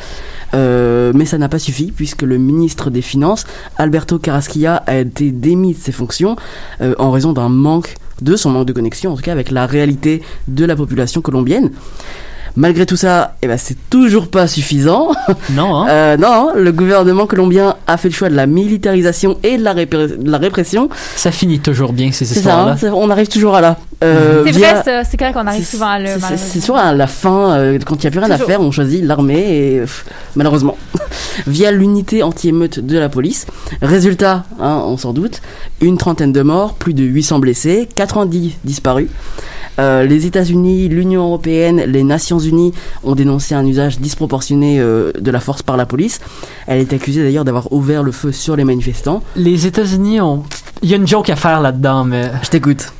Euh, 0.54 1.12
mais 1.14 1.26
ça 1.26 1.38
n'a 1.38 1.50
pas 1.50 1.60
suffi 1.60 1.92
puisque 1.96 2.24
le 2.24 2.38
ministre 2.38 2.90
des 2.90 3.02
Finances, 3.02 3.46
Alberto 3.78 4.20
Carrasquilla, 4.20 4.84
a 4.88 4.98
été 4.98 5.32
démis 5.32 5.74
de 5.74 5.80
ses 5.80 5.92
fonctions 5.92 6.36
euh, 6.82 6.94
en 7.00 7.12
raison 7.12 7.34
d'un 7.34 7.50
manque 7.50 7.96
de 8.22 8.36
son 8.36 8.50
manque 8.50 8.66
de 8.66 8.74
connexion, 8.74 9.14
en 9.14 9.16
tout 9.16 9.22
cas 9.22 9.32
avec 9.32 9.52
la 9.52 9.66
réalité 9.66 10.24
de 10.48 10.66
la 10.66 10.76
population 10.76 11.22
colombienne. 11.22 11.72
Malgré 12.58 12.86
tout 12.88 12.96
ça, 12.98 13.36
eh 13.44 13.48
ben, 13.48 13.58
c'est 13.58 13.78
toujours 13.90 14.28
pas 14.30 14.48
suffisant. 14.48 15.12
Non, 15.52 15.76
hein? 15.78 15.86
Euh, 15.90 16.18
non, 16.18 16.50
le 16.56 16.72
gouvernement 16.72 17.26
colombien 17.28 17.76
a 17.88 17.96
fait 17.98 18.10
le 18.10 18.14
choix 18.14 18.30
de 18.30 18.36
la 18.36 18.48
militarisation 18.48 19.38
et 19.44 19.58
de 19.58 19.64
la, 19.64 19.74
répré- 19.74 20.18
de 20.18 20.30
la 20.30 20.38
répression. 20.40 20.90
Ça 21.16 21.32
finit 21.32 21.60
toujours 21.60 21.94
bien, 21.94 22.12
ces 22.12 22.30
histoires-là. 22.32 22.74
hein, 22.74 22.78
c'est- 22.80 22.90
on 22.90 23.10
arrive 23.10 23.28
toujours 23.28 23.56
à 23.56 23.62
là. 23.62 23.78
Euh, 24.04 24.44
C'est 24.46 24.52
via- 24.52 24.82
vrai. 24.82 25.04
C'est 25.10 25.18
correct 25.18 25.34
qu'on 25.34 25.48
arrive 25.48 25.66
souvent 25.66 25.88
à 25.88 26.00
le. 26.00 26.08
c'est- 26.36 26.60
soit 26.60 26.80
à 26.82 26.94
la 26.94 27.08
fin, 27.08 27.52
euh, 27.58 27.80
quand 27.86 27.96
il 27.96 28.02
n'y 28.02 28.08
a 28.08 28.12
plus 28.12 28.20
rien 28.20 28.32
à 28.32 28.38
faire, 28.38 28.62
on 28.62 28.72
choisit 28.72 29.04
l'armée 29.04 29.58
et 29.76 29.80
pff, 29.82 30.06
malheureusement, 30.36 30.78
via 31.48 31.72
l'unité 31.72 32.24
anti-émeute 32.24 32.80
de 32.80 32.98
la 32.98 33.10
police. 33.10 33.46
Résultat, 33.82 34.44
hein, 34.60 34.82
on 34.86 34.98
s'en 34.98 35.14
doute, 35.14 35.42
une 35.82 35.98
trentaine 35.98 36.34
de 36.34 36.42
morts, 36.42 36.74
plus 36.74 36.94
de 36.94 37.04
800 37.04 37.40
blessés, 37.40 37.88
90 37.96 38.58
disparus. 38.64 39.08
Euh, 39.80 40.06
les 40.06 40.26
États-Unis, 40.26 40.90
l'Union 40.90 41.26
européenne, 41.28 41.84
les 41.86 42.04
Nations 42.04 42.40
Unies 42.40 42.47
ont 43.04 43.16
dénoncé 43.16 43.56
un 43.56 43.66
usage 43.66 44.00
disproportionné 44.00 44.80
euh, 44.80 45.12
de 45.20 45.32
la 45.32 45.40
force 45.40 45.64
par 45.64 45.78
la 45.78 45.86
police. 45.86 46.20
Elle 46.68 46.80
est 46.80 46.94
accusée 46.94 47.24
d'ailleurs 47.24 47.46
d'avoir 47.46 47.72
ouvert 47.72 48.04
le 48.04 48.12
feu 48.12 48.32
sur 48.32 48.56
les 48.56 48.64
manifestants. 48.64 49.24
Les 49.36 49.66
États-Unis 49.66 50.22
ont. 50.22 50.44
Il 50.82 50.90
y 50.90 50.94
a 50.94 50.98
une 50.98 51.08
joke 51.08 51.30
à 51.30 51.36
faire 51.36 51.62
là-dedans, 51.62 52.04
mais. 52.04 52.32
Je 52.44 52.50
t'écoute. 52.50 52.94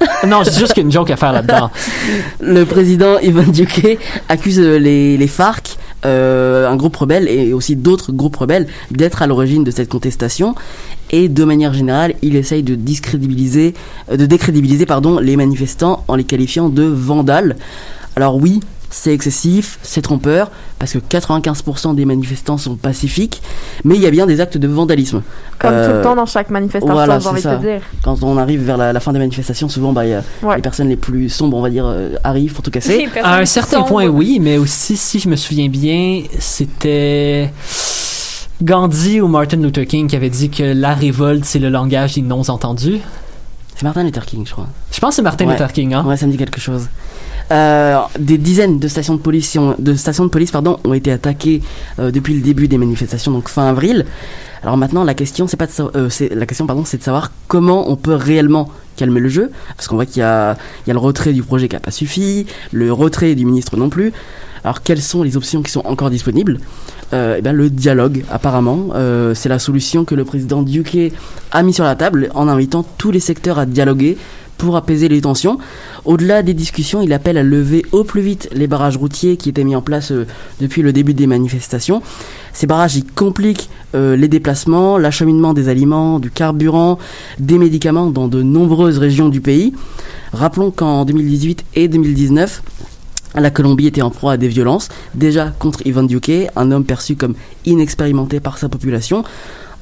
Non, 0.26 0.42
dis 0.42 0.58
juste 0.58 0.72
qu'il 0.72 0.82
y 0.82 0.84
a 0.84 0.86
une 0.86 0.92
joke 0.92 1.10
à 1.10 1.16
faire 1.16 1.32
là-dedans. 1.32 1.70
Le 2.40 2.64
président 2.64 3.18
Ivan 3.18 3.50
Duque 3.50 3.98
accuse 4.28 4.58
euh, 4.58 4.78
les, 4.78 5.16
les 5.16 5.26
FARC, 5.26 5.76
euh, 6.06 6.66
un 6.68 6.76
groupe 6.76 6.96
rebelle 6.96 7.28
et 7.28 7.52
aussi 7.52 7.76
d'autres 7.76 8.12
groupes 8.12 8.36
rebelles 8.36 8.66
d'être 8.90 9.20
à 9.20 9.26
l'origine 9.26 9.64
de 9.64 9.70
cette 9.70 9.88
contestation. 9.88 10.54
Et 11.10 11.28
de 11.28 11.44
manière 11.44 11.74
générale, 11.74 12.14
il 12.22 12.36
essaye 12.36 12.62
de 12.62 12.74
discrédibiliser, 12.74 13.74
de 14.10 14.26
décrédibiliser 14.26 14.86
pardon, 14.86 15.18
les 15.18 15.36
manifestants 15.36 16.04
en 16.08 16.14
les 16.14 16.24
qualifiant 16.24 16.68
de 16.68 16.84
vandales. 16.84 17.56
Alors 18.16 18.36
oui, 18.36 18.60
c'est 18.92 19.12
excessif, 19.14 19.78
c'est 19.82 20.02
trompeur, 20.02 20.50
parce 20.80 20.92
que 20.92 20.98
95% 20.98 21.94
des 21.94 22.04
manifestants 22.04 22.58
sont 22.58 22.74
pacifiques, 22.74 23.40
mais 23.84 23.94
il 23.94 24.00
y 24.02 24.06
a 24.06 24.10
bien 24.10 24.26
des 24.26 24.40
actes 24.40 24.58
de 24.58 24.66
vandalisme. 24.66 25.22
Comme 25.58 25.70
tout 25.70 25.76
Euh, 25.76 25.96
le 25.98 26.02
temps 26.02 26.16
dans 26.16 26.26
chaque 26.26 26.50
manifestation, 26.50 26.92
voilà, 26.92 27.18
j'ai 27.18 27.22
c'est 27.22 27.28
envie 27.30 27.40
ça. 27.42 27.56
de 27.56 27.62
te 27.62 27.66
dire. 27.72 27.80
Quand 28.02 28.22
on 28.22 28.36
arrive 28.36 28.62
vers 28.64 28.76
la, 28.76 28.92
la 28.92 28.98
fin 29.00 29.12
des 29.12 29.18
manifestations, 29.20 29.68
souvent 29.68 29.92
bah, 29.92 30.04
il 30.06 30.10
y 30.10 30.14
a 30.14 30.22
Ouais. 30.42 30.56
les 30.56 30.62
personnes 30.62 30.88
les 30.88 30.96
plus 30.96 31.28
sombres, 31.28 31.56
on 31.56 31.62
va 31.62 31.70
dire, 31.70 31.86
euh, 31.86 32.14
arrivent 32.24 32.52
pour 32.52 32.62
tout 32.64 32.70
casser. 32.70 33.08
À 33.22 33.36
un 33.38 33.46
certain 33.46 33.82
point, 33.82 34.06
oui, 34.06 34.38
mais 34.40 34.58
aussi, 34.58 34.96
si 34.96 35.20
je 35.20 35.28
me 35.28 35.36
souviens 35.36 35.68
bien, 35.68 36.22
c'était 36.40 37.52
Gandhi 38.62 39.20
ou 39.20 39.28
Martin 39.28 39.58
Luther 39.58 39.86
King 39.86 40.06
qui 40.08 40.16
avait 40.16 40.30
dit 40.30 40.50
que 40.50 40.62
la 40.62 40.94
révolte, 40.94 41.44
c'est 41.44 41.58
le 41.58 41.68
langage 41.68 42.14
des 42.14 42.22
non-entendus. 42.22 42.98
C'est 43.76 43.84
Martin 43.84 44.02
Luther 44.04 44.26
King, 44.26 44.44
je 44.46 44.52
crois. 44.52 44.66
Je 44.92 44.98
pense 45.00 45.10
que 45.10 45.16
c'est 45.16 45.22
Martin 45.22 45.46
Ouais. 45.46 45.52
Luther 45.52 45.72
King, 45.72 45.94
hein? 45.94 46.04
Ouais, 46.06 46.16
ça 46.18 46.26
me 46.26 46.32
dit 46.32 46.36
quelque 46.36 46.60
chose. 46.60 46.88
Euh, 47.52 47.98
des 48.18 48.38
dizaines 48.38 48.78
de 48.78 48.86
stations 48.86 49.14
de 49.14 49.20
police, 49.20 49.56
ont- 49.56 49.74
été 50.94 51.10
attaquées 51.10 51.62
euh, 51.98 52.12
depuis 52.12 52.34
le 52.34 52.42
début 52.42 52.68
des 52.68 52.78
manifestations, 52.78 53.32
donc 53.32 53.48
fin 53.48 53.66
avril. 53.68 54.06
Alors 54.62 54.76
maintenant, 54.76 55.02
la 55.02 55.14
question, 55.14 55.48
c'est 55.48 55.56
pas 55.56 55.66
de 55.66 55.72
euh, 55.96 56.08
la 56.32 56.46
question, 56.46 56.66
pardon, 56.66 56.84
c'est 56.84 56.98
de 56.98 57.02
savoir 57.02 57.32
comment 57.48 57.90
on 57.90 57.96
peut 57.96 58.14
réellement 58.14 58.68
calmer 58.96 59.18
le 59.18 59.28
jeu, 59.28 59.50
parce 59.76 59.88
qu'on 59.88 59.96
voit 59.96 60.06
qu'il 60.06 60.20
y 60.20 60.22
a, 60.22 60.56
le 60.86 60.96
retrait 60.98 61.32
du 61.32 61.42
projet 61.42 61.66
qui 61.66 61.74
n'a 61.74 61.80
pas 61.80 61.90
suffi, 61.90 62.46
le 62.70 62.92
retrait 62.92 63.34
du 63.34 63.44
ministre 63.44 63.76
non 63.76 63.88
plus. 63.88 64.12
Alors 64.62 64.82
quelles 64.82 65.00
sont 65.00 65.22
les 65.22 65.36
options 65.36 65.62
qui 65.62 65.72
sont 65.72 65.82
encore 65.86 66.10
disponibles? 66.10 66.60
Euh, 67.14 67.36
eh 67.38 67.42
ben, 67.42 67.52
Le 67.52 67.70
dialogue, 67.70 68.24
apparemment, 68.30 68.90
c'est 69.34 69.48
la 69.48 69.58
solution 69.58 70.04
que 70.04 70.14
le 70.14 70.24
président 70.24 70.62
Duque 70.62 70.98
a 71.50 71.62
mis 71.62 71.72
sur 71.72 71.84
la 71.84 71.96
table 71.96 72.28
en 72.34 72.46
invitant 72.46 72.84
tous 72.98 73.10
les 73.10 73.20
secteurs 73.20 73.58
à 73.58 73.64
dialoguer 73.64 74.18
pour 74.60 74.76
apaiser 74.76 75.08
les 75.08 75.22
tensions. 75.22 75.58
Au-delà 76.04 76.42
des 76.42 76.52
discussions, 76.52 77.00
il 77.00 77.14
appelle 77.14 77.38
à 77.38 77.42
lever 77.42 77.84
au 77.92 78.04
plus 78.04 78.20
vite 78.20 78.48
les 78.52 78.66
barrages 78.66 78.98
routiers 78.98 79.38
qui 79.38 79.48
étaient 79.48 79.64
mis 79.64 79.74
en 79.74 79.80
place 79.80 80.12
euh, 80.12 80.26
depuis 80.60 80.82
le 80.82 80.92
début 80.92 81.14
des 81.14 81.26
manifestations. 81.26 82.02
Ces 82.52 82.66
barrages, 82.66 83.00
compliquent 83.14 83.70
euh, 83.94 84.16
les 84.16 84.28
déplacements, 84.28 84.98
l'acheminement 84.98 85.54
des 85.54 85.68
aliments, 85.68 86.18
du 86.18 86.30
carburant, 86.30 86.98
des 87.38 87.56
médicaments 87.56 88.10
dans 88.10 88.28
de 88.28 88.42
nombreuses 88.42 88.98
régions 88.98 89.30
du 89.30 89.40
pays. 89.40 89.72
Rappelons 90.32 90.70
qu'en 90.70 91.06
2018 91.06 91.64
et 91.76 91.88
2019, 91.88 92.62
la 93.36 93.50
Colombie 93.50 93.86
était 93.86 94.02
en 94.02 94.10
proie 94.10 94.32
à 94.32 94.36
des 94.36 94.48
violences, 94.48 94.88
déjà 95.14 95.52
contre 95.58 95.86
Ivan 95.86 96.02
Duque, 96.02 96.50
un 96.54 96.70
homme 96.70 96.84
perçu 96.84 97.16
comme 97.16 97.34
inexpérimenté 97.64 98.40
par 98.40 98.58
sa 98.58 98.68
population. 98.68 99.24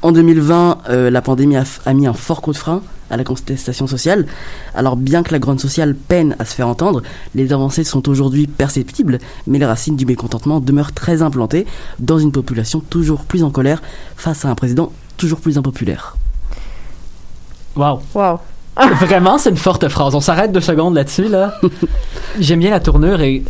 En 0.03 0.13
2020, 0.13 0.79
euh, 0.91 1.11
la 1.11 1.21
pandémie 1.21 1.57
a 1.57 1.95
mis 1.95 2.07
un 2.07 2.13
fort 2.13 2.43
coup 2.43 2.53
de 2.53 2.57
frein 2.57 2.83
à 3.11 3.17
la 3.17 3.25
contestation 3.25 3.87
sociale. 3.87 4.27
Alors 4.75 4.97
bien 4.97 5.23
que 5.23 5.33
la 5.33 5.39
grogne 5.39 5.59
sociale 5.59 5.95
peine 5.95 6.37
à 6.39 6.45
se 6.45 6.55
faire 6.55 6.69
entendre, 6.69 7.03
les 7.35 7.53
avancées 7.53 7.85
sont 7.85 8.09
aujourd'hui 8.09 8.47
perceptibles, 8.47 9.19
mais 9.47 9.59
les 9.59 9.67
racines 9.67 9.97
du 9.97 10.07
mécontentement 10.07 10.61
demeurent 10.61 10.93
très 10.93 11.23
implantées 11.23 11.67
dans 11.99 12.19
une 12.19 12.33
population 12.33 12.81
toujours 12.81 13.25
plus 13.25 13.43
en 13.43 13.51
colère 13.51 13.83
face 14.17 14.45
à 14.45 14.49
un 14.49 14.55
président 14.55 14.93
toujours 15.17 15.41
plus 15.41 15.59
impopulaire. 15.59 16.17
Wow. 17.77 18.01
Wow. 18.15 18.41
Vraiment, 19.01 19.39
c'est 19.39 19.51
une 19.51 19.57
forte 19.57 19.89
phrase. 19.89 20.15
On 20.15 20.21
s'arrête 20.21 20.53
deux 20.53 20.61
secondes 20.61 20.95
là-dessus, 20.95 21.29
là. 21.29 21.55
J'aime 22.41 22.61
bien 22.61 22.71
la 22.71 22.81
tournure 22.81 23.21
et 23.21 23.43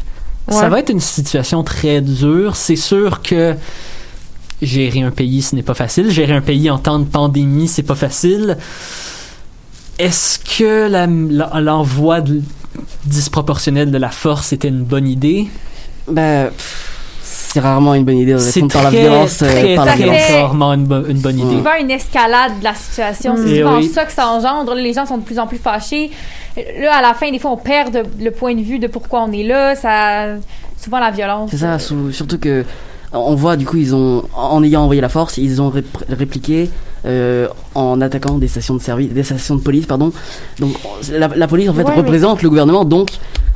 ça 0.49 0.69
va 0.69 0.81
être 0.81 0.91
une 0.91 1.01
situation 1.01 1.63
très 1.63 2.01
dure. 2.01 2.57
C'est 2.57 2.77
sûr 2.77 3.21
que 3.21 3.55
gérer 4.63 5.03
un 5.03 5.11
pays, 5.11 5.43
ce 5.43 5.55
n'est 5.55 5.63
pas 5.63 5.75
facile. 5.75 6.11
Gérer 6.11 6.35
un 6.35 6.41
pays 6.41 6.71
en 6.71 6.79
temps 6.79 6.99
de 6.99 7.05
pandémie, 7.05 7.69
c'est 7.69 7.83
pas 7.83 7.95
facile. 7.95 8.57
Est-ce 9.99 10.39
que 10.39 10.89
l'envoi 11.61 12.21
disproportionnel 13.05 13.91
de 13.91 13.99
la 13.99 14.11
force 14.11 14.53
était 14.53 14.69
une 14.69 14.83
bonne 14.85 15.09
idée? 15.09 15.49
Pff, 16.07 16.95
c'est 17.23 17.61
rarement 17.61 17.95
une 17.95 18.05
bonne 18.05 18.19
idée 18.19 18.35
de 18.35 18.39
C'est 18.39 18.61
répondre 18.61 18.73
par 18.75 18.83
la 18.85 18.91
très, 18.91 19.01
violence. 19.01 19.43
euh, 19.43 19.95
violence. 19.97 20.31
rarement 20.31 20.73
une, 20.75 20.85
bo- 20.85 21.05
une 21.07 21.19
bonne 21.19 21.39
idée. 21.39 21.57
souvent 21.57 21.75
une 21.81 21.91
escalade 21.91 22.59
de 22.61 22.65
la 22.65 22.75
situation. 22.75 23.35
Mm. 23.35 23.37
C'est 23.47 23.51
Eh 23.57 23.59
souvent 23.63 23.77
oui. 23.79 23.89
ça 23.89 24.05
que 24.05 24.13
ça 24.13 24.29
engendre. 24.29 24.75
Les 24.75 24.93
gens 24.93 25.07
sont 25.07 25.19
de 25.19 25.23
plus 25.25 25.39
en 25.39 25.47
plus 25.47 25.59
fâchés. 25.59 26.11
Là, 26.57 26.97
à 26.99 27.03
la 27.03 27.15
fin, 27.15 27.31
des 27.31 27.39
fois, 27.39 27.51
on 27.53 27.57
perd 27.57 27.93
de- 27.95 28.25
le 28.25 28.31
point 28.31 28.55
de 28.55 28.63
vue 28.63 28.79
de 28.79 28.87
pourquoi 28.87 29.23
on 29.25 29.33
est 29.33 29.43
là. 29.45 29.75
Ça, 29.75 30.37
souvent 30.81 30.99
la 31.01 31.11
violence. 31.11 31.51
C'est 31.51 31.59
ça, 31.59 31.79
sou- 31.79 32.13
surtout 32.13 32.39
que 32.39 32.65
on 33.13 33.35
voit 33.35 33.57
du 33.57 33.65
coup 33.65 33.79
ils 33.79 33.95
ont 33.95 34.23
en 34.37 34.63
ayant 34.63 34.83
envoyé 34.83 35.01
la 35.01 35.09
force, 35.09 35.39
ils 35.39 35.63
ont 35.63 35.71
rép- 35.71 36.05
répliqué 36.11 36.69
euh, 37.09 37.49
en 37.75 38.01
attaquant 38.01 38.35
des 38.39 38.49
stations 38.49 38.75
de 38.75 38.81
service, 38.83 39.11
des 39.13 39.23
stations 39.23 39.57
de 39.57 39.61
police 39.63 39.87
pardon. 39.87 40.13
Donc 40.59 40.75
la, 41.13 41.29
la 41.29 41.47
police 41.49 41.69
en 41.69 41.75
fait 41.75 41.83
Ouais, 41.85 41.91
mais- 41.95 41.97
représente 42.03 42.43
le 42.43 42.49
gouvernement, 42.51 42.85
donc 42.85 43.09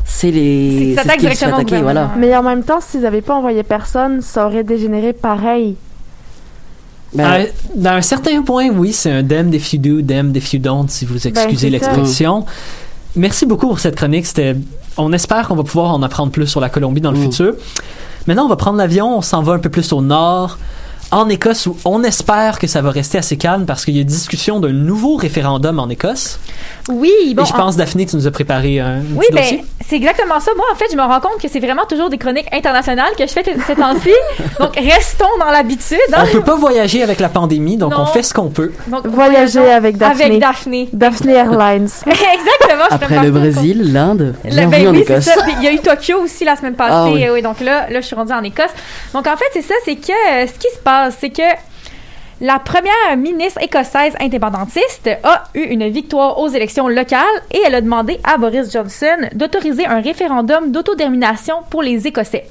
c'est 0.04 0.30
les 0.30 0.94
C'est 0.96 1.08
ce 1.08 1.16
qu'ils 1.18 1.36
se 1.36 1.44
attaquer, 1.44 1.80
voilà. 1.82 2.10
Mais 2.18 2.34
en 2.36 2.42
même 2.42 2.62
temps, 2.64 2.80
s'ils 2.80 3.00
n'avaient 3.02 3.20
pas 3.22 3.34
envoyé 3.34 3.62
personne, 3.62 4.20
ça 4.20 4.46
aurait 4.46 4.64
dégénéré 4.64 5.12
pareil. 5.12 5.76
Ben, 7.14 7.24
À- 7.24 7.38
Dans 7.74 7.90
un 7.90 8.00
certain 8.02 8.42
point, 8.42 8.68
oui, 8.70 8.92
c'est 8.92 9.10
un 9.10 9.22
damned 9.22 9.54
if 9.54 9.72
you 9.74 9.78
do, 9.78 10.00
damned 10.00 10.34
if 10.36 10.52
you 10.54 10.58
don't, 10.58 10.88
si 10.88 11.04
vous 11.04 11.26
excusez 11.26 11.70
Ben, 11.70 11.80
ça. 11.80 11.86
l'expression. 11.90 12.46
Merci 13.16 13.44
beaucoup 13.44 13.66
pour 13.68 13.78
cette 13.80 13.96
chronique. 13.96 14.24
C'était, 14.26 14.56
on 14.96 15.12
espère 15.12 15.46
qu'on 15.48 15.54
va 15.56 15.62
pouvoir 15.62 15.92
en 15.92 16.02
apprendre 16.02 16.32
plus 16.32 16.46
sur 16.46 16.60
la 16.60 16.70
Colombie 16.70 17.02
dans 17.02 17.12
le 17.12 17.18
Mm. 17.18 17.22
futur. 17.22 17.54
Maintenant, 18.26 18.46
on 18.46 18.48
va 18.48 18.56
prendre 18.56 18.78
l'avion, 18.78 19.18
on 19.18 19.20
s'en 19.22 19.42
va 19.42 19.52
un 19.54 19.58
peu 19.58 19.68
plus 19.68 19.92
au 19.92 20.00
nord, 20.00 20.58
en 21.12 21.28
Écosse, 21.28 21.66
où 21.66 21.76
on 21.84 22.02
espère 22.02 22.58
que 22.58 22.66
ça 22.66 22.80
va 22.82 22.90
rester 22.90 23.18
assez 23.18 23.36
calme 23.36 23.64
parce 23.66 23.84
qu'il 23.84 23.96
y 23.96 24.00
a 24.00 24.04
discussion 24.04 24.58
d'un 24.60 24.72
nouveau 24.72 25.16
référendum 25.16 25.78
en 25.78 25.88
Écosse. 25.88 26.40
Oui, 26.88 27.34
bon. 27.36 27.42
Et 27.44 27.46
je 27.46 27.52
pense, 27.52 27.76
Daphné, 27.76 28.06
tu 28.06 28.16
nous 28.16 28.26
as 28.26 28.30
préparé 28.30 28.80
un 28.80 29.00
Oui, 29.14 29.26
petit 29.30 29.56
ben, 29.58 29.64
c'est 29.88 29.96
exactement 29.96 30.40
ça. 30.40 30.50
Moi, 30.56 30.64
en 30.72 30.76
fait, 30.76 30.86
je 30.90 30.96
me 30.96 31.02
rends 31.02 31.20
compte 31.20 31.40
que 31.40 31.48
c'est 31.48 31.60
vraiment 31.60 31.84
toujours 31.86 32.08
des 32.10 32.18
chroniques 32.18 32.48
internationales 32.52 33.12
que 33.16 33.26
je 33.26 33.32
fais 33.32 33.44
ces 33.44 33.74
temps-ci. 33.74 34.10
Donc, 34.58 34.74
restons 34.76 35.26
dans 35.38 35.50
l'habitude. 35.50 35.98
hein. 36.14 36.24
On 36.28 36.32
peut 36.32 36.42
pas 36.42 36.56
voyager 36.56 37.02
avec 37.02 37.20
la 37.20 37.28
pandémie, 37.28 37.76
donc 37.76 37.92
Non. 37.92 38.00
on 38.02 38.06
fait 38.06 38.22
ce 38.22 38.32
qu'on 38.34 38.48
peut. 38.48 38.72
Donc, 38.88 39.06
Voyager 39.06 39.70
avec 39.70 39.96
Daphné. 39.96 40.24
Avec 40.24 40.38
Daphné. 40.40 40.88
Daphné 40.92 41.32
Airlines. 41.34 41.88
Exactement. 42.06 42.84
je 42.90 42.94
après 42.94 43.22
le. 43.22 43.30
Brésil, 43.32 43.92
l'Inde, 43.92 44.34
ben 44.44 44.88
en 44.88 44.92
oui, 44.92 45.04
c'est 45.06 45.20
ça. 45.20 45.32
Il 45.58 45.64
y 45.64 45.68
a 45.68 45.72
eu 45.72 45.78
Tokyo 45.80 46.18
aussi 46.22 46.44
la 46.44 46.54
semaine 46.56 46.74
passée. 46.74 46.92
Ah 46.94 47.08
oui. 47.10 47.24
Oui, 47.32 47.42
donc 47.42 47.60
là, 47.60 47.88
là, 47.90 48.00
je 48.00 48.06
suis 48.06 48.14
rendue 48.14 48.32
en 48.32 48.42
Écosse. 48.42 48.70
Donc 49.14 49.26
en 49.26 49.36
fait, 49.36 49.44
c'est 49.52 49.62
ça, 49.62 49.74
c'est 49.84 49.96
que 49.96 50.12
euh, 50.12 50.46
ce 50.46 50.52
qui 50.58 50.72
se 50.74 50.78
passe, 50.82 51.01
c'est 51.10 51.30
que 51.30 51.42
la 52.40 52.58
première 52.58 53.16
ministre 53.16 53.62
écossaise 53.62 54.14
indépendantiste 54.20 55.10
a 55.22 55.44
eu 55.54 55.60
une 55.60 55.88
victoire 55.88 56.38
aux 56.38 56.48
élections 56.48 56.88
locales 56.88 57.26
et 57.52 57.60
elle 57.64 57.74
a 57.74 57.80
demandé 57.80 58.18
à 58.24 58.36
Boris 58.36 58.72
Johnson 58.72 59.28
d'autoriser 59.34 59.86
un 59.86 60.00
référendum 60.00 60.72
d'autodétermination 60.72 61.56
pour 61.70 61.82
les 61.82 62.06
Écossais. 62.06 62.46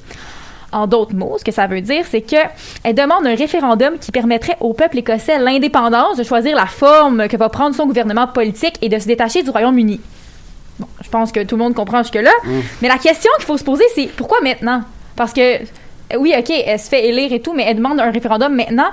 En 0.72 0.86
d'autres 0.86 1.14
mots, 1.14 1.36
ce 1.38 1.44
que 1.44 1.52
ça 1.52 1.66
veut 1.66 1.82
dire, 1.82 2.06
c'est 2.10 2.22
que 2.22 2.36
elle 2.82 2.94
demande 2.94 3.26
un 3.26 3.34
référendum 3.34 3.98
qui 3.98 4.10
permettrait 4.10 4.56
au 4.60 4.72
peuple 4.72 4.96
écossais 4.98 5.38
l'indépendance 5.38 6.16
de 6.16 6.22
choisir 6.22 6.56
la 6.56 6.64
forme 6.64 7.28
que 7.28 7.36
va 7.36 7.50
prendre 7.50 7.76
son 7.76 7.84
gouvernement 7.84 8.26
politique 8.26 8.78
et 8.80 8.88
de 8.88 8.98
se 8.98 9.06
détacher 9.06 9.42
du 9.42 9.50
Royaume-Uni. 9.50 10.00
Bon, 10.78 10.88
je 11.04 11.10
pense 11.10 11.30
que 11.32 11.44
tout 11.44 11.56
le 11.56 11.62
monde 11.62 11.74
comprend 11.74 12.02
jusque-là. 12.02 12.32
Mais 12.80 12.88
la 12.88 12.96
question 12.96 13.30
qu'il 13.36 13.44
faut 13.44 13.58
se 13.58 13.64
poser, 13.64 13.84
c'est 13.94 14.06
pourquoi 14.06 14.40
maintenant? 14.40 14.84
Parce 15.14 15.34
que, 15.34 15.58
oui, 16.18 16.34
OK, 16.38 16.50
elle 16.50 16.78
se 16.78 16.88
fait 16.88 17.06
élire 17.08 17.32
et 17.32 17.40
tout, 17.40 17.52
mais 17.52 17.64
elle 17.66 17.76
demande 17.76 18.00
un 18.00 18.10
référendum 18.10 18.54
maintenant. 18.54 18.90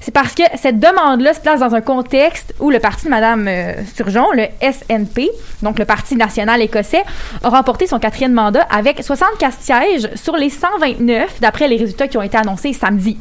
c'est 0.00 0.12
parce 0.12 0.34
que 0.34 0.42
cette 0.56 0.78
demande-là 0.78 1.34
se 1.34 1.40
place 1.40 1.60
dans 1.60 1.74
un 1.74 1.80
contexte 1.80 2.54
où 2.60 2.70
le 2.70 2.78
parti 2.78 3.06
de 3.06 3.10
Mme 3.10 3.48
euh, 3.48 3.84
Sturgeon, 3.86 4.26
le 4.32 4.46
SNP, 4.60 5.28
donc 5.62 5.78
le 5.78 5.84
Parti 5.84 6.16
national 6.16 6.62
écossais, 6.62 7.02
a 7.42 7.48
remporté 7.48 7.86
son 7.86 7.98
quatrième 7.98 8.32
mandat 8.32 8.66
avec 8.70 9.02
64 9.02 9.60
sièges 9.60 10.08
sur 10.14 10.36
les 10.36 10.50
129 10.50 11.40
d'après 11.40 11.68
les 11.68 11.76
résultats 11.76 12.08
qui 12.08 12.16
ont 12.18 12.22
été 12.22 12.36
annoncés 12.36 12.72
samedi. 12.72 13.18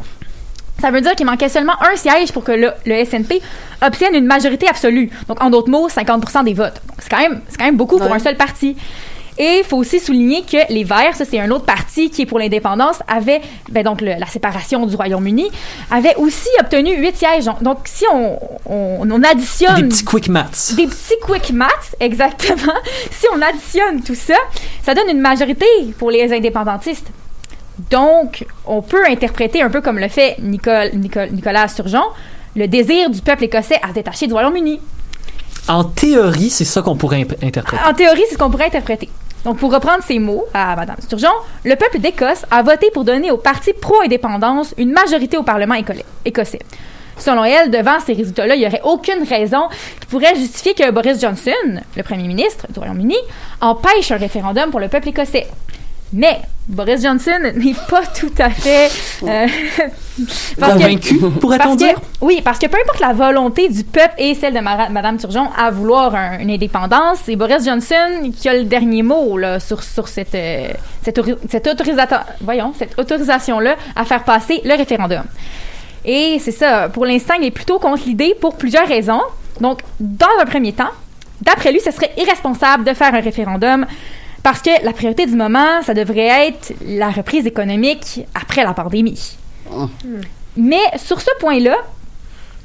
Ça 0.80 0.92
veut 0.92 1.02
dire 1.02 1.14
qu'il 1.16 1.26
manquait 1.26 1.50
seulement 1.50 1.74
un 1.82 1.96
siège 1.98 2.32
pour 2.32 2.44
que 2.44 2.54
le, 2.54 2.72
le 2.86 3.04
SNP 3.04 3.42
obtienne 3.82 4.16
une 4.16 4.26
majorité 4.26 4.68
absolue. 4.68 5.10
Donc, 5.28 5.44
en 5.44 5.50
d'autres 5.50 5.70
mots, 5.70 5.90
50% 5.90 6.46
des 6.46 6.54
votes. 6.54 6.82
C'est 7.00 7.10
quand 7.10 7.20
même, 7.20 7.42
quand 7.58 7.66
même 7.66 7.76
beaucoup 7.76 7.98
pour 7.98 8.12
un 8.14 8.20
seul 8.20 8.38
parti. 8.38 8.78
Et 9.42 9.60
il 9.60 9.64
faut 9.64 9.78
aussi 9.78 10.02
souligner 10.02 10.42
que 10.44 10.58
les 10.72 10.84
Verts, 10.84 11.16
ça 11.16 11.24
c'est 11.24 11.40
un 11.40 11.50
autre 11.50 11.64
parti 11.64 12.10
qui 12.10 12.24
est 12.24 12.26
pour 12.26 12.40
l'indépendance, 12.40 12.98
avait, 13.08 13.40
ben 13.72 13.84
donc 13.84 14.02
le- 14.02 14.16
la 14.20 14.26
séparation 14.26 14.86
du 14.86 14.96
Royaume-Uni, 14.98 15.50
avait 15.90 16.14
aussi 16.18 16.50
obtenu 16.60 16.98
huit 16.98 17.16
sièges. 17.16 17.46
Donc, 17.46 17.64
Donc, 17.64 17.78
si 17.86 18.04
on, 18.14 18.38
on, 18.66 19.10
on 19.10 19.24
additionne 19.24 19.78
Des 19.84 19.88
petits 19.88 20.04
quick 20.04 20.28
maths. 20.28 20.74
des 20.76 20.88
petits 20.88 21.14
quick 21.26 21.52
maths, 21.54 21.96
exactement. 22.02 22.74
Si 23.12 23.26
on 23.34 23.42
additionne 23.42 24.04
tout 24.04 24.16
ça, 24.16 24.36
ça 24.84 24.94
donne 24.94 25.10
une 25.10 25.22
majorité 25.22 25.66
pour 25.98 26.12
les 26.12 26.32
indépendantistes. 26.34 27.08
Donc, 27.90 28.46
on 28.66 28.82
peut 28.82 29.06
interpréter 29.08 29.62
un 29.62 29.70
peu 29.70 29.80
comme 29.82 30.00
le 30.00 30.10
fait 30.10 30.36
Nicole, 30.42 30.90
Nicole- 30.96 31.32
Nicolas 31.32 31.68
Sturgeon, 31.70 32.04
le 32.58 32.68
désir 32.68 33.10
du 33.10 33.22
peuple 33.22 33.46
écossais 33.46 33.80
à 33.82 33.88
se 33.90 33.94
détacher 33.94 34.28
du 34.28 34.34
Royaume-Uni. 34.34 34.82
En 35.70 35.84
théorie, 35.86 36.50
c'est 36.50 36.66
ça 36.66 36.82
qu'on 36.82 36.96
pourrait 36.98 37.26
interpréter. 37.42 37.84
En 37.88 37.94
théorie, 37.94 38.24
c'est 38.28 38.34
ce 38.34 38.38
qu'on 38.40 38.50
pourrait 38.50 38.66
interpréter. 38.66 39.08
Donc, 39.46 39.58
pour 39.58 39.74
reprendre 39.74 40.04
ces 40.04 40.20
mots 40.20 40.46
à 40.54 40.76
Mme 40.76 40.98
Sturgeon, 41.02 41.32
le 41.64 41.76
peuple 41.76 42.00
d'Écosse 42.00 42.46
a 42.52 42.62
voté 42.62 42.92
pour 42.94 43.06
donner 43.06 43.32
au 43.32 43.38
parti 43.38 43.72
pro-indépendance 43.74 44.74
une 44.78 44.92
majorité 44.92 45.38
au 45.38 45.44
Parlement 45.44 45.76
écossais. 46.26 46.60
Selon 47.18 47.44
elle, 47.44 47.70
devant 47.70 48.00
ces 48.00 48.14
résultats-là, 48.14 48.56
il 48.56 48.60
n'y 48.62 48.68
aurait 48.68 48.82
aucune 48.84 49.24
raison 49.24 49.68
qui 50.00 50.08
pourrait 50.08 50.36
justifier 50.36 50.74
que 50.74 50.90
Boris 50.92 51.20
Johnson, 51.20 51.82
le 51.96 52.04
premier 52.04 52.28
ministre 52.28 52.66
du 52.70 52.80
Royaume-Uni, 52.80 53.18
empêche 53.62 54.12
un 54.12 54.18
référendum 54.18 54.72
pour 54.72 54.80
le 54.80 54.88
peuple 54.88 55.10
écossais. 55.10 55.48
Mais 56.12 56.40
Boris 56.68 57.04
Johnson 57.04 57.38
n'est 57.56 57.76
pas 57.90 58.02
tout 58.08 58.32
à 58.40 58.50
fait 58.50 58.90
euh, 59.24 59.46
parce 60.60 60.74
que- 60.74 60.78
Convaincu, 60.80 61.20
pourrait-on 61.40 61.58
parce 61.64 61.74
que- 61.74 61.78
dire? 61.78 61.96
oui, 62.22 62.42
parce 62.44 62.58
que 62.60 62.68
peu 62.68 62.78
importe 62.82 63.00
la 63.00 63.14
volonté 63.14 63.70
du 63.70 63.84
peuple 63.84 64.14
et 64.18 64.34
celle 64.36 64.54
de 64.54 64.60
Madame 64.60 65.18
Turgeon 65.18 65.50
à 65.58 65.70
vouloir 65.72 66.16
un- 66.16 66.40
une 66.40 66.50
indépendance, 66.52 67.20
c'est 67.26 67.36
Boris 67.36 67.64
Johnson 67.66 68.32
qui 68.36 68.50
a 68.50 68.54
le 68.56 68.64
dernier 68.64 69.04
mot 69.04 69.38
là, 69.38 69.60
sur, 69.60 69.84
sur 69.84 70.08
cette, 70.08 70.34
euh, 70.36 70.70
cette, 71.04 71.20
cette, 71.50 71.68
autorisa- 71.68 72.24
voyons, 72.42 72.74
cette 72.78 72.98
autorisation-là 73.00 73.76
à 73.96 74.04
faire 74.06 74.24
passer 74.24 74.62
le 74.66 74.76
référendum. 74.76 75.24
Et 76.06 76.38
c'est 76.40 76.52
ça, 76.52 76.90
pour 76.90 77.06
l'instant, 77.06 77.36
il 77.40 77.46
est 77.46 77.52
plutôt 77.52 77.78
contre 77.78 78.04
l'idée 78.06 78.36
pour 78.40 78.56
plusieurs 78.58 78.88
raisons. 78.88 79.22
Donc, 79.62 79.82
dans 80.00 80.28
un 80.42 80.46
premier 80.46 80.74
temps, 80.74 80.90
d'après 81.42 81.72
lui, 81.72 81.82
ce 81.82 81.92
serait 81.92 82.12
irresponsable 82.18 82.84
de 82.84 82.94
faire 82.94 83.14
un 83.14 83.20
référendum 83.20 83.86
parce 84.44 84.62
que 84.62 84.70
la 84.84 84.94
priorité 84.94 85.26
du 85.26 85.36
moment, 85.36 85.82
ça 85.84 85.94
devrait 85.94 86.48
être 86.48 86.74
la 86.86 87.10
reprise 87.10 87.46
économique 87.46 88.22
après 88.34 88.64
la 88.64 88.74
pandémie. 88.74 89.38
Mais 90.58 90.82
sur 90.98 91.22
ce 91.22 91.30
point-là, 91.40 91.78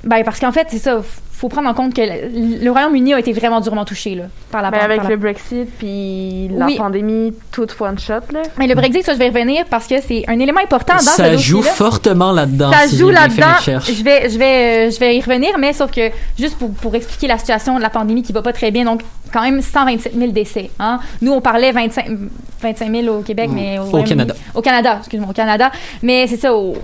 ben 0.04 0.22
parce 0.24 0.38
qu'en 0.40 0.52
fait, 0.52 0.66
c'est 0.70 0.78
ça, 0.78 1.00
faut 1.32 1.48
prendre 1.48 1.68
en 1.68 1.74
compte 1.74 1.94
que 1.94 2.00
le, 2.00 2.62
le 2.64 2.70
Royaume-Uni 2.70 3.12
a 3.14 3.18
été 3.18 3.32
vraiment 3.32 3.60
durement 3.60 3.84
touché 3.84 4.14
là, 4.14 4.24
par 4.50 4.62
la 4.62 4.70
Ben, 4.70 4.76
par 4.78 4.84
avec 4.86 5.02
la- 5.02 5.08
le 5.10 5.16
Brexit 5.16 5.68
puis 5.78 6.48
la 6.56 6.66
Oui. 6.66 6.76
pandémie, 6.76 7.32
tout 7.50 7.66
one 7.80 7.98
shot, 7.98 8.14
là. 8.32 8.42
Mais 8.58 8.66
le 8.66 8.74
Brexit, 8.74 9.04
ça, 9.04 9.14
je 9.14 9.18
vais 9.18 9.26
y 9.26 9.30
revenir 9.30 9.64
parce 9.68 9.86
que 9.86 9.96
c'est 10.00 10.24
un 10.28 10.38
élément 10.38 10.60
important 10.60 10.94
dans 10.94 11.00
ce 11.00 11.10
Ça 11.10 11.36
joue 11.36 11.62
fortement 11.62 12.32
là-dedans. 12.32 12.70
Ça 12.72 12.86
si 12.86 12.96
joue 12.96 13.10
là-dedans. 13.10 13.56
Je 13.66 14.02
vais, 14.04 14.30
je, 14.30 14.38
vais, 14.38 14.86
euh, 14.86 14.90
je 14.90 14.98
vais 15.00 15.16
y 15.16 15.20
revenir, 15.20 15.58
mais 15.58 15.72
sauf 15.72 15.90
que 15.90 16.10
juste 16.38 16.56
pour, 16.56 16.70
pour 16.74 16.94
expliquer 16.94 17.26
la 17.26 17.38
situation 17.38 17.76
de 17.76 17.82
la 17.82 17.90
pandémie 17.90 18.22
qui 18.22 18.32
va 18.32 18.40
pas 18.42 18.52
très 18.52 18.70
bien, 18.70 18.84
donc 18.84 19.00
quand 19.32 19.42
même 19.42 19.60
127 19.60 20.14
000 20.16 20.30
décès. 20.32 20.70
Hein? 20.78 21.00
Nous, 21.20 21.32
on 21.32 21.40
parlait 21.40 21.72
25, 21.72 22.06
25 22.62 22.90
000 22.90 23.08
au 23.18 23.20
Québec, 23.22 23.50
mais 23.52 23.78
au, 23.78 23.84
Royaume-Uni- 23.84 24.08
Canada. 24.08 24.34
Au 24.54 24.62
Canada, 24.62 24.96
excuse-moi, 25.00 25.30
au 25.30 25.34
Canada. 25.34 25.72
Mais 26.02 26.26
c'est 26.28 26.36
ça, 26.36 26.54
au- 26.54 26.76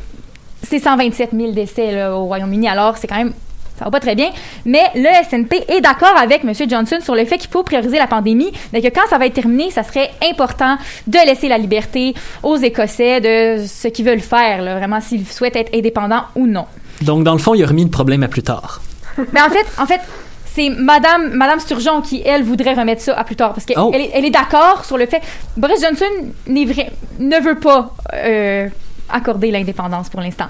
c'est 0.63 0.79
127 0.79 1.31
000 1.37 1.53
décès 1.53 1.93
là, 1.93 2.15
au 2.17 2.25
Royaume-Uni, 2.27 2.69
alors 2.69 2.97
c'est 2.97 3.07
quand 3.07 3.17
même 3.17 3.33
ça 3.79 3.87
va 3.87 3.91
pas 3.93 4.01
très 4.01 4.15
bien. 4.15 4.29
Mais 4.67 4.83
le 4.95 5.09
SNP 5.27 5.65
est 5.69 5.81
d'accord 5.81 6.15
avec 6.21 6.45
M. 6.45 6.53
Johnson 6.69 6.99
sur 7.03 7.15
le 7.15 7.25
fait 7.25 7.39
qu'il 7.39 7.49
faut 7.49 7.63
prioriser 7.63 7.97
la 7.97 8.07
pandémie, 8.07 8.53
mais 8.75 8.83
que 8.83 8.89
quand 8.89 9.09
ça 9.09 9.17
va 9.17 9.25
être 9.25 9.33
terminé, 9.33 9.71
ça 9.71 9.83
serait 9.83 10.11
important 10.31 10.77
de 11.07 11.19
laisser 11.27 11.49
la 11.49 11.57
liberté 11.57 12.13
aux 12.43 12.57
Écossais 12.59 13.23
de 13.23 13.65
ce 13.67 13.89
qu'ils 13.89 14.05
veulent 14.05 14.21
faire, 14.21 14.61
là, 14.61 14.77
vraiment 14.77 15.01
s'ils 15.01 15.27
souhaitent 15.27 15.57
être 15.57 15.75
indépendants 15.75 16.25
ou 16.37 16.47
non. 16.47 16.67
Donc, 17.01 17.25
dans 17.25 17.33
le 17.33 17.39
fond, 17.39 17.55
il 17.55 17.65
a 17.65 17.67
remis 17.67 17.85
le 17.85 17.91
problème 17.91 18.23
à 18.23 18.29
plus 18.29 18.43
tard. 18.43 18.83
Mais 19.33 19.41
en 19.41 19.49
fait, 19.49 19.67
en 19.79 19.87
fait, 19.87 20.03
c'est 20.45 20.69
Madame, 20.69 21.31
Madame 21.33 21.59
Sturgeon 21.59 22.03
qui, 22.03 22.21
elle, 22.23 22.43
voudrait 22.43 22.75
remettre 22.75 23.01
ça 23.01 23.15
à 23.17 23.25
plus 23.25 23.37
tard. 23.37 23.55
Parce 23.55 23.65
qu'elle 23.65 23.79
Oh. 23.79 23.91
elle 23.95 24.25
est, 24.27 24.31
d'accord 24.31 24.85
sur 24.85 24.99
le 24.99 25.07
fait. 25.07 25.23
Boris 25.57 25.81
Johnson 25.81 26.05
vrai- 26.47 26.91
ne 27.19 27.41
veut 27.41 27.59
pas 27.59 27.95
euh, 28.13 28.69
accorder 29.13 29.51
l'indépendance 29.51 30.09
pour 30.09 30.21
l'instant. 30.21 30.47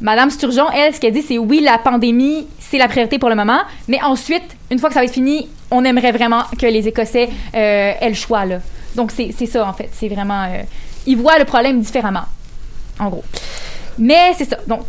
Madame 0.00 0.30
Sturgeon, 0.30 0.70
elle, 0.70 0.94
ce 0.94 1.00
qu'elle 1.00 1.12
dit, 1.12 1.22
c'est 1.22 1.38
oui, 1.38 1.60
la 1.60 1.78
pandémie, 1.78 2.46
c'est 2.58 2.78
la 2.78 2.88
priorité 2.88 3.18
pour 3.18 3.28
le 3.28 3.34
moment. 3.34 3.60
Mais 3.88 4.02
ensuite, 4.02 4.56
une 4.70 4.78
fois 4.78 4.88
que 4.88 4.94
ça 4.94 5.00
va 5.00 5.04
être 5.04 5.12
fini, 5.12 5.48
on 5.70 5.84
aimerait 5.84 6.12
vraiment 6.12 6.42
que 6.58 6.66
les 6.66 6.86
Écossais 6.88 7.28
euh, 7.54 7.92
aient 8.00 8.08
le 8.08 8.14
choix, 8.14 8.44
là. 8.44 8.58
Donc, 8.94 9.10
c'est 9.10 9.32
ça, 9.46 9.66
en 9.66 9.72
fait. 9.72 9.90
C'est 9.92 10.08
vraiment. 10.08 10.44
euh, 10.44 10.62
ils 11.06 11.16
voient 11.16 11.38
le 11.38 11.44
problème 11.44 11.80
différemment, 11.80 12.24
en 12.98 13.08
gros. 13.08 13.24
Mais 13.98 14.32
c'est 14.36 14.48
ça. 14.48 14.56
Donc, 14.66 14.86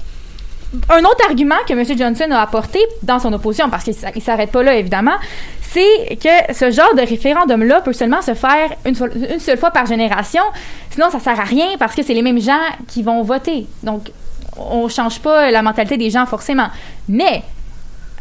un 0.90 1.00
autre 1.00 1.26
argument 1.28 1.56
que 1.68 1.74
M. 1.74 1.98
Johnson 1.98 2.32
a 2.32 2.42
apporté 2.42 2.80
dans 3.04 3.20
son 3.20 3.32
opposition, 3.34 3.70
parce 3.70 3.84
qu'il 3.84 3.94
ne 3.94 4.22
s'arrête 4.22 4.52
pas 4.52 4.64
là, 4.64 4.76
évidemment, 4.76 5.16
c'est 5.76 6.16
que 6.16 6.54
ce 6.54 6.72
genre 6.72 6.96
de 6.96 7.02
référendum-là 7.02 7.82
peut 7.82 7.94
seulement 7.94 8.22
se 8.22 8.34
faire 8.34 8.70
une, 8.86 8.96
fois- 8.96 9.10
une 9.14 9.40
seule 9.40 9.58
fois 9.58 9.72
par 9.72 9.86
génération. 9.86 10.42
Sinon, 10.92 11.10
ça 11.12 11.20
sert 11.20 11.40
à 11.40 11.44
rien 11.44 11.68
parce 11.78 11.94
que 11.96 12.02
c'est 12.04 12.14
les 12.14 12.22
mêmes 12.22 12.40
gens 12.42 12.66
qui 12.88 13.04
vont 13.04 13.22
voter. 13.24 13.68
Donc, 13.84 14.12
on 14.58 14.88
change 14.88 15.20
pas 15.20 15.52
la 15.52 15.62
mentalité 15.62 15.98
des 15.98 16.10
gens 16.10 16.26
forcément. 16.26 16.68
Mais, 17.10 17.44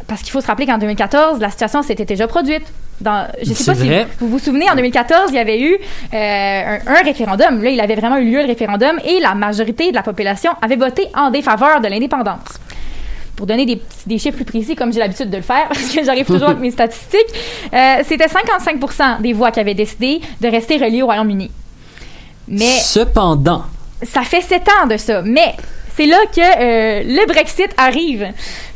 parce 0.09 0.23
qu'il 0.23 0.33
faut 0.33 0.41
se 0.41 0.47
rappeler 0.49 0.67
qu'en 0.67 0.79
2014, 0.79 1.39
la 1.41 1.51
situation 1.51 1.83
s'était 1.83 2.05
déjà 2.05 2.27
produite. 2.27 2.65
Dans, 3.01 3.27
je 3.43 3.53
sais 3.55 3.65
pas 3.65 3.75
si 3.75 3.81
vous 4.21 4.29
vous 4.29 4.39
souvenez, 4.39 4.71
en 4.71 4.75
2014, 4.75 5.31
il 5.31 5.35
y 5.35 5.39
avait 5.39 5.61
eu 5.61 5.75
euh, 5.75 5.79
un, 6.13 6.79
un 6.93 7.03
référendum. 7.05 7.63
Là, 7.63 7.71
il 7.71 7.81
avait 7.81 7.97
vraiment 7.97 8.17
eu 8.19 8.31
lieu 8.31 8.41
le 8.41 8.47
référendum 8.47 8.99
et 9.05 9.19
la 9.21 9.35
majorité 9.35 9.91
de 9.91 9.95
la 9.97 10.03
population 10.03 10.53
avait 10.63 10.77
voté 10.77 11.09
en 11.17 11.31
défaveur 11.31 11.81
de 11.81 11.89
l'indépendance. 11.89 12.59
Pour 13.37 13.47
donner 13.47 13.67
des, 13.67 13.81
des 14.07 14.19
chiffres 14.19 14.37
plus 14.37 14.45
précis, 14.45 14.77
comme 14.77 14.93
j'ai 14.93 15.01
l'habitude 15.01 15.31
de 15.31 15.37
le 15.37 15.43
faire, 15.43 15.67
parce 15.69 15.89
que 15.89 16.05
j'arrive 16.05 16.27
toujours 16.27 16.49
avec 16.49 16.61
mes 16.61 16.71
statistiques, 16.73 17.21
euh, 17.73 17.97
c'était 18.05 18.27
55% 18.27 19.21
des 19.21 19.33
voix 19.33 19.51
qui 19.51 19.61
avaient 19.61 19.75
décidé 19.75 20.21
de 20.41 20.49
rester 20.49 20.77
reliées 20.77 21.03
au 21.03 21.07
Royaume-Uni. 21.07 21.51
Mais 22.49 22.67
Cependant, 22.67 23.65
ça 24.03 24.23
fait 24.23 24.43
sept 24.43 24.69
ans 24.69 24.87
de 24.87 24.97
ça. 24.97 25.23
Mais 25.23 25.55
c'est 25.97 26.07
là 26.07 26.19
que 26.35 26.41
euh, 26.41 27.03
le 27.05 27.27
Brexit 27.27 27.71
arrive. 27.77 28.27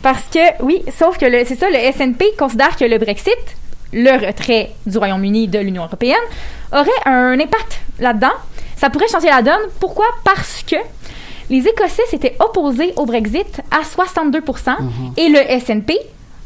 Parce 0.02 0.22
que, 0.32 0.62
oui, 0.62 0.82
sauf 0.96 1.18
que 1.18 1.26
c'est 1.44 1.58
ça, 1.58 1.66
le 1.70 1.92
SNP 1.92 2.36
considère 2.38 2.76
que 2.76 2.84
le 2.84 2.98
Brexit, 2.98 3.34
le 3.92 4.26
retrait 4.26 4.70
du 4.86 4.98
Royaume-Uni 4.98 5.48
de 5.48 5.58
l'Union 5.58 5.84
européenne, 5.84 6.16
aurait 6.72 6.90
un 7.06 7.38
impact 7.38 7.80
là-dedans. 7.98 8.32
Ça 8.76 8.90
pourrait 8.90 9.08
changer 9.08 9.28
la 9.28 9.42
donne. 9.42 9.68
Pourquoi? 9.80 10.06
Parce 10.24 10.62
que 10.62 10.76
les 11.50 11.66
Écossais 11.66 12.02
s'étaient 12.10 12.36
opposés 12.40 12.92
au 12.96 13.06
Brexit 13.06 13.60
à 13.70 13.82
62% 13.82 14.70
et 15.16 15.28
le 15.28 15.38
SNP, 15.60 15.92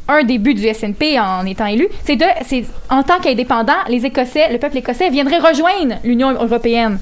un 0.07 0.23
des 0.23 0.37
buts 0.37 0.53
du 0.53 0.67
SNP 0.73 1.19
en 1.19 1.45
étant 1.45 1.65
élu, 1.65 1.87
c'est 2.05 2.15
de, 2.15 2.25
c'est 2.45 2.65
en 2.89 3.03
tant 3.03 3.19
qu'indépendant, 3.19 3.73
les 3.89 4.05
Écossais, 4.05 4.51
le 4.51 4.59
peuple 4.59 4.77
écossais 4.77 5.09
viendrait 5.09 5.39
rejoindre 5.39 5.95
l'Union 6.03 6.31
européenne. 6.31 6.99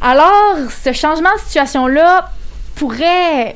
Alors, 0.00 0.56
ce 0.84 0.92
changement 0.92 1.28
de 1.34 1.40
situation-là 1.40 2.30
pourrait 2.76 3.54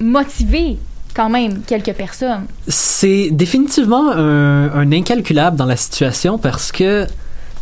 motiver 0.00 0.78
quand 1.14 1.30
même 1.30 1.62
quelques 1.62 1.94
personnes. 1.94 2.46
c'est 2.68 3.28
définitivement 3.30 4.10
un, 4.12 4.70
un 4.70 4.92
incalculable 4.92 5.56
dans 5.56 5.64
la 5.64 5.76
situation 5.76 6.36
parce 6.36 6.70
que, 6.72 7.06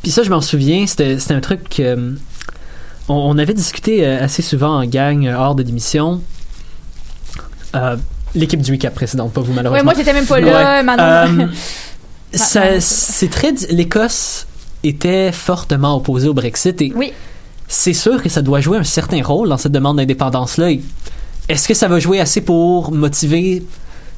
puis 0.03 0.11
ça, 0.11 0.25
je 0.25 0.31
m'en 0.31 0.41
souviens, 0.41 0.87
c'était 0.89 1.21
c'était 1.21 1.35
un 1.35 1.41
truc 1.41 1.69
que 1.69 2.15
on, 3.09 3.15
on 3.15 3.39
avait 3.39 3.55
discuté 3.55 4.07
euh, 4.07 4.23
assez 4.25 4.43
souvent 4.43 4.81
en 4.81 4.85
gang 4.87 5.27
euh, 5.27 5.37
hors 5.37 5.55
de 5.55 5.63
l'émission. 5.63 6.21
Euh, 7.75 7.97
L'équipe 8.37 8.61
du 8.61 8.73
recap 8.73 8.93
précédente, 8.95 9.33
pas 9.33 9.41
vous 9.43 9.51
Ouais, 9.51 9.57
malheureusement. 9.57 9.85
moi, 9.85 9.95
j'étais 9.97 10.13
même 10.13 10.27
pas 10.27 10.41
là, 10.41 10.83
Ouais. 10.83 11.45
Euh, 11.47 11.47
c'est 12.81 13.31
très. 13.31 13.53
L'Écosse 13.71 14.47
était 14.83 15.31
fortement 15.31 15.97
opposée 15.97 16.29
au 16.29 16.35
Brexit 16.35 16.83
et 16.83 16.93
Oui. 16.97 17.13
c'est 17.69 17.93
sûr 17.93 18.21
que 18.23 18.29
ça 18.29 18.43
doit 18.43 18.61
jouer 18.61 18.79
un 18.79 18.83
certain 18.85 19.23
rôle 19.23 19.49
dans 19.49 19.57
cette 19.57 19.71
demande 19.73 19.99
d'indépendance-là. 19.99 20.73
Et 20.73 20.83
Est-ce 21.49 21.69
que 21.69 21.75
ça 21.75 21.87
va 21.87 22.01
jouer 22.01 22.19
assez 22.21 22.41
pour 22.41 22.91
motiver 22.93 23.65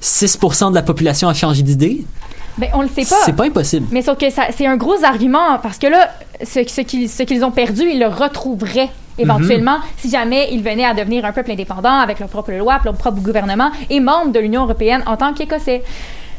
6% 0.03 0.71
de 0.71 0.75
la 0.75 0.83
population 0.83 1.29
à 1.29 1.35
changer 1.35 1.63
d'idée? 1.63 2.05
Ben, 2.59 2.71
on 2.75 2.83
le 2.83 2.89
sait 2.89 3.05
pas. 3.05 3.17
C'est 3.25 3.37
pas 3.37 3.45
impossible. 3.45 3.87
Mais 3.91 4.03
sauf 4.03 4.19
que 4.19 4.27
c'est 4.31 4.67
un 4.67 4.77
gros 4.77 5.05
argument 5.05 5.59
parce 5.63 5.79
que 5.79 5.87
là, 5.87 6.11
ce, 6.43 6.61
ce 6.67 7.23
qu'ils 7.23 7.45
ont 7.45 7.51
perdu, 7.51 7.83
ils 7.83 8.01
le 8.01 8.07
retrouveraient 8.07 8.91
éventuellement, 9.19 9.79
si 9.99 10.11
jamais 10.11 10.49
ils 10.53 10.63
venaient 10.63 10.85
à 10.85 10.95
devenir 10.95 11.25
un 11.25 11.33
peuple 11.33 11.51
indépendant 11.51 11.99
avec 11.99 12.19
leur 12.19 12.29
propre 12.29 12.53
loi, 12.53 12.79
leur 12.85 12.95
propre 12.95 13.21
gouvernement 13.21 13.71
et 13.91 14.01
membre 14.01 14.33
de 14.33 14.41
l'Union 14.41 14.65
européenne 14.65 15.03
en 15.07 15.17
tant 15.17 15.33
qu'Écossais. 15.33 15.83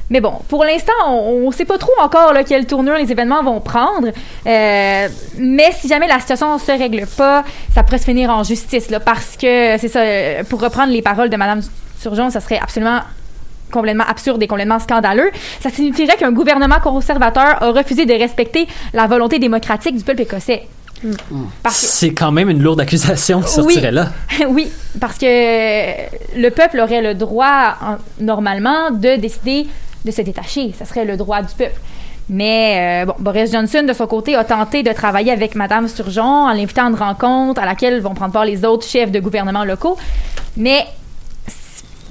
Mais 0.09 0.21
bon, 0.21 0.33
pour 0.47 0.63
l'instant, 0.63 0.93
on 1.05 1.47
ne 1.47 1.51
sait 1.51 1.65
pas 1.65 1.77
trop 1.77 1.91
encore 2.01 2.31
là, 2.31 2.43
quelle 2.43 2.65
tournure 2.65 2.95
les 2.95 3.11
événements 3.11 3.43
vont 3.43 3.59
prendre. 3.59 4.07
Euh, 4.07 5.07
mais 5.37 5.71
si 5.73 5.87
jamais 5.89 6.07
la 6.07 6.19
situation 6.19 6.53
ne 6.53 6.59
se 6.59 6.71
règle 6.71 7.05
pas, 7.07 7.43
ça 7.73 7.83
pourrait 7.83 7.97
se 7.97 8.05
finir 8.05 8.29
en 8.29 8.43
justice. 8.43 8.89
Là, 8.89 9.01
parce 9.01 9.35
que, 9.35 9.77
c'est 9.77 9.89
ça, 9.89 9.99
euh, 9.99 10.43
pour 10.45 10.61
reprendre 10.61 10.93
les 10.93 11.01
paroles 11.01 11.29
de 11.29 11.35
Mme 11.35 11.61
Surgeon, 11.99 12.29
ça 12.29 12.39
serait 12.39 12.59
absolument 12.59 13.01
complètement 13.71 14.05
absurde 14.07 14.41
et 14.43 14.47
complètement 14.47 14.79
scandaleux. 14.79 15.29
Ça 15.61 15.69
signifierait 15.69 16.15
qu'un 16.17 16.31
gouvernement 16.31 16.79
conservateur 16.81 17.61
a 17.63 17.71
refusé 17.71 18.05
de 18.05 18.13
respecter 18.13 18.67
la 18.93 19.07
volonté 19.07 19.39
démocratique 19.39 19.97
du 19.97 20.03
peuple 20.03 20.21
écossais. 20.21 20.67
Parce 21.61 21.79
que- 21.81 21.87
C'est 21.87 22.13
quand 22.13 22.31
même 22.31 22.49
une 22.49 22.61
lourde 22.63 22.81
accusation 22.81 23.41
qui 23.41 23.51
sortirait 23.51 23.87
Oui. 23.89 23.93
là. 23.93 24.07
oui, 24.49 24.71
parce 24.99 25.17
que 25.17 25.25
le 25.25 26.49
peuple 26.49 26.79
aurait 26.79 27.01
le 27.01 27.13
droit, 27.13 27.75
en- 27.81 27.97
normalement, 28.23 28.89
de 28.91 29.15
décider 29.17 29.67
de 30.05 30.11
se 30.11 30.21
détacher. 30.21 30.73
Ça 30.77 30.85
serait 30.85 31.05
le 31.05 31.17
droit 31.17 31.41
du 31.41 31.53
peuple. 31.53 31.79
Mais 32.29 33.03
euh, 33.03 33.05
bon, 33.05 33.13
Boris 33.19 33.51
Johnson, 33.51 33.83
de 33.87 33.93
son 33.93 34.07
côté, 34.07 34.35
a 34.35 34.43
tenté 34.43 34.83
de 34.83 34.91
travailler 34.91 35.31
avec 35.31 35.55
Madame 35.55 35.87
Sturgeon 35.87 36.23
en 36.23 36.51
l'invitant 36.53 36.85
à 36.85 36.89
une 36.89 36.95
rencontre 36.95 37.61
à 37.61 37.65
laquelle 37.65 38.01
vont 38.01 38.13
prendre 38.13 38.33
part 38.33 38.45
les 38.45 38.65
autres 38.65 38.85
chefs 38.85 39.11
de 39.11 39.19
gouvernement 39.19 39.63
locaux. 39.63 39.97
Mais 40.57 40.85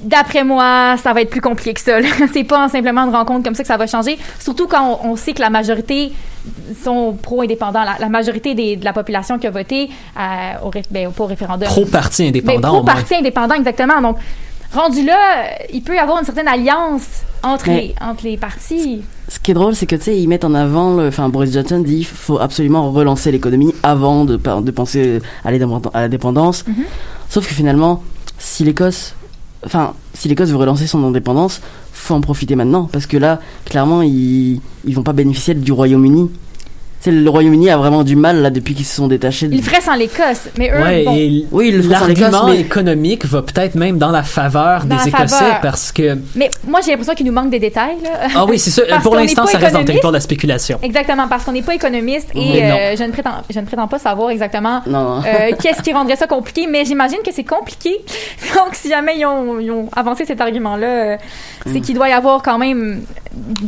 d'après 0.03 0.45
moi, 0.45 0.97
ça 1.03 1.13
va 1.13 1.23
être 1.23 1.31
plus 1.31 1.41
compliqué 1.41 1.75
que 1.75 1.81
ça. 1.81 1.99
C'est 2.33 2.45
pas 2.45 2.69
simplement 2.69 3.03
une 3.03 3.15
rencontre 3.15 3.45
comme 3.45 3.55
ça 3.55 3.63
que 3.63 3.69
ça 3.69 3.77
va 3.77 3.87
changer. 3.87 4.19
Surtout 4.39 4.67
quand 4.67 4.99
on, 5.05 5.11
on 5.13 5.17
sait 5.17 5.33
que 5.33 5.41
la 5.41 5.51
majorité 5.51 6.13
sont 6.83 7.17
pro-indépendants. 7.21 7.83
La, 7.85 7.97
la 7.99 8.09
majorité 8.09 8.55
des- 8.55 8.77
de 8.77 8.85
la 8.85 8.93
population 8.93 9.39
qui 9.39 9.47
a 9.47 9.51
voté 9.51 9.91
euh, 10.19 10.67
au, 10.67 10.71
ben, 10.91 11.11
pas 11.11 11.25
au 11.25 11.27
référendum. 11.27 11.69
Pro-parti 11.69 12.23
Mais 12.23 12.29
indépendant, 12.29 12.69
pro-parti 12.77 13.15
indépendant, 13.17 13.55
exactement. 13.57 14.01
Donc, 14.01 14.17
rendu 14.73 15.05
là, 15.05 15.17
il 15.73 15.83
peut 15.83 15.95
y 15.95 15.99
avoir 15.99 16.19
une 16.19 16.25
certaine 16.25 16.49
alliance 16.49 17.07
entre, 17.43 17.69
Mais- 17.69 17.77
les, 17.81 17.95
entre 18.01 18.25
les 18.25 18.37
partis. 18.37 19.03
Ce 19.29 19.41
qui 19.41 19.51
est 19.51 19.55
drôle, 19.55 19.75
c'est 19.75 19.87
que 19.87 19.97
tu 19.97 20.03
sais, 20.03 20.17
ils 20.17 20.29
mettent 20.29 20.45
en 20.45 20.55
avant, 20.55 20.95
le- 20.95 21.09
enfin 21.09 21.29
Boris 21.29 21.53
Johnson 21.53 21.81
dit, 21.81 22.05
faut 22.05 22.39
absolument 22.39 22.93
relancer 22.93 23.33
l'économie 23.33 23.75
avant 23.83 24.25
de, 24.25 24.37
penser 24.37 25.21
à 25.45 25.49
à 25.49 26.01
la 26.03 26.09
dépendance. 26.09 26.65
Mhm. 26.67 26.85
Sauf 27.29 27.49
que 27.49 27.53
finalement, 27.55 28.05
si 28.39 28.63
l'Écosse, 28.63 29.16
enfin, 29.67 29.93
si 30.15 30.29
l'Écosse 30.29 30.49
veut 30.51 30.57
relancer 30.57 30.87
son 30.87 31.05
indépendance, 31.05 31.61
faut 31.93 32.15
en 32.15 32.21
profiter 32.21 32.55
maintenant, 32.55 32.89
parce 32.91 33.07
que 33.07 33.17
là, 33.17 33.41
clairement, 33.65 34.01
ils, 34.01 34.61
ils 34.85 34.95
vont 34.95 35.03
pas 35.03 35.13
bénéficier 35.13 35.55
du 35.55 35.73
Royaume-Uni. 35.73 36.31
Sais, 37.07 37.13
le 37.13 37.31
Royaume-Uni 37.31 37.71
a 37.71 37.77
vraiment 37.77 38.03
du 38.03 38.17
mal 38.17 38.43
là 38.43 38.51
depuis 38.51 38.75
qu'ils 38.75 38.85
se 38.85 38.97
sont 38.97 39.07
détachés. 39.07 39.47
de- 39.49 39.53
Ils 39.55 39.59
le 39.59 39.63
feraient 39.63 39.81
sans 39.81 39.95
l'Écosse, 39.95 40.49
mais 40.59 40.71
eux, 40.71 40.81
Ouais, 40.83 41.05
bon, 41.05 41.15
et 41.15 41.47
Oui, 41.53 41.69
ils 41.69 41.77
le 41.77 41.83
font 41.85 41.95
sans 42.01 42.07
l'Écosse, 42.07 42.21
l'argument 42.33 42.49
mais- 42.53 42.61
économique 42.61 43.25
va 43.27 43.43
peut-être 43.43 43.75
même 43.77 43.97
dans 43.99 44.11
la 44.11 44.23
faveur 44.25 44.85
Dans 44.85 44.97
des 44.97 45.11
la 45.11 45.19
Écossais 45.21 45.37
faveur. 45.39 45.61
parce 45.61 45.93
que 45.93 46.19
mais 46.35 46.51
moi 46.67 46.81
j'ai 46.85 46.91
l'impression 46.91 47.15
qu'il 47.15 47.27
nous 47.27 47.33
manque 47.33 47.51
des 47.51 47.59
détails. 47.61 47.97
Là. 48.03 48.11
ah 48.35 48.45
oui 48.45 48.59
c'est 48.59 48.71
ça 48.71 48.83
Parce 48.89 49.03
pour 49.03 49.15
l'instant 49.15 49.47
ça 49.47 49.59
reste 49.59 49.73
dans 49.75 49.79
le 49.81 49.85
territoire 49.85 50.13
de 50.13 50.17
la 50.17 50.21
spéculation. 50.21 50.79
Exactement, 50.83 51.29
parce 51.29 51.45
qu'on 51.45 51.53
n'est 51.53 51.63
pas 51.63 51.75
économiste 51.75 52.29
et 52.35 52.63
euh, 52.65 52.97
je, 52.97 53.05
ne 53.05 53.13
prétends, 53.13 53.43
je 53.49 53.61
ne 53.61 53.67
prétends 53.67 53.87
pas 53.89 53.99
savoir 53.99 54.31
exactement 54.31 54.81
euh, 54.89 55.53
qu'est-ce 55.63 55.83
qui 55.83 55.93
rendrait 55.93 56.17
ça 56.17 56.27
compliqué, 56.27 56.67
mais 56.69 56.85
j'imagine 56.85 57.19
que 57.25 57.33
c'est 57.33 57.45
compliqué. 57.45 57.91
Donc, 58.57 58.75
si 58.75 58.89
jamais 58.89 59.17
ils 59.19 59.27
ont, 59.27 59.61
ils 59.61 59.71
ont 59.71 59.89
avancé 59.95 60.25
cet 60.25 60.41
argument-là, 60.41 60.87
euh, 60.87 61.17
c'est 61.67 61.79
Mm. 61.79 61.81
qu'il 61.83 61.95
doit 61.95 62.09
y 62.09 62.13
avoir 62.13 62.43
quand 62.43 62.59
même. 62.59 63.03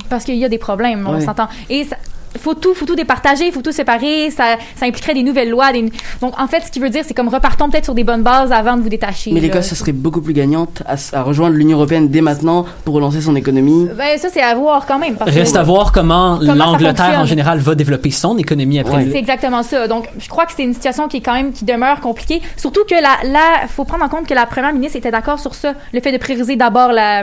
Parce 0.09 0.25
qu'il 0.25 0.37
y 0.37 0.45
a 0.45 0.49
des 0.49 0.59
problèmes, 0.59 1.07
on 1.09 1.21
s'entend. 1.21 1.49
Et 1.69 1.85
ça- 1.85 1.97
faut 2.37 2.55
tout, 2.55 2.75
faut 2.75 2.87
tout 2.87 2.97
départager, 2.97 3.51
faut 3.53 3.63
tout 3.63 3.73
séparer, 3.73 4.31
ça, 4.31 4.57
ça 4.77 4.87
impliquerait 4.87 5.15
des 5.15 5.23
nouvelles 5.23 5.51
lois. 5.51 5.73
Des... 5.73 5.91
Donc, 6.21 6.39
en 6.39 6.47
fait, 6.47 6.61
ce 6.61 6.71
qui 6.71 6.81
veut 6.81 6.91
dire, 6.91 7.03
c'est 7.07 7.15
comme 7.15 7.29
repartons 7.29 7.69
peut-être 7.71 7.85
sur 7.85 7.95
des 7.95 8.05
bonnes 8.05 8.23
bases 8.23 8.53
avant 8.53 8.77
de 8.77 8.83
vous 8.83 8.89
détacher. 8.89 9.33
Mais 9.33 9.41
là. 9.41 9.47
l'Écosse, 9.47 9.69
ce 9.69 9.75
serait 9.75 9.93
beaucoup 9.93 10.21
plus 10.21 10.35
gagnante 10.35 10.83
à, 10.87 11.23
rejoindre 11.23 11.57
l'Union 11.57 11.79
Européenne 11.79 12.09
dès 12.09 12.21
maintenant 12.21 12.65
pour 12.85 12.95
relancer 12.95 13.21
son 13.21 13.37
économie. 13.37 13.89
Ben, 13.97 14.19
ça, 14.19 14.29
c'est 14.33 14.43
à 14.43 14.55
voir 14.55 14.87
quand 14.87 14.99
même. 14.99 15.17
Parce 15.17 15.31
que- 15.31 15.39
Reste 15.39 15.57
à 15.57 15.63
voir 15.63 15.93
comment, 15.93 16.39
Comment 16.39 16.53
ça 16.53 16.55
l'Angleterre 16.55 17.19
en 17.21 17.25
général 17.25 17.59
va 17.59 17.75
développer 17.75 18.11
son 18.11 18.37
économie 18.39 18.79
après. 18.79 18.97
Ouais. 18.97 19.09
C'est 19.13 19.19
exactement 19.19 19.63
ça. 19.63 19.89
Donc, 19.89 20.09
je 20.19 20.29
crois 20.29 20.47
que 20.47 20.53
c'est 20.57 20.65
une 20.65 20.75
situation 20.75 21.09
qui 21.09 21.19
est 21.19 21.21
quand 21.21 21.35
même 21.35 21.53
qui 21.53 21.65
demeure 21.65 22.01
compliquée. 22.01 22.41
Surtout 22.57 22.85
que 22.89 22.95
la, 22.95 23.31
la, 23.31 23.69
faut 23.69 23.85
prendre 23.85 24.05
en 24.05 24.09
compte 24.09 24.27
que 24.27 24.35
la 24.35 24.47
première 24.47 24.73
ministre 24.73 24.97
était 24.97 25.11
d'accord 25.11 25.39
sur 25.39 25.55
ça, 25.55 25.75
le 25.93 26.01
fait 26.01 26.13
de 26.13 26.19
prioriser 26.19 26.57
d'abord 26.57 26.93
la, 26.93 27.23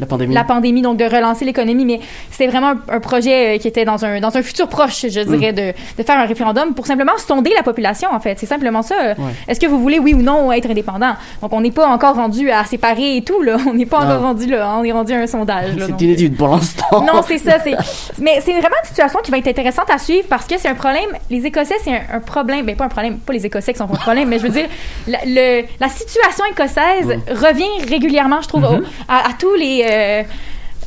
La 0.00 0.06
pandémie. 0.06 0.34
la 0.34 0.44
pandémie, 0.44 0.82
donc 0.82 0.96
de 0.98 1.04
relancer 1.04 1.44
l'économie. 1.44 1.84
Mais 1.84 2.00
c'était 2.30 2.48
vraiment 2.50 2.68
un, 2.88 2.96
un 2.96 3.00
projet 3.00 3.56
euh, 3.56 3.58
qui 3.58 3.68
était 3.68 3.84
dans 3.84 4.04
un 4.04 4.20
dans 4.20 4.36
un 4.36 4.42
futur 4.42 4.68
proche, 4.68 5.02
je 5.08 5.20
dirais, 5.20 5.52
de, 5.52 5.72
de 5.98 6.02
faire 6.02 6.18
un 6.18 6.26
référendum 6.26 6.74
pour 6.74 6.86
simplement 6.86 7.12
sonder 7.18 7.52
la 7.54 7.62
population. 7.62 8.08
En 8.12 8.20
fait, 8.20 8.38
c'est 8.38 8.46
simplement 8.46 8.82
ça. 8.82 8.94
Ouais. 9.18 9.32
Est-ce 9.48 9.58
que 9.60 9.66
vous 9.66 9.80
voulez 9.80 9.98
oui 9.98 10.14
ou 10.14 10.22
non 10.22 10.52
être 10.52 10.70
indépendant? 10.70 11.14
Donc, 11.42 11.52
on 11.52 11.60
n'est 11.60 11.70
pas 11.70 11.86
encore 11.88 12.16
rendu 12.16 12.50
à 12.50 12.64
séparer 12.64 13.16
et 13.16 13.22
tout 13.22 13.40
là. 13.42 13.56
On 13.68 13.74
n'est 13.74 13.86
pas 13.86 13.98
encore 13.98 14.20
rendu 14.22 14.46
là. 14.46 14.76
On 14.78 14.84
est 14.84 14.92
rendu 14.92 15.12
à 15.12 15.16
un 15.18 15.26
sondage. 15.26 15.70
C'est 15.86 16.00
une 16.04 16.10
étude 16.10 16.36
pour 16.36 16.48
l'instant. 16.48 16.86
non, 17.04 17.22
c'est 17.26 17.38
ça. 17.38 17.56
Mais 18.20 18.40
c'est 18.44 18.52
vraiment 18.52 18.76
une 18.82 18.88
situation 18.88 19.18
qui 19.22 19.30
va 19.30 19.38
être 19.38 19.48
intéressante 19.48 19.90
à 19.90 19.98
suivre 19.98 20.26
parce 20.28 20.46
que 20.46 20.58
c'est 20.58 20.68
un 20.68 20.74
problème. 20.74 21.08
Les 21.30 21.44
Écossais, 21.46 21.74
c'est 21.82 21.90
un, 21.92 22.16
un 22.16 22.20
problème. 22.20 22.64
Ben, 22.66 22.76
pas 22.76 22.84
un 22.84 22.88
problème. 22.88 23.18
Pas 23.18 23.32
les 23.32 23.44
Écossais 23.46 23.72
qui 23.72 23.78
sont 23.78 23.84
un 23.84 23.96
problème, 23.96 24.28
mais 24.28 24.38
je 24.38 24.44
veux 24.44 24.48
dire, 24.50 24.66
la, 25.06 25.18
le- 25.26 25.64
la 25.80 25.88
situation 25.88 26.44
écossaise 26.50 27.18
revient 27.30 27.88
régulièrement, 27.88 28.40
je 28.42 28.48
trouve, 28.48 28.64
au- 28.64 28.82
à, 29.08 29.28
à 29.30 29.32
tous 29.38 29.54
les. 29.54 29.84
Euh, 29.90 30.22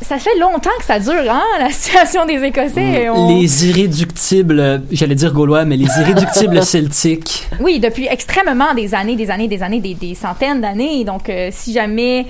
ça 0.01 0.17
fait 0.17 0.37
longtemps 0.39 0.69
que 0.79 0.85
ça 0.85 0.99
dure, 0.99 1.29
hein, 1.29 1.41
la 1.59 1.69
situation 1.71 2.25
des 2.25 2.41
Écossais. 2.43 3.09
On- 3.09 3.37
Les 3.39 3.67
irréductibles, 3.67 4.81
j'allais 4.91 5.15
dire 5.15 5.33
gaulois, 5.33 5.65
mais 5.65 5.75
les 5.77 5.87
irréductibles 5.99 6.63
celtiques. 6.63 7.47
Oui, 7.59 7.79
depuis 7.79 8.07
extrêmement 8.09 8.73
des 8.73 8.95
années, 8.95 9.15
des 9.15 9.29
années, 9.29 9.47
des 9.47 9.61
années, 9.61 9.81
des, 9.81 9.93
des 9.95 10.15
centaines 10.15 10.61
d'années. 10.61 11.03
Donc, 11.03 11.29
euh, 11.29 11.49
si 11.51 11.73
jamais 11.73 12.27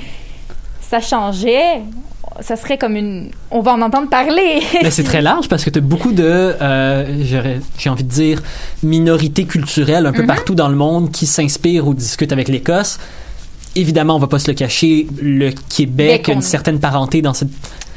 ça 0.82 1.00
changeait, 1.00 1.82
ça 2.42 2.56
serait 2.56 2.78
comme 2.80 2.96
une. 2.96 3.30
On 3.52 3.60
va 3.62 3.74
en 3.74 3.82
entendre 3.82 4.10
parler. 4.10 4.62
Mais 4.82 4.90
c'est 4.92 5.04
très 5.04 5.22
large 5.22 5.48
parce 5.48 5.64
que 5.64 5.70
tu 5.70 5.78
as 5.78 5.82
beaucoup 5.82 6.14
de, 6.14 6.24
euh, 6.60 7.06
j'ai 7.78 7.90
envie 7.90 8.04
de 8.04 8.10
dire, 8.10 8.42
minorités 8.82 9.46
culturelles 9.46 10.06
un 10.08 10.12
peu 10.14 10.22
Mhm. 10.24 10.28
partout 10.28 10.56
dans 10.56 10.70
le 10.70 10.76
monde 10.76 11.12
qui 11.12 11.28
s'inspirent 11.28 11.88
ou 11.88 11.94
discutent 11.94 12.32
avec 12.32 12.48
l'Écosse. 12.48 13.00
Évidemment, 13.80 14.16
on 14.16 14.20
va 14.20 14.28
pas 14.28 14.40
se 14.40 14.50
le 14.52 14.56
cacher, 14.56 15.08
le 15.22 15.52
Québec 15.70 16.28
a 16.30 16.34
une 16.34 16.42
certaine 16.42 16.80
parenté 16.80 17.22
dans, 17.22 17.34
cette, 17.34 17.50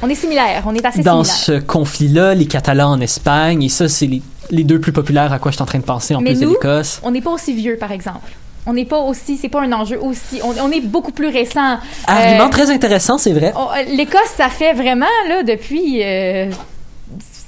On 0.03 0.09
est 0.09 0.15
similaires, 0.15 0.63
on 0.67 0.75
est 0.75 0.85
assez 0.85 1.03
dans 1.03 1.25
ce 1.25 1.59
conflit-là, 1.59 2.35
les 2.35 2.47
Catalans 2.47 2.93
en 2.93 3.01
Espagne, 3.01 3.63
et 3.65 3.69
ça, 3.69 3.89
c'est 3.89 4.07
les, 4.07 4.23
les 4.51 4.63
deux 4.65 4.79
plus 4.79 4.93
populaires 4.93 5.33
à 5.33 5.39
quoi 5.41 5.51
je 5.51 5.57
suis 5.57 5.63
en 5.63 5.67
train 5.67 5.79
de 5.81 5.85
penser 5.85 6.15
en 6.15 6.21
Mais 6.21 6.31
plus 6.35 6.41
de 6.41 6.47
l'Écosse. 6.49 7.01
On 7.03 7.11
n'est 7.11 7.21
pas 7.21 7.31
aussi 7.33 7.53
vieux, 7.53 7.77
par 7.77 7.91
exemple. 7.91 8.31
On 8.65 8.75
n'est 8.75 8.85
pas 8.85 9.01
aussi, 9.01 9.37
c'est 9.37 9.49
pas 9.49 9.61
un 9.63 9.73
enjeu 9.73 9.99
aussi. 10.01 10.41
On, 10.45 10.55
on 10.65 10.71
est 10.71 10.81
beaucoup 10.81 11.11
plus 11.11 11.27
récent. 11.29 11.79
Argument 12.07 12.45
Euh, 12.47 12.49
très 12.49 12.71
intéressant, 12.71 13.19
c'est 13.19 13.33
vrai. 13.33 13.53
euh, 13.57 13.83
L'Écosse, 13.97 14.35
ça 14.37 14.49
fait 14.49 14.73
vraiment 14.73 15.07
là 15.29 15.43
depuis. 15.43 16.01
euh, 16.05 16.47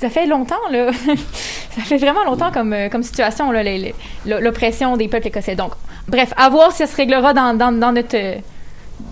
ça 0.00 0.10
fait 0.10 0.26
longtemps 0.26 0.54
là. 0.70 0.90
ça 1.70 1.82
fait 1.82 1.98
vraiment 1.98 2.24
longtemps 2.24 2.50
comme 2.52 2.72
euh, 2.72 2.88
comme 2.88 3.02
situation 3.02 3.50
là, 3.50 3.62
l'oppression 4.26 4.96
des 4.96 5.08
peuples 5.08 5.28
écossais. 5.28 5.54
Donc, 5.54 5.72
bref, 6.08 6.32
à 6.36 6.48
voir 6.48 6.72
si 6.72 6.78
ça 6.78 6.86
se 6.86 6.96
réglera 6.96 7.32
dans, 7.32 7.56
dans, 7.56 7.92
notre 7.92 8.16
euh, 8.16 8.36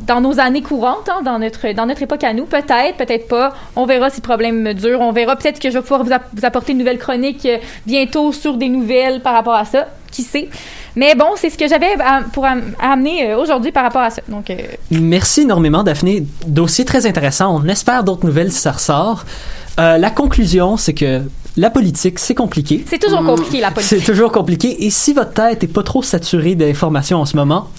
dans 0.06 0.20
nos 0.20 0.40
années 0.40 0.62
courantes, 0.62 1.08
hein, 1.08 1.22
dans 1.24 1.38
notre 1.38 1.72
dans 1.72 1.86
notre 1.86 2.02
époque 2.02 2.24
à 2.24 2.32
nous, 2.32 2.46
peut-être, 2.46 2.96
peut-être 2.96 3.28
pas. 3.28 3.52
On 3.76 3.86
verra 3.86 4.10
si 4.10 4.16
le 4.20 4.22
problème 4.22 4.74
dure. 4.74 5.00
On 5.00 5.12
verra 5.12 5.36
peut-être 5.36 5.60
que 5.60 5.70
je 5.70 5.78
vais 5.78 5.82
pouvoir 5.82 6.04
vous 6.04 6.44
apporter 6.44 6.72
une 6.72 6.78
nouvelle 6.78 6.98
chronique 6.98 7.46
euh, 7.46 7.58
bientôt 7.86 8.32
sur 8.32 8.56
des 8.56 8.68
nouvelles 8.68 9.20
par 9.20 9.34
rapport 9.34 9.54
à 9.54 9.64
ça. 9.64 9.88
Qui 10.10 10.22
sait? 10.22 10.48
Mais 10.96 11.14
bon, 11.14 11.30
c'est 11.36 11.50
ce 11.50 11.56
que 11.58 11.68
j'avais 11.68 11.94
à- 12.00 12.22
pour 12.32 12.44
am- 12.44 12.74
amener 12.80 13.30
euh, 13.30 13.38
aujourd'hui 13.38 13.72
par 13.72 13.82
rapport 13.84 14.02
à 14.02 14.10
ça. 14.10 14.22
Donc, 14.28 14.50
euh, 14.50 14.56
Merci 14.90 15.42
énormément, 15.42 15.82
Daphné. 15.82 16.24
Dossier 16.46 16.84
très 16.84 17.06
intéressant. 17.06 17.56
On 17.62 17.66
espère 17.68 18.04
d'autres 18.04 18.26
nouvelles 18.26 18.52
si 18.52 18.60
ça 18.60 18.72
ressort. 18.72 19.24
Euh, 19.80 19.96
la 19.96 20.10
conclusion, 20.10 20.76
c'est 20.76 20.92
que 20.92 21.22
la 21.56 21.70
politique, 21.70 22.18
c'est 22.18 22.34
compliqué. 22.34 22.84
c'est 22.88 22.98
toujours 22.98 23.24
compliqué 23.24 23.60
la 23.60 23.70
politique. 23.70 23.98
C'est 24.00 24.04
toujours 24.04 24.32
compliqué. 24.32 24.84
Et 24.84 24.90
si 24.90 25.12
votre 25.14 25.32
tête 25.32 25.64
est 25.64 25.68
pas 25.68 25.82
trop 25.82 26.02
saturée 26.02 26.54
d'informations 26.54 27.20
en 27.20 27.26
ce 27.26 27.36
moment, 27.36 27.70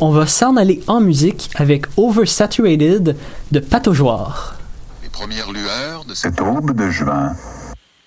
on 0.00 0.10
va 0.10 0.26
s'en 0.26 0.56
aller 0.56 0.80
en 0.86 1.00
musique 1.00 1.50
avec 1.56 1.86
Oversaturated 1.96 3.16
de 3.52 3.60
Pataugeoire. 3.60 4.54
Les 5.02 5.08
premières 5.08 5.50
lueurs 5.52 6.04
de 6.08 6.14
cette 6.14 6.40
aube 6.40 6.72
de 6.76 6.88
juin 6.90 7.32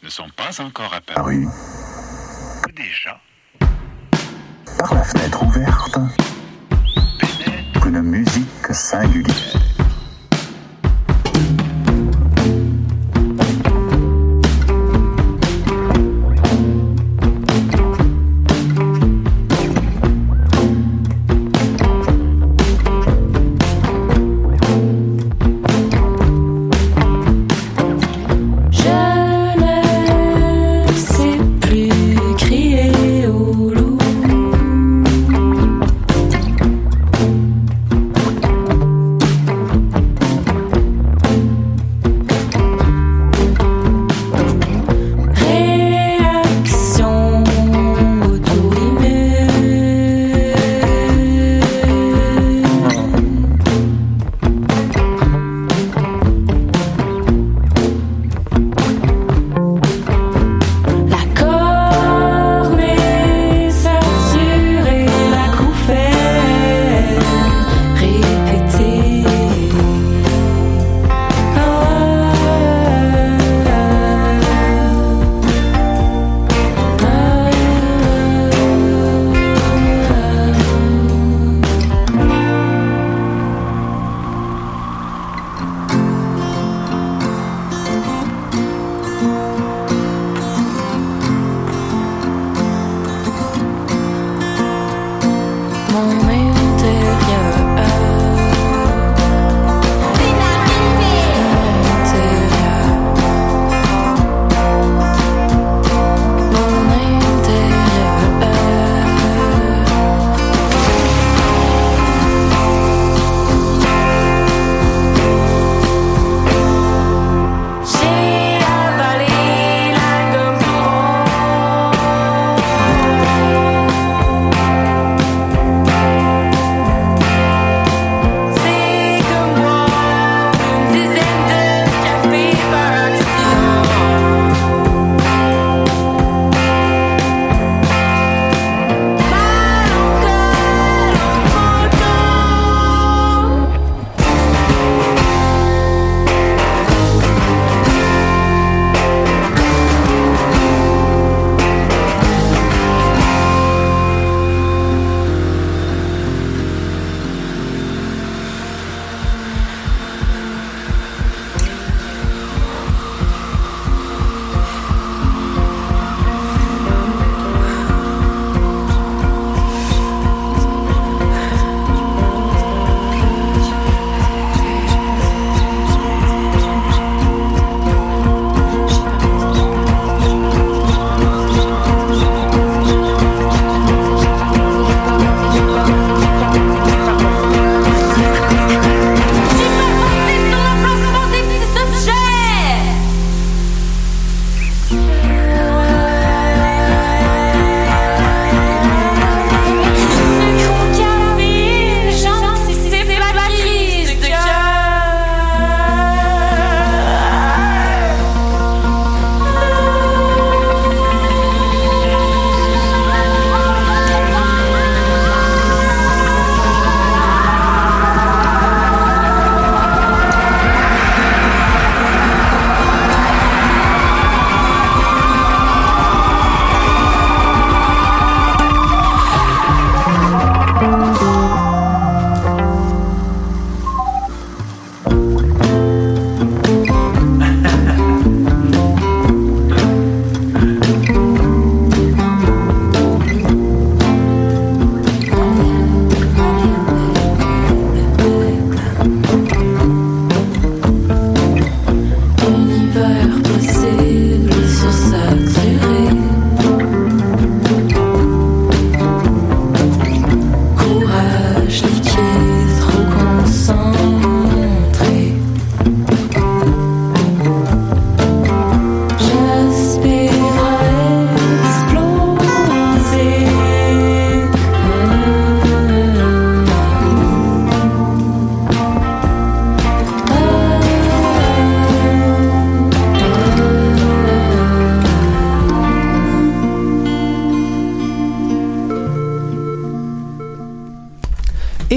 ne 0.03 0.09
sont 0.09 0.27
pas 0.35 0.61
encore 0.63 0.93
apparues. 0.95 1.47
Que 2.63 2.71
déjà 2.71 3.17
Par 4.83 4.95
la 4.95 5.03
fenêtre 5.03 5.41
ouverte, 5.43 5.97
une 7.85 8.01
musique 8.01 8.67
singulière. 8.73 9.62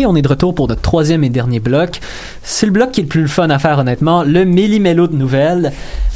On 0.06 0.16
est 0.16 0.22
de 0.22 0.28
retour 0.28 0.54
pour 0.54 0.68
notre 0.68 0.82
troisième 0.82 1.24
et 1.24 1.28
dernier 1.28 1.60
bloc. 1.60 2.00
C'est 2.42 2.66
le 2.66 2.72
bloc 2.72 2.92
qui 2.92 3.00
est 3.00 3.04
le 3.04 3.08
plus 3.08 3.28
fun 3.28 3.50
à 3.50 3.58
faire, 3.58 3.78
honnêtement, 3.78 4.22
le 4.22 4.44
méli-mélo 4.44 5.06
de 5.08 5.16
nouvelles. 5.16 5.72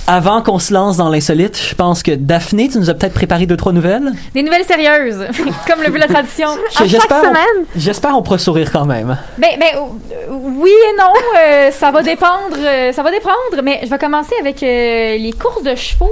Avant 0.07 0.43
qu'on 0.43 0.59
se 0.59 0.72
lance 0.72 0.97
dans 0.97 1.09
l'insolite, 1.09 1.61
je 1.68 1.74
pense 1.74 2.03
que 2.03 2.11
Daphné, 2.12 2.68
tu 2.68 2.78
nous 2.78 2.91
as 2.91 2.95
peut-être 2.95 3.12
préparé 3.14 3.47
deux, 3.47 3.57
trois 3.57 3.72
nouvelles? 3.72 4.11
Des 4.34 4.43
nouvelles 4.43 4.64
sérieuses, 4.64 5.18
comme 5.68 5.82
le 5.84 5.91
veut 5.91 5.99
la 5.99 6.09
tradition. 6.09 6.49
Je- 6.80 6.86
J'espère 6.86 7.22
on- 7.24 7.64
J'espère 7.76 8.16
on 8.16 8.22
pourra 8.22 8.38
sourire 8.38 8.72
quand 8.72 8.86
même. 8.86 9.16
Ben, 9.38 9.51
ben, 9.61 9.66
euh, 9.76 10.32
oui 10.32 10.70
et 10.70 10.97
non, 10.99 11.12
euh, 11.38 11.70
ça 11.70 11.91
va 11.93 12.03
dépendre, 12.03 12.57
euh, 12.59 12.93
ça 12.93 13.03
va 13.05 13.11
dépendre, 13.12 13.62
mais 13.62 13.80
je 13.84 13.91
vais 13.91 13.99
commencer 13.99 14.34
avec 14.41 14.61
euh, 14.64 15.16
les 15.18 15.32
courses 15.32 15.62
de 15.62 15.74
chevaux. 15.76 16.11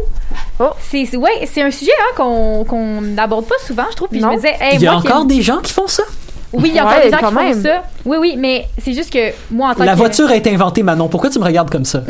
C'est, 0.81 1.07
c'est- 1.07 1.16
ouais, 1.16 1.49
c'est 1.53 1.62
un 1.62 1.70
sujet 1.70 1.91
hein, 2.01 2.14
qu'on, 2.68 3.01
n'aborde 3.01 3.47
pas 3.47 3.55
souvent, 3.66 3.85
je 3.91 3.97
trouve. 3.97 4.09
Puis 4.09 4.20
je 4.20 4.24
Non. 4.24 4.33
me 4.33 4.37
disais, 4.37 4.55
hey, 4.61 4.74
Il 4.74 4.83
y 4.83 4.87
a 4.87 4.91
qui- 4.91 4.97
encore 5.09 5.24
des 5.24 5.41
gens 5.43 5.59
qui 5.59 5.72
font 5.72 5.87
ça? 5.89 6.03
Oui, 6.53 6.70
il 6.70 6.74
y 6.74 6.78
a 6.78 6.84
encore 6.86 6.96
Ouais, 6.96 7.05
des 7.05 7.11
gens 7.11 7.18
qui 7.18 7.34
font 7.34 7.62
ça. 7.62 7.82
Oui, 8.07 8.16
oui, 8.18 8.34
mais 8.38 8.66
c'est 8.82 8.94
juste 8.94 9.12
que 9.12 9.32
moi 9.51 9.70
en 9.70 9.74
tant 9.74 9.84
La 9.84 9.92
que 9.92 9.99
voiture 9.99 10.28
a 10.30 10.34
été 10.36 10.53
inventée, 10.55 10.82
Manon. 10.82 11.09
Pourquoi 11.09 11.28
tu 11.28 11.38
me 11.38 11.44
regardes 11.44 11.68
comme 11.70 11.84
ça? 11.84 12.03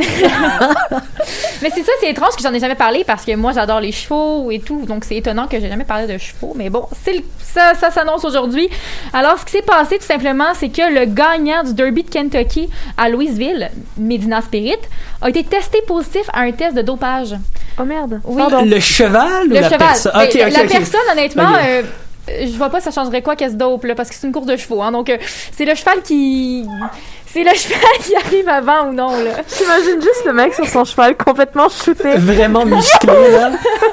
Mais 1.60 1.70
c'est 1.74 1.82
ça, 1.82 1.90
c'est 2.00 2.10
étrange 2.10 2.36
que 2.36 2.42
j'en 2.42 2.52
ai 2.54 2.60
jamais 2.60 2.76
parlé 2.76 3.02
parce 3.04 3.24
que 3.24 3.34
moi 3.34 3.52
j'adore 3.52 3.80
les 3.80 3.90
chevaux 3.90 4.50
et 4.52 4.60
tout, 4.60 4.84
donc 4.86 5.04
c'est 5.04 5.16
étonnant 5.16 5.46
que 5.48 5.58
j'ai 5.58 5.68
jamais 5.68 5.84
parlé 5.84 6.06
de 6.06 6.16
chevaux. 6.16 6.52
Mais 6.56 6.70
bon, 6.70 6.84
c'est 7.04 7.14
le- 7.14 7.24
ça, 7.42 7.74
ça 7.74 7.90
s'annonce 7.90 8.24
aujourd'hui. 8.24 8.68
Alors, 9.12 9.38
ce 9.40 9.44
qui 9.44 9.52
s'est 9.52 9.62
passé 9.62 9.98
tout 9.98 10.04
simplement, 10.06 10.54
c'est 10.54 10.68
que 10.68 10.82
le 10.94 11.04
gagnant 11.06 11.64
du 11.64 11.74
Derby 11.74 12.04
de 12.04 12.10
Kentucky 12.10 12.68
à 12.96 13.08
Louisville, 13.08 13.70
Medina 13.96 14.40
Spirit, 14.40 14.76
a 15.20 15.28
été 15.28 15.42
testé 15.42 15.82
positif 15.86 16.22
à 16.32 16.42
un 16.42 16.52
test 16.52 16.76
de 16.76 16.82
dopage. 16.82 17.34
Oh 17.80 17.84
merde. 17.84 18.20
Oui. 18.24 18.40
Le 18.64 18.78
cheval 18.80 19.46
ou 19.46 19.48
Le 19.48 19.54
la 19.54 19.62
cheval. 19.64 19.78
personne? 19.78 20.12
Ben, 20.14 20.50
la 20.52 20.64
personne, 20.64 21.00
honnêtement, 21.12 21.52
euh, 21.60 21.82
je 22.42 22.56
vois 22.56 22.70
pas 22.70 22.80
ça 22.80 22.90
changerait 22.90 23.22
quoi 23.22 23.36
qu'elle 23.36 23.50
se 23.50 23.56
dope, 23.56 23.84
là, 23.84 23.94
parce 23.94 24.08
que 24.08 24.14
c'est 24.14 24.26
une 24.26 24.32
course 24.32 24.46
de 24.46 24.56
chevaux. 24.56 24.82
Hein, 24.82 24.92
donc, 24.92 25.10
euh, 25.10 25.16
c'est 25.56 25.64
le 25.64 25.74
cheval 25.74 26.02
qui. 26.02 26.64
C'est 27.30 27.42
le 27.44 27.50
cheval 27.54 27.80
qui 28.02 28.14
arrive 28.16 28.48
avant 28.48 28.88
ou 28.88 28.92
non, 28.94 29.10
là. 29.10 29.32
J'imagine 29.58 30.00
juste 30.00 30.24
le 30.24 30.32
mec 30.32 30.54
sur 30.54 30.66
son 30.66 30.84
cheval 30.84 31.14
complètement 31.16 31.68
shooté. 31.68 32.16
Vraiment 32.16 32.64
musclé, 32.64 33.12
là. 33.32 33.50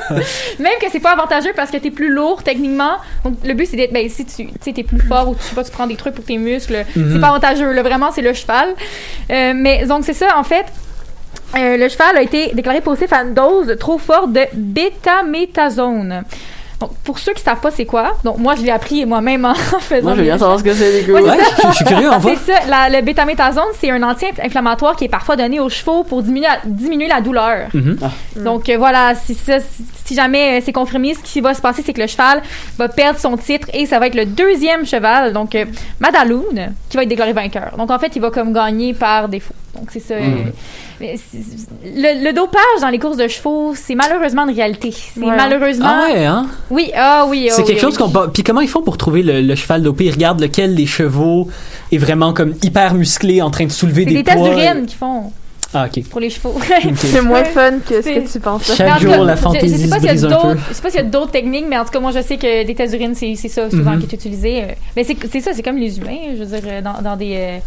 Même 0.60 0.74
que 0.80 0.88
c'est 0.92 1.00
pas 1.02 1.12
avantageux 1.12 1.52
parce 1.56 1.70
que 1.70 1.78
t'es 1.78 1.92
plus 1.92 2.10
lourd 2.10 2.44
techniquement. 2.44 2.94
Donc 3.26 3.36
le 3.44 3.54
but 3.54 3.66
c'est 3.66 3.76
d'être 3.78 3.92
ben 3.92 4.08
si 4.10 4.26
tu 4.26 4.48
t'es 4.74 4.84
plus 4.84 5.00
fort 5.02 5.28
ou 5.30 5.36
tu 5.36 5.42
sais 5.44 5.56
pas 5.56 5.64
tu 5.64 5.72
prends 5.72 5.88
des 5.88 5.96
trucs 5.98 6.14
pour 6.16 6.24
tes 6.24 6.38
muscles, 6.38 6.86
Mhm. 6.96 7.14
c'est 7.14 7.20
pas 7.20 7.28
avantageux. 7.28 7.72
Là, 7.74 7.82
vraiment 7.84 8.12
c'est 8.14 8.22
le 8.22 8.34
cheval. 8.34 8.70
Euh, 9.32 9.52
mais 9.56 9.86
donc 9.86 10.04
c'est 10.06 10.14
ça 10.14 10.38
en 10.38 10.44
fait. 10.44 10.66
euh, 11.58 11.76
le 11.78 11.90
cheval 11.90 12.18
a 12.18 12.22
été 12.22 12.52
déclaré 12.54 12.80
positif 12.82 13.12
à 13.12 13.22
une 13.24 13.34
dose 13.34 13.76
trop 13.80 13.98
forte 13.98 14.32
de 14.32 14.42
bêta-méthazone. 14.54 16.24
Donc, 16.82 16.92
pour 17.06 17.20
ceux 17.20 17.32
qui 17.34 17.42
savent 17.42 17.62
pas 17.62 17.72
c'est 17.72 17.86
quoi, 17.86 18.14
donc 18.26 18.38
moi 18.38 18.54
je 18.56 18.62
l'ai 18.62 18.70
appris 18.72 19.06
moi-même 19.06 19.46
en 19.46 19.54
faisant. 19.80 20.04
Moi, 20.04 20.12
je 20.14 20.18
veux 20.18 20.24
bien 20.26 20.38
savoir 20.38 20.60
ce 20.60 20.64
que 20.64 20.74
c'est. 20.74 21.10
Ouais, 21.10 21.22
Ouais, 21.22 21.38
ça. 21.38 21.44
je- 21.64 21.68
je 21.70 21.74
suis 21.76 21.86
curieux, 21.86 22.10
on 22.14 22.18
voit. 22.18 22.34
C'est 22.46 22.52
ça, 22.54 22.60
la- 22.68 22.90
le 22.90 23.02
bêta-méthazone, 23.06 23.64
c'est 23.80 23.90
un 23.92 24.04
anti-inflammatoire 24.04 24.96
qui 24.98 25.06
est 25.06 25.10
parfois 25.10 25.36
donné 25.38 25.60
aux 25.62 25.70
chevaux 25.70 26.04
pour 26.04 26.22
diminuer 26.22 26.48
la, 26.48 26.60
diminuer 26.66 27.08
la 27.08 27.22
douleur. 27.22 27.68
Mhm. 27.74 27.98
Donc 28.44 28.68
euh, 28.70 28.78
voilà, 28.78 29.16
si, 29.16 29.36
ça, 29.36 29.60
si, 29.62 29.86
si 30.06 30.16
jamais 30.16 30.58
euh, 30.60 30.62
c'est 30.66 30.74
confirmé, 30.74 31.14
ce 31.14 31.20
qui 31.24 31.40
va 31.40 31.54
se 31.54 31.62
passer, 31.62 31.82
c'est 31.86 31.94
que 31.94 32.02
le 32.02 32.08
cheval 32.08 32.42
va 32.78 32.90
perdre 32.90 33.20
son 33.20 33.38
titre 33.38 33.68
et 33.74 33.86
ça 33.86 33.98
va 34.00 34.08
être 34.08 34.16
le 34.16 34.26
deuxième 34.26 34.86
cheval, 34.86 35.32
donc 35.32 35.56
euh, 35.56 35.64
Madaloon, 36.02 36.44
qui 36.90 36.98
va 36.98 37.04
être 37.04 37.10
déclaré 37.10 37.32
vainqueur. 37.34 37.72
Donc 37.78 37.90
en 37.90 38.00
fait, 38.00 38.12
il 38.16 38.22
va 38.22 38.32
comme 38.32 38.52
gagner 38.52 38.94
par 38.94 39.30
défaut. 39.30 39.54
Donc 39.76 39.90
c'est 39.92 40.00
ça. 40.00 40.16
mais 41.00 41.16
c'est- 41.18 41.38
le, 41.86 42.24
le 42.26 42.34
dopage 42.34 42.62
dans 42.82 42.90
les 42.90 43.00
courses 43.00 43.18
de 43.18 43.28
chevaux, 43.28 43.74
c'est 43.76 43.96
malheureusement 43.96 44.48
une 44.48 44.56
réalité. 44.56 44.92
C'est 44.92 45.20
Ouais. 45.20 45.36
malheureusement. 45.36 45.86
Ah 45.88 46.08
ouais, 46.14 46.26
hein? 46.26 46.48
Oui, 46.70 46.92
ah 46.96 47.26
oui. 47.30 47.48
C'est 47.52 47.62
ah 47.62 47.64
quelque 47.66 47.76
oui, 47.76 47.82
chose 47.82 47.98
oui. 48.00 48.12
qu'on. 48.14 48.30
Puis 48.30 48.44
comment 48.44 48.62
ils 48.62 48.70
font 48.70 48.82
pour 48.82 48.98
trouver 48.98 49.22
le, 49.24 49.42
le 49.42 49.56
cheval 49.56 49.82
dopé? 49.84 50.06
Ils 50.06 50.12
regardent 50.12 50.42
lequel 50.42 50.76
des 50.76 50.86
chevaux 50.86 51.50
est 51.92 51.98
vraiment 51.98 52.34
comme 52.34 52.54
hyper 52.64 52.94
musclé 52.94 53.42
en 53.42 53.52
train 53.52 53.66
de 53.66 53.72
soulever 53.72 54.04
C'est 54.04 54.10
des 54.10 54.16
des 54.16 54.24
tests 54.24 54.38
poids. 54.38 54.50
d'urine 54.50 54.86
qu'ils 54.86 54.98
font 54.98 55.32
Ah, 55.74 55.88
ok. 55.94 56.04
pour 56.10 56.20
les 56.22 56.30
chevaux. 56.30 56.56
C'est 56.96 57.22
moins 57.22 57.44
fun 57.44 57.80
que 57.86 57.96
ce 57.98 58.02
C'est- 58.02 58.22
que 58.24 58.32
tu 58.32 58.40
penses. 58.40 58.74
Chaque 58.76 59.02
jour, 59.02 59.12
cas, 59.12 59.24
la 59.24 59.36
je- 59.36 59.42
fantaisie 59.42 59.76
je, 59.76 59.82
sais 59.84 59.90
pas 59.90 59.96
se 59.96 60.02
s'il 60.02 60.08
y 60.08 60.10
a 60.10 60.14
brise 60.14 60.26
un 60.26 60.30
d'autres- 60.30 60.54
peu. 60.54 60.60
Je 60.70 60.74
sais 60.74 60.82
pas 60.82 60.90
s'il 60.90 61.00
y 61.02 61.04
a 61.04 61.08
d'autres 61.08 61.32
techniques, 61.32 61.66
mais 61.68 61.78
en 61.78 61.84
tout 61.84 61.92
cas, 61.92 62.00
moi, 62.00 62.12
je 62.12 62.22
sais 62.22 62.38
que 62.38 62.66
des 62.66 62.76
tests 62.76 62.94
d'urine, 62.94 63.14
c'est 63.16 63.36
c'est 63.36 63.50
ça, 63.50 63.70
souvent, 63.70 63.92
Mhm. 63.92 64.00
qui 64.00 64.06
est 64.06 64.14
utilisé. 64.14 64.64
Mais 64.96 65.04
c'est 65.04 65.18
c'est 65.30 65.42
ça, 65.42 65.52
c'est 65.54 65.64
comme 65.64 65.78
les 65.78 65.98
humains, 65.98 66.34
je 66.38 66.44
veux 66.44 66.60
dire, 66.60 66.82
dans, 66.82 67.02
dans 67.02 67.18
des. 67.18 67.36
euh, 67.36 67.58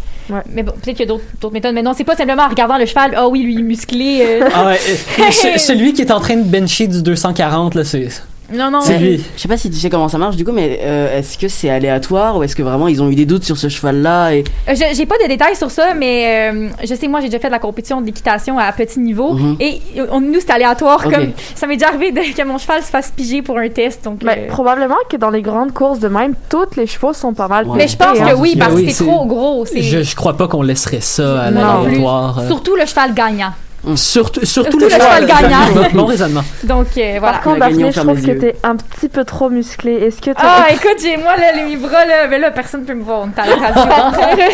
Mais 0.55 0.63
bon, 0.63 0.73
peut-être 0.73 0.97
qu'il 0.97 1.01
y 1.09 1.11
a 1.11 1.15
d'autres 1.41 1.53
méthodes. 1.53 1.75
Mais 1.75 1.83
non, 1.83 1.93
c'est 1.97 2.05
pas 2.05 2.17
simplement 2.17 2.43
en 2.45 2.49
regardant 2.49 2.77
le 2.79 2.87
cheval, 2.87 3.13
ah 3.17 3.29
oui, 3.29 3.43
lui, 3.43 3.55
il 3.55 3.61
est 3.61 3.63
musclé. 3.63 4.21
euh. 4.43 4.49
Ah 4.55 4.67
ouais, 4.67 4.79
ce- 5.33 5.59
celui 5.59 5.93
qui 5.93 6.03
est 6.03 6.11
en 6.13 6.21
train 6.21 6.37
de 6.37 6.43
bencher 6.45 6.87
du 6.87 7.03
240, 7.03 7.75
là, 7.75 7.85
c'est. 7.85 8.09
Non, 8.53 8.71
non. 8.71 8.81
C'est 8.81 8.95
mais- 8.95 8.99
lui. 9.17 9.25
Je 9.37 9.41
sais 9.43 9.49
pas 9.49 9.57
si 9.59 9.71
tu 9.71 9.77
sais 9.77 9.91
comment 9.91 10.09
ça 10.09 10.17
marche 10.19 10.37
du 10.37 10.45
coup, 10.45 10.53
mais 10.53 10.81
euh, 10.83 11.19
est-ce 11.19 11.37
que 11.37 11.49
c'est 11.49 11.69
aléatoire 11.69 12.37
ou 12.37 12.43
est-ce 12.43 12.57
que 12.57 12.63
vraiment 12.63 12.89
ils 12.89 13.03
ont 13.03 13.11
eu 13.11 13.15
des 13.15 13.27
doutes 13.27 13.45
sur 13.45 13.59
ce 13.59 13.69
cheval-là 13.69 14.33
et 14.33 14.45
Euh, 14.69 14.75
je- 14.75 14.95
J'ai 14.97 15.05
pas 15.07 15.17
de 15.23 15.29
détails 15.29 15.55
sur 15.57 15.71
ça, 15.71 15.93
mais 15.95 16.51
euh, 16.51 16.69
je 16.83 16.95
sais, 16.95 17.09
moi, 17.09 17.21
j'ai 17.21 17.27
déjà 17.27 17.39
fait 17.39 17.49
de 17.49 17.53
la 17.53 17.59
compétition 17.59 18.01
de 18.01 18.07
l'équitation 18.07 18.59
à 18.59 18.73
petit 18.73 19.01
niveau. 19.01 19.35
Mhm. 19.35 19.57
Et 19.61 19.81
on, 20.11 20.21
nous, 20.21 20.41
c'est 20.41 20.51
aléatoire. 20.51 21.03
Ok. 21.07 21.13
comme 21.13 21.33
Ça 21.55 21.67
m'est 21.67 21.77
déjà 21.77 21.89
arrivé 21.89 22.11
de- 22.11 22.35
que 22.37 22.43
mon 22.47 22.59
cheval 22.59 22.83
se 22.83 22.89
fasse 22.89 23.13
piger 23.15 23.43
pour 23.43 23.59
un 23.59 23.69
test. 23.69 24.05
Donc, 24.05 24.25
Ben, 24.25 24.37
euh, 24.39 24.47
probablement 24.49 24.97
que 25.11 25.17
dans 25.17 25.31
les 25.31 25.43
grandes 25.43 25.73
courses 25.75 25.99
de 25.99 26.09
même, 26.09 26.35
tous 26.49 26.77
les 26.77 26.87
chevaux 26.87 27.13
sont 27.13 27.35
pas 27.35 27.49
mal. 27.49 27.67
Mais 27.75 27.87
je 27.89 27.97
pense 27.97 28.13
testés, 28.13 28.25
que 28.25 28.31
hein. 28.31 28.39
oui, 28.39 28.57
parce 28.59 28.75
oui, 28.75 28.87
que 28.87 28.93
c'est 28.93 29.05
trop 29.05 29.27
gros. 29.27 29.67
c'est- 29.67 29.83
Je, 29.83 30.03
je 30.03 30.17
crois 30.17 30.37
pas 30.37 30.49
qu'on 30.49 30.63
laisserait 30.63 31.01
ça 31.03 31.43
à 31.43 31.51
Non 31.51 31.85
l'aléatoire. 31.85 32.39
euh. 32.39 32.47
Surtout 32.49 32.77
le 32.77 32.87
cheval 32.87 33.13
gagnant. 33.15 33.53
Surtout, 33.97 34.45
surtout, 34.45 34.79
le 34.79 34.87
le 34.87 34.91
cheval 34.91 35.27
gagnant. 35.27 35.89
Bon 35.95 36.05
raisonnement. 36.07 36.43
Donc, 36.65 36.87
euh, 36.97 37.17
voilà. 37.19 37.39
Par 37.39 37.43
contre, 37.43 37.61
Daphné, 37.61 37.93
je 37.93 38.01
trouve 38.01 38.21
que 38.23 38.31
t'es 38.33 38.55
un 38.63 38.77
petit 38.77 39.09
peu 39.09 39.25
trop 39.25 39.49
musclé. 39.51 39.93
Est-ce 39.95 40.21
que 40.21 40.31
tu 40.31 40.37
Ah, 40.39 40.67
écoute, 40.73 40.97
j'ai 41.03 41.17
moi 41.17 41.37
là, 41.37 41.53
les 41.53 41.77
bras 41.77 42.05
là, 42.05 42.27
mais 42.29 42.39
là 42.39 42.51
personne 42.51 42.85
peut 42.85 42.95
me 42.95 43.03
voir, 43.03 43.21
on 43.23 43.29
est 43.29 43.41
à 43.41 43.47
la 43.47 43.57
radio. 43.69 44.45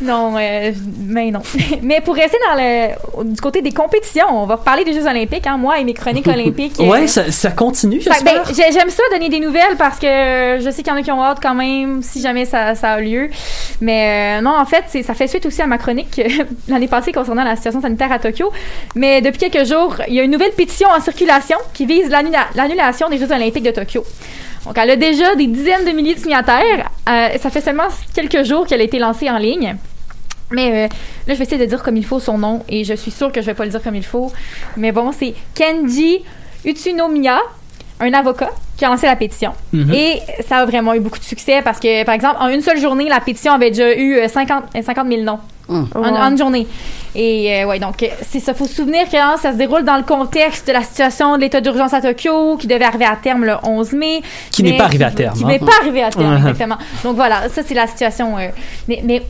non, 0.00 0.34
euh, 0.38 0.72
mais 1.06 1.30
non. 1.30 1.40
mais 1.82 2.00
pour 2.00 2.14
rester 2.14 2.36
dans 2.48 2.56
le 2.60 3.24
du 3.32 3.40
côté 3.40 3.62
des 3.62 3.72
compétitions, 3.72 4.26
on 4.30 4.46
va 4.46 4.56
parler 4.56 4.84
des 4.84 4.92
Jeux 4.92 5.06
Olympiques, 5.06 5.46
hein, 5.46 5.56
moi 5.56 5.78
et 5.80 5.84
mes 5.84 5.94
chroniques 5.94 6.28
olympiques. 6.28 6.78
euh, 6.80 6.84
Ouais, 6.88 7.06
ça, 7.08 7.30
ça 7.32 7.50
continue, 7.50 8.00
ben, 8.04 8.12
j'espère? 8.12 8.44
j'ai- 8.54 8.72
J'aime 8.72 8.90
ça 8.90 9.02
donner 9.12 9.28
des 9.28 9.40
nouvelles 9.40 9.76
parce 9.76 9.98
que 9.98 10.06
je 10.06 10.70
sais 10.70 10.82
qu'il 10.82 10.92
y 10.92 10.96
en 10.96 10.98
a 10.98 11.02
qui 11.02 11.10
ont 11.10 11.22
hâte 11.22 11.38
quand 11.42 11.54
même 11.54 12.00
si 12.02 12.20
jamais 12.20 12.44
ça, 12.44 12.74
ça 12.74 12.92
a 12.92 13.00
lieu. 13.00 13.28
Mais 13.80 14.38
euh, 14.38 14.42
non, 14.42 14.56
en 14.56 14.64
fait, 14.66 14.84
ça 15.02 15.14
fait 15.14 15.26
suite 15.26 15.46
aussi 15.46 15.62
à 15.62 15.66
ma 15.66 15.78
chronique 15.78 16.18
euh, 16.20 16.44
l'année 16.68 16.86
passée 16.88 17.10
concernant 17.12 17.42
la 17.44 17.56
situation 17.56 17.80
sanitaire 17.80 18.12
à 18.18 18.30
Tokyo. 18.30 18.50
Mais 18.94 19.20
depuis 19.22 19.38
quelques 19.50 19.66
jours, 19.68 19.96
il 20.08 20.14
y 20.14 20.20
a 20.20 20.22
une 20.22 20.30
nouvelle 20.30 20.52
pétition 20.52 20.88
en 20.88 21.00
circulation 21.00 21.56
qui 21.74 21.86
vise 21.86 22.08
l'annula- 22.10 22.48
l'annulation 22.54 23.08
des 23.08 23.18
Jeux 23.18 23.30
olympiques 23.32 23.64
de 23.64 23.70
Tokyo. 23.70 24.04
Donc, 24.64 24.76
elle 24.76 24.90
a 24.90 24.96
déjà 24.96 25.34
des 25.34 25.46
dizaines 25.46 25.84
de 25.84 25.90
milliers 25.92 26.14
de 26.14 26.20
signataires. 26.20 26.90
Euh, 27.08 27.28
ça 27.40 27.48
fait 27.50 27.60
seulement 27.60 27.88
quelques 28.14 28.42
jours 28.44 28.66
qu'elle 28.66 28.80
a 28.80 28.84
été 28.84 28.98
lancée 28.98 29.30
en 29.30 29.38
ligne. 29.38 29.76
Mais 30.50 30.86
euh, 30.86 30.88
là, 31.26 31.34
je 31.34 31.34
vais 31.34 31.44
essayer 31.44 31.58
de 31.58 31.64
dire 31.66 31.82
comme 31.82 31.96
il 31.96 32.04
faut 32.04 32.20
son 32.20 32.38
nom 32.38 32.64
et 32.68 32.82
je 32.84 32.94
suis 32.94 33.10
sûre 33.10 33.30
que 33.32 33.40
je 33.40 33.46
vais 33.46 33.54
pas 33.54 33.64
le 33.64 33.70
dire 33.70 33.82
comme 33.82 33.94
il 33.94 34.04
faut. 34.04 34.32
Mais 34.76 34.92
bon, 34.92 35.12
c'est 35.12 35.34
Kenji 35.54 36.22
Utsunomiya, 36.64 37.38
un 38.00 38.12
avocat 38.14 38.50
qui 38.76 38.84
a 38.84 38.88
lancé 38.88 39.06
la 39.06 39.16
pétition. 39.16 39.52
Mhm. 39.72 39.92
Et 39.92 40.20
ça 40.48 40.58
a 40.58 40.64
vraiment 40.66 40.94
eu 40.94 41.00
beaucoup 41.00 41.18
de 41.18 41.24
succès 41.24 41.60
parce 41.62 41.80
que, 41.80 42.04
par 42.04 42.14
exemple, 42.14 42.36
en 42.40 42.48
une 42.48 42.60
seule 42.62 42.80
journée, 42.80 43.08
la 43.08 43.20
pétition 43.20 43.52
avait 43.52 43.70
déjà 43.70 43.94
eu 43.94 44.16
euh, 44.16 44.28
50, 44.28 44.64
euh, 44.76 44.82
50 44.82 45.08
000 45.08 45.22
noms. 45.22 45.38
En, 45.68 45.86
en 45.94 46.30
une 46.30 46.38
journée. 46.38 46.66
Et 47.14 47.62
euh, 47.62 47.66
ouais, 47.66 47.78
donc 47.78 48.02
euh, 48.02 48.06
c'est 48.30 48.40
ça. 48.40 48.54
Faut 48.54 48.66
se 48.66 48.74
souvenir 48.74 49.08
que 49.10 49.16
hein, 49.16 49.36
ça 49.40 49.52
se 49.52 49.56
déroule 49.56 49.84
dans 49.84 49.96
le 49.96 50.02
contexte 50.02 50.66
de 50.68 50.72
la 50.72 50.82
situation 50.82 51.36
de 51.36 51.42
l'état 51.42 51.60
d'urgence 51.60 51.92
à 51.94 52.00
Tokyo, 52.00 52.56
qui 52.56 52.66
devait 52.66 52.84
arriver 52.84 53.04
à 53.06 53.16
terme 53.16 53.44
le 53.44 53.54
11 53.62 53.92
mai. 53.92 54.22
Qui 54.50 54.62
n'est 54.62 54.72
mais 54.72 54.78
pas 54.78 54.84
arrivé 54.84 55.04
à 55.04 55.10
terme, 55.10 55.36
Qui 55.36 55.44
hein. 55.44 55.48
n'est 55.48 55.58
pas 55.58 55.72
arrivé 55.80 56.02
à 56.02 56.10
terme, 56.10 56.36
exactement. 56.38 56.76
Donc 57.04 57.16
voilà, 57.16 57.48
ça 57.48 57.62
c'est 57.66 57.74
la 57.74 57.86
situation. 57.86 58.36
euh, 58.38 58.48
mais, 58.88 59.00
mais 59.04 59.22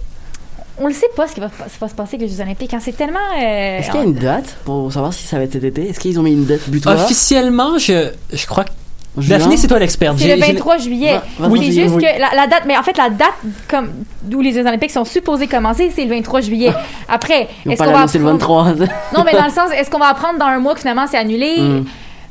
on 0.81 0.89
ne 0.89 0.93
sait 0.95 1.09
pas 1.17 1.27
ce 1.27 1.35
qui 1.35 1.41
va, 1.41 1.49
ce 1.67 1.73
qui 1.75 1.79
va 1.81 1.89
se 1.89 1.95
passer 1.95 2.17
avec 2.17 2.29
les 2.29 2.37
Jeux 2.37 2.41
Olympiques. 2.43 2.73
hein. 2.75 2.79
C'est 2.81 2.97
tellement. 2.97 3.19
euh, 3.37 3.79
est-ce 3.79 3.91
qu'il 3.91 3.99
y 4.01 4.03
a 4.03 4.07
une 4.07 4.15
date 4.15 4.57
pour 4.65 4.93
savoir 4.93 5.13
si 5.13 5.27
ça 5.27 5.39
va 5.39 5.45
être 5.45 5.53
cet 5.53 5.65
été? 5.65 5.89
Est-ce 5.89 5.99
qu'ils 5.99 6.19
ont 6.21 6.23
mis 6.23 6.33
une 6.33 6.45
date 6.47 6.69
butoir? 6.69 6.95
Officiellement, 7.05 7.79
je, 7.79 8.11
je 8.33 8.47
crois 8.47 8.65
que. 8.65 8.71
Juin? 9.17 9.39
Daphné, 9.39 9.57
c'est 9.57 9.67
toi 9.67 9.79
l'experte. 9.79 10.17
C'est 10.19 10.25
J'ai- 10.25 10.37
le 10.37 10.43
j'ai- 10.45 10.53
23 10.53 10.79
juillet. 10.79 11.21
Va- 11.39 11.49
c'est 11.57 11.73
juste 11.73 11.95
oui. 11.97 12.03
que 12.05 12.21
la, 12.21 12.35
la 12.37 12.47
date, 12.47 12.63
mais 12.67 12.77
en 12.77 12.83
fait, 12.83 12.97
la 12.97 13.11
date 13.11 13.33
comme 13.69 13.91
d'où 14.23 14.41
les 14.41 14.53
Jeux 14.53 14.61
Olympiques 14.67 14.91
sont 14.93 15.05
supposés 15.05 15.47
commencer, 15.49 15.91
c'est 15.95 16.05
le 16.05 16.11
23 16.11 16.41
juillet. 16.41 16.73
Après, 17.09 17.49
est-ce 17.67 17.77
pas 17.77 17.85
qu'on 17.87 17.91
va 17.91 17.97
l'annoncer 17.99 18.19
le 18.19 18.27
apprendre- 18.29 18.75
23. 18.75 18.87
Non, 19.17 19.25
mais 19.25 19.33
dans 19.33 19.45
le 19.47 19.51
sens, 19.51 19.71
est-ce 19.77 19.91
qu'on 19.91 19.99
va 19.99 20.09
apprendre 20.09 20.39
dans 20.39 20.47
un 20.47 20.59
mois 20.61 20.75
que 20.75 20.81
finalement 20.81 21.07
c'est 21.11 21.17
annulé? 21.19 21.57
Mm. 21.59 21.85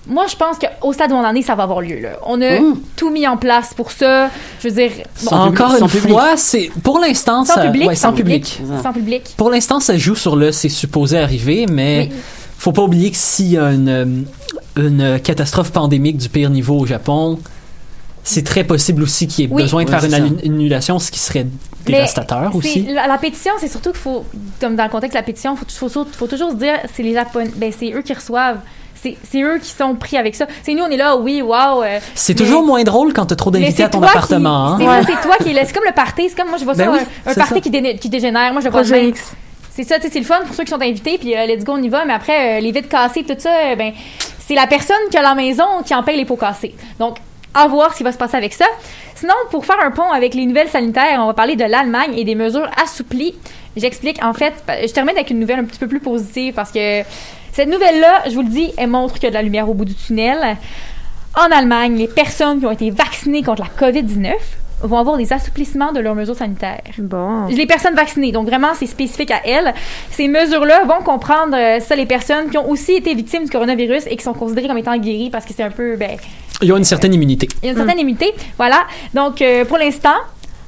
Moi, 0.09 0.25
je 0.31 0.37
pense 0.37 0.55
qu'au 0.57 0.93
stade 0.93 1.11
où 1.11 1.15
on 1.15 1.25
en 1.25 1.35
est, 1.35 1.41
ça 1.41 1.55
va 1.55 1.63
avoir 1.63 1.81
lieu. 1.81 1.99
Là. 1.99 2.11
On 2.25 2.41
a 2.41 2.61
Mm. 2.61 2.79
tout 2.95 3.09
mis 3.09 3.27
en 3.27 3.35
place 3.35 3.73
pour 3.73 3.91
ça. 3.91 4.29
Je 4.63 4.69
veux 4.69 4.73
dire, 4.73 4.91
bon, 5.29 5.35
Encore 5.35 5.75
une 5.75 5.89
fois, 5.89 6.37
c'est 6.37 6.71
pour 6.81 6.99
l'instant 6.99 7.43
sans 7.43 7.55
ça, 7.55 7.61
public, 7.65 7.89
ouais, 7.89 7.95
sans 7.95 8.09
sans 8.11 8.13
public. 8.15 8.61
Sans 8.81 8.93
public. 8.93 9.33
Pour 9.35 9.49
l'instant, 9.49 9.81
ça 9.81 9.97
joue 9.97 10.15
sur 10.15 10.37
le 10.37 10.53
c'est 10.53 10.69
supposé 10.69 11.17
arriver, 11.19 11.65
mais 11.69 12.07
faut 12.57 12.71
pas 12.71 12.83
oublier 12.83 13.11
que 13.11 13.17
s'il 13.17 13.47
y 13.51 13.57
a 13.57 13.65
une, 13.73 13.89
euh, 13.89 14.05
une 14.77 15.19
catastrophe 15.19 15.71
pandémique 15.71 16.17
du 16.17 16.29
pire 16.29 16.49
niveau 16.49 16.77
au 16.79 16.85
Japon, 16.85 17.39
c'est 18.23 18.43
très 18.43 18.63
possible 18.63 19.03
aussi 19.03 19.27
qu'il 19.27 19.45
y 19.45 19.47
ait 19.47 19.51
Oui. 19.53 19.61
besoin 19.63 19.83
de 19.85 19.89
Ouais, 19.91 19.99
faire 19.99 20.05
une 20.19 20.29
ça. 20.37 20.45
annulation, 20.45 20.99
ce 20.99 21.11
qui 21.11 21.19
serait 21.19 21.47
dévastateur 21.85 22.53
aussi. 22.55 22.83
La, 22.93 23.07
la 23.07 23.17
pétition, 23.17 23.53
c'est 23.59 23.69
surtout 23.69 23.91
qu'il 23.91 23.99
faut, 24.01 24.25
comme 24.59 24.75
dans 24.75 24.83
le 24.83 24.89
contexte 24.89 25.13
de 25.15 25.19
la 25.19 25.23
pétition, 25.23 25.55
faut, 25.55 25.65
faut, 25.89 26.05
faut 26.11 26.27
toujours 26.27 26.51
se 26.51 26.55
dire, 26.55 26.73
c'est 26.93 27.03
les 27.03 27.13
Japonais, 27.13 27.49
ben 27.55 27.71
c'est 27.77 27.91
eux 27.93 28.01
qui 28.01 28.13
reçoivent. 28.13 28.59
c'est 29.01 29.41
eux 29.41 29.59
qui 29.63 29.69
sont 29.69 29.95
pris 29.95 30.17
avec 30.17 30.35
ça. 30.35 30.45
C'est 30.63 30.73
nous, 30.73 30.83
on 30.83 30.89
est 30.89 30.97
là, 30.97 31.15
oui, 31.15 31.41
wow. 31.41 31.83
euh, 31.83 31.99
C'est 32.15 32.33
mais- 32.37 32.45
toujours 32.45 32.65
moins 32.65 32.83
drôle 32.83 33.13
quand 33.13 33.25
t'as 33.27 33.35
trop 33.37 33.51
d'invités 33.51 33.83
à 33.83 33.89
ton 33.89 34.03
appartement. 34.03 34.73
hein. 34.73 34.77
C'est 34.79 34.85
ça, 34.85 35.01
c'est 35.21 35.21
toi 35.27 35.35
qui. 35.37 35.53
C'est 35.53 35.73
comme 35.73 35.85
le 35.87 35.93
party. 35.93 36.27
C'est 36.29 36.35
comme 36.35 36.49
moi, 36.49 36.57
je 36.57 36.65
vois 36.65 36.75
ça, 36.75 36.83
Ben 36.85 36.91
oui, 36.91 36.99
un, 37.25 37.31
un 37.31 37.33
party 37.35 37.53
ça. 37.53 37.59
qui, 37.61 37.69
dé- 37.69 37.95
qui 37.95 38.09
dégénère. 38.09 38.51
Moi, 38.51 38.61
je 38.61 38.67
vois 38.67 38.81
Projet. 38.81 39.13
C'est 39.73 39.83
ça, 39.83 39.99
tu 39.99 40.09
c'est 40.11 40.19
le 40.19 40.25
fun 40.25 40.39
pour 40.45 40.55
ceux 40.55 40.63
qui 40.63 40.71
sont 40.71 40.81
invités, 40.81 41.17
puis 41.19 41.37
euh, 41.37 41.45
let's 41.45 41.63
go, 41.63 41.73
on 41.77 41.81
y 41.83 41.87
va. 41.87 42.03
Mais 42.03 42.13
après, 42.13 42.57
euh, 42.57 42.59
les 42.61 42.71
vides 42.71 42.89
cassées, 42.89 43.23
tout 43.23 43.35
ça, 43.37 43.49
euh, 43.71 43.75
ben, 43.77 43.93
c'est 44.47 44.55
la 44.55 44.65
personne 44.65 44.95
qui 45.11 45.17
a 45.17 45.21
la 45.21 45.35
maison 45.35 45.65
qui 45.85 45.93
en 45.93 46.03
paye 46.03 46.15
les 46.15 46.23
pots 46.23 46.37
cassés. 46.37 46.73
Donc, 46.99 47.17
à 47.53 47.67
voir 47.67 47.91
ce 47.91 47.97
qui 47.97 48.03
va 48.03 48.13
se 48.13 48.17
passer 48.17 48.37
avec 48.37 48.53
ça. 48.53 48.65
Sinon, 49.15 49.33
pour 49.51 49.65
faire 49.65 49.77
un 49.83 49.91
pont 49.91 50.09
avec 50.09 50.33
les 50.33 50.45
nouvelles 50.45 50.69
sanitaires, 50.69 51.19
on 51.19 51.27
va 51.27 51.33
parler 51.33 51.57
de 51.57 51.65
l'Allemagne 51.65 52.13
et 52.15 52.23
des 52.23 52.35
mesures 52.35 52.69
assouplies. 52.81 53.35
J'explique, 53.75 54.23
en 54.23 54.33
fait, 54.33 54.53
je 54.67 54.91
termine 54.93 55.15
avec 55.15 55.31
une 55.31 55.39
nouvelle 55.39 55.59
un 55.59 55.65
petit 55.65 55.79
peu 55.79 55.87
plus 55.87 55.99
positive 55.99 56.53
parce 56.53 56.71
que 56.71 57.01
cette 57.51 57.67
nouvelle-là, 57.67 58.23
je 58.29 58.35
vous 58.35 58.43
le 58.43 58.49
dis, 58.49 58.71
elle 58.77 58.89
montre 58.89 59.15
qu'il 59.15 59.23
y 59.23 59.27
a 59.27 59.31
de 59.31 59.35
la 59.35 59.41
lumière 59.41 59.69
au 59.69 59.73
bout 59.73 59.85
du 59.85 59.95
tunnel. 59.95 60.55
En 61.35 61.51
Allemagne, 61.51 61.97
les 61.97 62.07
personnes 62.07 62.59
qui 62.59 62.65
ont 62.65 62.71
été 62.71 62.89
vaccinées 62.89 63.43
contre 63.43 63.63
la 63.63 63.87
COVID-19 63.87 64.33
vont 64.81 64.97
avoir 64.97 65.17
des 65.17 65.33
assouplissements 65.33 65.91
de 65.91 65.99
leurs 65.99 66.15
mesures 66.15 66.35
sanitaires. 66.35 66.81
Bon. 66.99 67.45
Les 67.47 67.65
personnes 67.65 67.95
vaccinées, 67.95 68.31
donc 68.31 68.47
vraiment, 68.47 68.73
c'est 68.75 68.85
spécifique 68.85 69.31
à 69.31 69.41
elles. 69.45 69.73
Ces 70.11 70.27
mesures-là 70.27 70.83
vont 70.85 71.03
comprendre 71.03 71.55
euh, 71.55 71.79
ça 71.79 71.95
les 71.95 72.05
personnes 72.05 72.49
qui 72.49 72.57
ont 72.57 72.69
aussi 72.69 72.93
été 72.93 73.13
victimes 73.13 73.45
du 73.45 73.49
coronavirus 73.49 74.03
et 74.07 74.15
qui 74.15 74.23
sont 74.23 74.33
considérées 74.33 74.67
comme 74.67 74.77
étant 74.77 74.97
guéries 74.97 75.29
parce 75.29 75.45
que 75.45 75.53
c'est 75.53 75.63
un 75.63 75.71
peu, 75.71 75.95
ben, 75.95 76.17
Ils 76.61 76.71
ont 76.71 76.77
une 76.77 76.83
certaine 76.83 77.13
immunité. 77.13 77.47
il 77.61 77.65
y 77.65 77.69
a 77.69 77.71
une 77.71 77.77
certaine 77.77 77.99
immunité. 77.99 78.33
Voilà. 78.57 78.85
Donc, 79.13 79.41
euh, 79.41 79.65
pour 79.65 79.77
l'instant, 79.77 80.15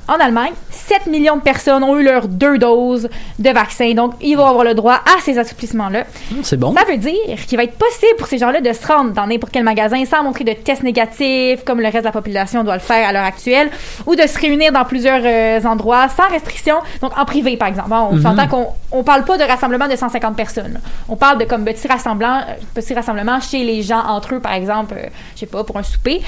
en 0.09 0.19
Allemagne, 0.19 0.51
7 0.71 1.05
millions 1.07 1.37
de 1.37 1.41
personnes 1.41 1.83
ont 1.83 1.97
eu 1.97 2.03
leurs 2.03 2.27
deux 2.27 2.57
doses 2.57 3.09
de 3.37 3.49
vaccin. 3.51 3.93
Donc, 3.93 4.13
ils 4.21 4.35
vont 4.35 4.45
avoir 4.45 4.63
le 4.65 4.73
droit 4.73 4.95
à 4.95 5.21
ces 5.21 5.37
assouplissements-là. 5.37 6.03
C'est 6.43 6.57
bon. 6.57 6.73
Ça 6.73 6.83
veut 6.89 6.97
dire 6.97 7.45
qu'il 7.47 7.57
va 7.57 7.63
être 7.63 7.77
possible 7.77 8.15
pour 8.17 8.27
ces 8.27 8.37
gens-là 8.39 8.59
de 8.61 8.73
se 8.73 8.85
rendre 8.87 9.11
dans 9.11 9.27
n'importe 9.27 9.53
quel 9.53 9.63
magasin 9.63 10.03
sans 10.05 10.23
montrer 10.23 10.43
de 10.43 10.53
test 10.53 10.83
négatif, 10.83 11.63
comme 11.63 11.79
le 11.79 11.85
reste 11.85 11.99
de 11.99 12.03
la 12.05 12.11
population 12.11 12.63
doit 12.63 12.73
le 12.73 12.79
faire 12.79 13.07
à 13.07 13.13
l'heure 13.13 13.23
actuelle, 13.23 13.69
ou 14.07 14.15
de 14.15 14.21
se 14.23 14.39
réunir 14.39 14.71
dans 14.71 14.83
plusieurs 14.85 15.21
euh, 15.23 15.61
endroits 15.67 16.07
sans 16.09 16.27
restriction, 16.29 16.75
donc 17.01 17.17
en 17.17 17.25
privé, 17.25 17.55
par 17.57 17.67
exemple. 17.67 17.89
Bon, 17.89 18.07
on 18.11 18.15
Mhm. 18.15 18.21
s'entend 18.23 18.47
qu'on 18.47 18.67
on 18.91 19.03
parle 19.03 19.23
pas 19.23 19.37
de 19.37 19.43
rassemblement 19.43 19.87
de 19.87 19.95
150 19.95 20.35
personnes. 20.35 20.73
là. 20.73 20.79
On 21.07 21.15
parle 21.15 21.37
de 21.37 21.45
comme 21.45 21.63
petits 21.63 21.87
rassemblements, 21.87 22.39
euh, 22.39 22.53
petits 22.73 22.93
rassemblements 22.95 23.39
chez 23.39 23.63
les 23.63 23.83
gens 23.83 24.01
entre 24.07 24.33
eux, 24.35 24.39
par 24.39 24.53
exemple, 24.53 24.95
euh, 24.97 25.07
je 25.35 25.41
sais 25.41 25.45
pas, 25.45 25.63
pour 25.63 25.77
un 25.77 25.83
souper. 25.83 26.21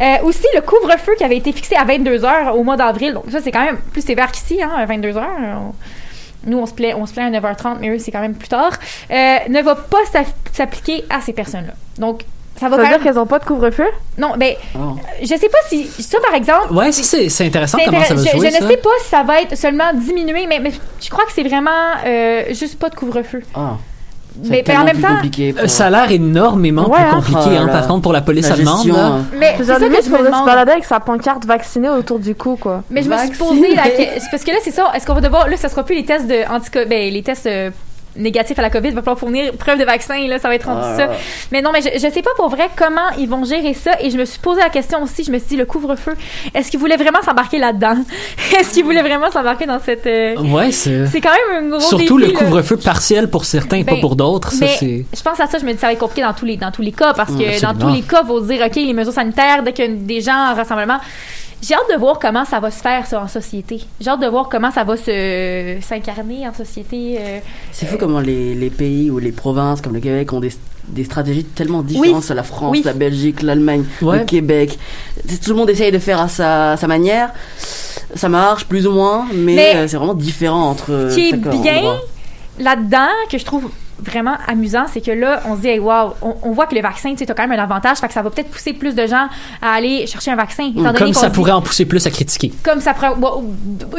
Euh, 0.00 0.16
aussi, 0.24 0.46
le 0.54 0.60
couvre-feu 0.62 1.12
qui 1.18 1.24
avait 1.24 1.36
été 1.36 1.52
fixé 1.52 1.76
à 1.76 1.84
22 1.84 2.24
heures 2.24 2.56
au 2.56 2.62
mois 2.64 2.76
d'avril. 2.76 3.14
Donc, 3.14 3.24
ça, 3.30 3.40
c'est 3.42 3.52
quand 3.52 3.64
même 3.64 3.78
plus 3.92 4.02
sévère 4.04 4.32
qu'ici, 4.32 4.62
hein, 4.62 4.70
à 4.76 4.86
22 4.86 5.16
heures. 5.16 5.26
On- 5.40 5.74
nous, 6.50 6.58
on 6.58 6.64
se 6.64 6.72
plaît, 6.72 6.94
on 6.94 7.04
se 7.04 7.12
plaint 7.12 7.26
à 7.34 7.38
9h30, 7.38 7.76
mais 7.80 7.90
eux, 7.90 7.98
c'est 7.98 8.10
quand 8.10 8.20
même 8.22 8.34
plus 8.34 8.48
tard. 8.48 8.72
Euh, 9.10 9.36
ne 9.50 9.60
va 9.62 9.74
pas 9.74 9.98
s'appliquer 10.52 11.04
à 11.10 11.20
ces 11.20 11.34
personnes-là. 11.34 11.74
Donc, 11.98 12.22
ça 12.56 12.68
va 12.68 12.76
Ça 12.76 12.76
veut 12.76 12.82
quand 12.84 12.88
dire 12.88 12.98
même... 12.98 13.06
qu'elles 13.06 13.18
ont 13.18 13.26
pas 13.26 13.38
de 13.40 13.44
couvre-feu? 13.44 13.86
Non, 14.16 14.32
ben, 14.38 14.54
Oh. 14.74 14.96
je 15.20 15.26
sais 15.26 15.48
pas 15.50 15.58
si... 15.68 15.84
Ça, 15.86 16.18
par 16.20 16.34
exemple... 16.34 16.72
Ouais, 16.72 16.92
ça, 16.92 17.18
c'est 17.28 17.44
intéressant 17.46 17.76
comment 17.84 18.02
ça 18.04 18.14
va 18.14 18.22
je, 18.24 18.30
jouer. 18.30 18.48
je 18.50 18.54
ne 18.56 18.60
ça. 18.62 18.68
sais 18.68 18.76
pas 18.78 18.90
si 19.02 19.08
ça 19.10 19.22
va 19.22 19.42
être 19.42 19.54
seulement 19.56 19.92
diminué, 19.94 20.46
mais, 20.46 20.58
mais 20.60 20.72
je 21.00 21.10
crois 21.10 21.24
que 21.26 21.32
c'est 21.32 21.42
vraiment 21.42 21.70
euh, 22.06 22.44
juste 22.54 22.78
pas 22.78 22.88
de 22.88 22.94
couvre-feu. 22.94 23.42
Ah. 23.54 23.76
Mais, 24.44 24.64
mais 24.66 24.76
en 24.76 24.84
même 24.84 25.00
temps... 25.00 25.08
Euh, 25.38 25.66
Ça 25.66 25.86
a 25.86 25.90
l'air 25.90 26.10
énormément 26.10 26.88
Ouais, 26.88 26.96
plus 26.98 27.04
hein. 27.04 27.10
compliqué. 27.16 27.56
Hein. 27.56 27.66
là 27.66 27.72
Par 27.72 27.86
contre, 27.86 28.02
pour 28.02 28.12
la 28.12 28.20
police 28.22 28.48
La 28.48 28.54
allemande, 28.54 28.76
gestion, 28.84 28.96
là. 28.96 29.18
Mais 29.38 29.54
c'est 29.58 29.64
ça 29.64 29.74
que 29.76 29.80
je 29.84 29.86
me 29.88 29.94
faudrait 29.96 30.18
se 30.18 30.24
demande. 30.26 30.46
balader 30.46 30.72
avec 30.72 30.84
sa 30.84 31.00
pancarte 31.00 31.44
vaccinée 31.44 31.88
autour 31.88 32.18
du 32.18 32.34
cou, 32.34 32.56
quoi. 32.60 32.82
Mais 32.90 33.02
je 33.02 33.08
me 33.08 33.16
suis 33.18 33.30
posé 33.30 33.74
la 33.74 33.88
question. 33.90 34.28
Parce 34.30 34.44
que 34.44 34.50
là, 34.50 34.58
c'est 34.62 34.70
ça. 34.70 34.90
Est-ce 34.94 35.06
qu'on 35.06 35.14
va 35.14 35.20
devoir. 35.20 35.48
Là, 35.48 35.56
ça 35.56 35.68
sera 35.68 35.84
plus 35.84 35.94
les 35.96 36.04
tests 36.04 36.26
de 36.26 36.50
anti 36.50 36.70
ben, 36.88 37.12
les 37.12 37.22
tests 37.22 37.48
négatifs 38.16 38.58
à 38.58 38.62
la 38.62 38.70
COVID. 38.70 38.88
Il 38.88 38.94
va 38.94 39.02
falloir 39.02 39.18
fournir 39.18 39.52
preuve 39.54 39.78
de 39.78 39.84
vaccin. 39.84 40.26
Là, 40.28 40.38
ça 40.38 40.48
va 40.48 40.54
être 40.54 40.66
rendu 40.66 40.80
Ah. 40.84 40.96
ça. 40.96 41.10
Mais 41.52 41.62
non, 41.62 41.70
mais 41.72 41.80
je, 41.82 41.88
je 41.94 42.12
sais 42.12 42.22
pas 42.22 42.30
pour 42.36 42.48
vrai 42.48 42.68
comment 42.76 43.08
ils 43.18 43.28
vont 43.28 43.44
gérer 43.44 43.74
ça. 43.74 43.92
Et 44.00 44.10
je 44.10 44.16
me 44.16 44.24
suis 44.24 44.38
posé 44.40 44.60
la 44.60 44.68
question 44.70 45.02
aussi. 45.02 45.24
Je 45.24 45.30
me 45.30 45.38
suis 45.38 45.48
dit, 45.48 45.56
le 45.56 45.64
couvre-feu, 45.66 46.14
est-ce 46.54 46.70
qu'ils 46.70 46.80
voulaient 46.80 46.96
vraiment 46.96 47.22
s'embarquer 47.22 47.58
là-dedans? 47.58 47.96
est-ce 48.58 48.72
qu'ils 48.74 48.84
voulaient 48.84 49.02
vraiment 49.02 49.30
s'embarquer 49.30 49.66
dans 49.66 49.80
cette. 49.80 50.06
euh, 50.06 50.36
ouais, 50.36 50.72
c'est. 50.72 51.06
C'est 51.06 51.20
quand 51.20 51.30
même 51.52 51.64
un 51.64 51.68
gros 51.70 51.80
Surtout 51.80 52.18
défi, 52.20 52.32
le 52.32 52.38
couvre-feu 52.38 52.76
partiel 52.76 53.28
pour 53.30 53.44
certains 53.44 53.78
et 53.78 53.84
pas 53.84 53.92
Ben, 53.92 54.00
pour 54.00 54.16
d'autres. 54.16 54.52
Ça, 54.52 54.64
mais 54.64 54.76
c'est. 54.78 55.04
je 55.16 55.22
pense 55.22 55.38
à 55.40 55.46
ça, 55.46 55.58
je 55.58 55.64
me 55.64 55.72
dis 55.72 55.78
ça 55.78 55.86
va 55.88 55.92
être 55.92 55.98
compliqué 55.98 56.22
dans 56.22 56.32
tous 56.34 56.44
les, 56.44 56.56
dans 56.56 56.70
tous 56.70 56.82
les 56.82 56.92
cas 56.92 57.12
parce 57.14 57.30
Mm, 57.30 57.38
que 57.38 57.60
dans 57.62 57.74
tous 57.74 57.94
les 57.94 58.02
cas, 58.02 58.20
il 58.24 58.26
faut 58.26 58.40
dire, 58.40 58.62
OK, 58.66 58.76
les 58.76 58.92
mesures 58.92 59.12
sanitaires, 59.12 59.62
dès 59.62 59.72
qu'il 59.72 59.84
y 59.84 59.88
a 59.88 59.90
des 59.92 60.20
gens 60.20 60.50
en 60.52 60.54
rassemblement. 60.54 60.98
J'ai 61.62 61.74
hâte 61.74 61.90
de 61.92 61.98
voir 61.98 62.18
comment 62.18 62.44
ça 62.46 62.58
va 62.58 62.70
se 62.70 62.80
faire, 62.80 63.06
ça, 63.06 63.20
en 63.22 63.28
société. 63.28 63.80
J'ai 64.00 64.08
hâte 64.08 64.20
de 64.20 64.26
voir 64.26 64.48
comment 64.48 64.70
ça 64.70 64.82
va 64.84 64.96
se 64.96 65.76
s'incarner 65.82 66.48
en 66.48 66.54
société. 66.54 67.18
euh. 67.20 67.38
C'est 67.70 67.86
fou 67.86 67.96
comment 67.98 68.20
les, 68.20 68.54
les 68.54 68.70
pays 68.70 69.10
ou 69.10 69.18
les 69.18 69.32
provinces 69.32 69.80
comme 69.82 69.92
le 69.94 70.00
Québec 70.00 70.32
ont 70.32 70.40
des, 70.40 70.52
des 70.88 71.04
stratégies 71.04 71.44
tellement 71.44 71.82
différentes. 71.82 72.24
Oui. 72.30 72.34
La 72.36 72.42
France, 72.42 72.70
Oui. 72.72 72.82
la 72.84 72.94
Belgique, 72.94 73.42
l'Allemagne, 73.42 73.84
Ouais. 74.00 74.20
le 74.20 74.24
Québec. 74.24 74.78
Tout 75.44 75.50
le 75.50 75.56
monde 75.56 75.68
essaye 75.70 75.92
de 75.92 75.98
faire 75.98 76.20
à 76.20 76.28
sa, 76.28 76.76
sa 76.78 76.86
manière. 76.86 77.30
Ça 78.14 78.28
marche 78.30 78.64
plus 78.64 78.86
ou 78.86 78.92
moins, 78.92 79.26
mais, 79.34 79.54
Mais 79.54 79.76
euh, 79.76 79.86
c'est 79.88 79.96
vraiment 79.98 80.14
différent 80.14 80.62
entre 80.70 81.08
Ce 81.10 81.14
qui 81.14 81.28
est 81.28 81.36
bien 81.36 81.76
endroit. 81.76 82.00
Là-dedans, 82.60 83.08
que 83.30 83.38
je 83.38 83.44
trouve 83.44 83.70
vraiment 84.02 84.36
amusant, 84.48 84.86
c'est 84.90 85.02
que 85.04 85.10
là, 85.10 85.42
on 85.46 85.56
se 85.56 85.60
dit, 85.60 85.68
hey, 85.68 85.78
wow, 85.78 86.14
on, 86.22 86.34
on 86.42 86.52
voit 86.52 86.66
que 86.66 86.74
le 86.74 86.80
vaccin, 86.80 87.10
tu 87.12 87.18
sais, 87.18 87.26
quand 87.26 87.46
même 87.46 87.58
un 87.58 87.62
avantage, 87.62 87.98
fait 87.98 88.06
que 88.08 88.14
ça 88.14 88.22
va 88.22 88.30
peut-être 88.30 88.48
pousser 88.50 88.72
plus 88.72 88.94
de 88.94 89.06
gens 89.06 89.26
à 89.60 89.72
aller 89.74 90.06
chercher 90.06 90.30
un 90.30 90.36
vaccin. 90.36 90.64
étant 90.70 90.80
donné 90.84 90.98
Comme 90.98 91.12
ça 91.12 91.28
dit- 91.28 91.34
pourrait 91.34 91.52
en 91.52 91.60
pousser 91.60 91.84
plus 91.84 92.06
à 92.06 92.10
critiquer. 92.10 92.50
comme 92.62 92.80
ça 92.80 92.94
pourrait- 92.94 93.14
bon, 93.16 93.44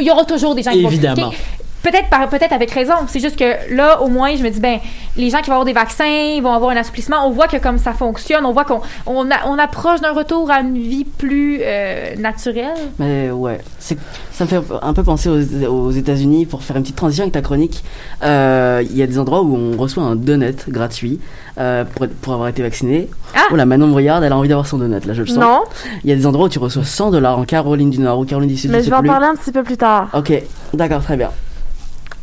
il 0.00 0.06
y 0.06 0.10
aura 0.10 0.24
toujours 0.24 0.54
des 0.56 0.62
gens 0.62 0.72
qui 0.72 0.82
vont 0.82 0.88
critiquer. 1.22 1.36
Peut-être 1.82 2.08
peut-être 2.28 2.52
avec 2.52 2.70
raison. 2.70 2.94
C'est 3.08 3.20
juste 3.20 3.36
que 3.36 3.74
là, 3.74 4.00
au 4.02 4.08
moins, 4.08 4.36
je 4.36 4.42
me 4.42 4.50
dis 4.50 4.60
ben, 4.60 4.78
les 5.16 5.30
gens 5.30 5.38
qui 5.38 5.46
vont 5.46 5.54
avoir 5.54 5.64
des 5.64 5.72
vaccins, 5.72 6.06
ils 6.06 6.40
vont 6.40 6.52
avoir 6.52 6.70
un 6.70 6.76
assouplissement. 6.76 7.26
On 7.26 7.30
voit 7.30 7.48
que 7.48 7.56
comme 7.56 7.78
ça 7.78 7.92
fonctionne, 7.92 8.46
on 8.46 8.52
voit 8.52 8.64
qu'on 8.64 8.80
on, 9.06 9.58
approche 9.58 10.00
d'un 10.00 10.12
retour 10.12 10.50
à 10.50 10.60
une 10.60 10.78
vie 10.78 11.04
plus 11.04 11.60
euh, 11.62 12.14
naturelle. 12.16 12.76
Mais 12.98 13.30
ouais, 13.30 13.58
c'est, 13.78 13.98
ça 14.30 14.44
me 14.44 14.48
fait 14.48 14.60
un 14.80 14.92
peu 14.92 15.02
penser 15.02 15.28
aux, 15.28 15.66
aux 15.66 15.90
États-Unis 15.90 16.46
pour 16.46 16.62
faire 16.62 16.76
une 16.76 16.82
petite 16.82 16.96
transition 16.96 17.22
avec 17.22 17.34
ta 17.34 17.42
chronique. 17.42 17.84
Euh, 18.22 18.82
Il 18.88 18.96
y 18.96 19.02
a 19.02 19.06
des 19.06 19.18
endroits 19.18 19.42
où 19.42 19.56
on 19.56 19.76
reçoit 19.76 20.02
un 20.02 20.16
donut 20.16 20.68
gratuit 20.68 21.20
euh, 21.58 21.84
pour, 22.22 22.32
avoir 22.32 22.48
été 22.48 22.62
vacciné. 22.62 23.08
Ah! 23.34 23.40
Oh 23.50 23.56
là, 23.56 23.66
Manon 23.66 23.94
regarde, 23.94 24.24
elle 24.24 24.32
a 24.32 24.36
envie 24.36 24.48
d'avoir 24.48 24.66
son 24.66 24.78
donut, 24.78 25.04
là 25.04 25.14
je 25.14 25.22
le 25.22 25.26
sens. 25.26 25.38
Non, 25.38 25.62
Il 26.04 26.10
y 26.10 26.12
a 26.12 26.16
des 26.16 26.26
endroits 26.26 26.46
où 26.46 26.48
tu 26.48 26.58
reçois 26.58 26.84
100 26.84 27.10
dollars 27.10 27.38
en 27.38 27.44
Caroline 27.44 27.90
du 27.90 27.98
Nord 27.98 28.20
ou 28.20 28.24
Caroline 28.24 28.48
du 28.48 28.56
Sud, 28.56 28.70
mais 28.70 28.82
je 28.82 28.90
vais 28.90 28.96
en 28.96 29.00
plus. 29.00 29.08
parler 29.08 29.26
un 29.26 29.34
petit 29.34 29.52
peu 29.52 29.62
plus 29.62 29.76
tard. 29.76 30.08
Ok, 30.14 30.32
d'accord, 30.74 31.02
très 31.02 31.16
bien. 31.16 31.30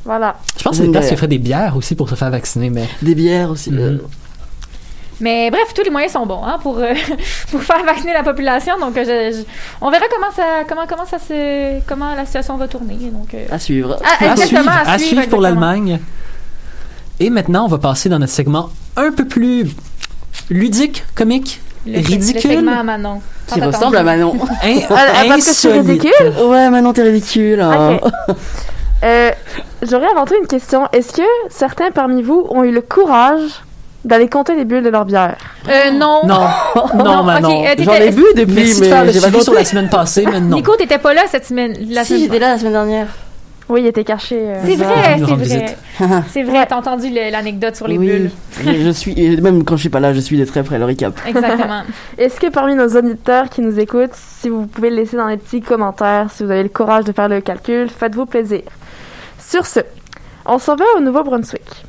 Voilà. 0.10 0.36
Je 0.58 0.64
pense 0.64 0.72
que 0.72 0.78
c'est 0.78 0.82
des 0.82 0.86
Une 0.88 0.92
places 0.94 1.06
qui 1.06 1.10
bière. 1.12 1.18
feraient 1.20 1.28
des 1.28 1.38
bières 1.38 1.78
aussi 1.78 1.94
pour 1.94 2.10
se 2.10 2.16
faire 2.16 2.32
vacciner, 2.32 2.72
mais. 2.72 2.86
Des 3.04 3.14
bières 3.14 3.52
aussi. 3.52 3.70
Euh, 3.72 3.98
Mais 5.22 5.52
bref, 5.52 5.74
tous 5.76 5.84
les 5.84 5.92
moyens 5.92 6.14
sont 6.14 6.26
bons 6.26 6.44
hein, 6.44 6.58
pour 6.64 6.80
euh, 6.80 6.94
pour 7.52 7.62
faire 7.62 7.84
vacciner 7.86 8.14
la 8.14 8.24
population. 8.24 8.74
Donc, 8.80 8.98
euh, 8.98 9.04
je- 9.32 9.38
je- 9.38 9.44
on 9.82 9.92
verra 9.92 10.06
comment 10.10 10.32
ça 10.36 10.64
comment 10.68 10.88
comment 10.90 11.06
ça 11.06 11.20
se 11.20 11.80
comment 11.88 12.16
la 12.16 12.26
situation 12.26 12.58
va 12.58 12.68
tourner. 12.68 12.96
Donc, 13.12 13.34
euh, 13.36 13.46
à 13.52 13.60
suivre. 13.60 13.98
ah, 14.04 14.32
À 14.32 14.36
suivre, 14.36 14.72
à 14.88 14.98
suivre 14.98 15.28
pour 15.28 15.42
l'Allemagne. 15.42 16.00
Et 17.20 17.30
maintenant, 17.30 17.66
on 17.66 17.68
va 17.68 17.78
passer 17.78 18.10
dans 18.10 18.18
notre 18.18 18.34
segment 18.34 18.70
un 18.96 19.12
peu 19.12 19.26
plus 19.26 19.68
ludique, 20.50 21.04
comique, 21.14 21.62
Le, 21.86 22.00
ridicule. 22.00 22.50
Le 22.52 22.56
segment 22.58 22.80
à 22.80 22.84
Manon. 22.84 23.22
Qui 23.54 23.62
ressemble 23.62 23.98
à. 23.98 24.04
Manon. 24.04 24.34
in- 24.64 24.80
Ah, 24.90 24.96
ah, 24.96 25.24
parce 25.28 25.46
que 25.46 25.52
c'est 25.54 25.70
insolite. 25.78 26.02
ridicule? 26.02 26.34
ouais, 26.48 26.70
Manon, 26.72 26.94
t'es 26.94 27.04
ridicule. 27.04 27.60
hein. 27.62 28.00
Euh, 29.04 29.32
J'aurais 29.82 30.08
inventé 30.12 30.36
une 30.42 30.48
question. 30.48 30.88
Est-ce 30.92 31.14
que 31.14 31.22
certains 31.50 31.92
parmi 31.92 32.22
vous 32.22 32.46
ont 32.50 32.64
eu 32.64 32.72
le 32.72 32.82
courage 32.82 33.64
d'aller 34.04 34.28
compter 34.28 34.56
les 34.56 34.66
bulles 34.66 34.84
de 34.84 34.90
leur 34.90 35.06
bière? 35.06 35.38
Euh, 35.70 35.92
non. 35.92 36.22
Non, 36.26 36.40
non, 36.96 37.04
Non, 37.06 37.24
Manon. 37.24 37.62
ok, 37.62 37.68
euh, 37.80 37.84
J'en 37.84 37.94
ai 37.94 38.12
bu 38.12 38.24
depuis, 38.36 38.74
mais 38.82 39.12
j'ai 39.14 39.42
sur 39.42 39.54
la 39.54 39.64
semaine 39.64 39.90
passée, 39.90 40.26
mais 40.30 40.42
non. 40.42 40.58
Nico, 40.58 40.76
t'étais 40.76 40.98
pas 40.98 41.14
là 41.14 41.22
cette 41.30 41.46
semaine. 41.46 41.76
La 41.90 42.04
Si, 42.04 42.20
j'étais 42.20 42.40
là 42.40 42.50
la 42.52 42.58
semaine 42.58 42.74
dernière. 42.74 43.08
Oui, 43.70 43.82
il 43.82 43.88
était 43.88 44.04
caché. 44.04 44.36
euh. 44.40 44.56
C'est 44.66 44.76
vrai, 44.76 45.20
c'est 45.20 45.36
vrai. 45.36 45.78
C'est 46.30 46.44
vrai, 46.44 46.66
t'as 46.68 46.76
entendu 46.76 47.10
l'anecdote 47.12 47.76
sur 47.76 47.88
les 47.88 47.98
oui, 48.00 48.08
bulles. 48.08 48.32
je, 48.66 48.72
je 48.86 48.90
suis, 48.90 49.40
même 49.42 49.64
quand 49.64 49.76
je 49.76 49.82
suis 49.82 49.90
pas 49.90 50.00
là, 50.00 50.12
je 50.12 50.20
suis 50.20 50.38
de 50.40 50.44
très 50.46 50.64
près 50.64 50.80
le 50.80 50.86
recap. 50.86 51.14
Exactement. 51.28 51.84
Est-ce 52.18 52.40
que 52.40 52.48
parmi 52.48 52.74
nos 52.76 52.88
auditeurs 52.98 53.48
qui 53.50 53.62
nous 53.62 53.80
écoutent, 53.80 54.14
si 54.16 54.50
vous 54.50 54.66
pouvez 54.66 54.90
le 54.90 54.96
laisser 54.98 55.18
dans 55.18 55.28
les 55.28 55.38
petits 55.38 55.62
commentaires, 55.62 56.28
si 56.34 56.44
vous 56.44 56.50
avez 56.52 56.64
le 56.64 56.70
courage 56.70 57.06
de 57.06 57.12
faire 57.12 57.30
le 57.30 57.42
calcul, 57.42 57.90
faites-vous 57.90 58.26
plaisir. 58.26 58.62
Sur 59.40 59.66
ce, 59.66 59.80
on 60.46 60.60
s'en 60.60 60.76
va 60.76 60.86
au 60.98 61.00
Nouveau-Brunswick. 61.02 61.86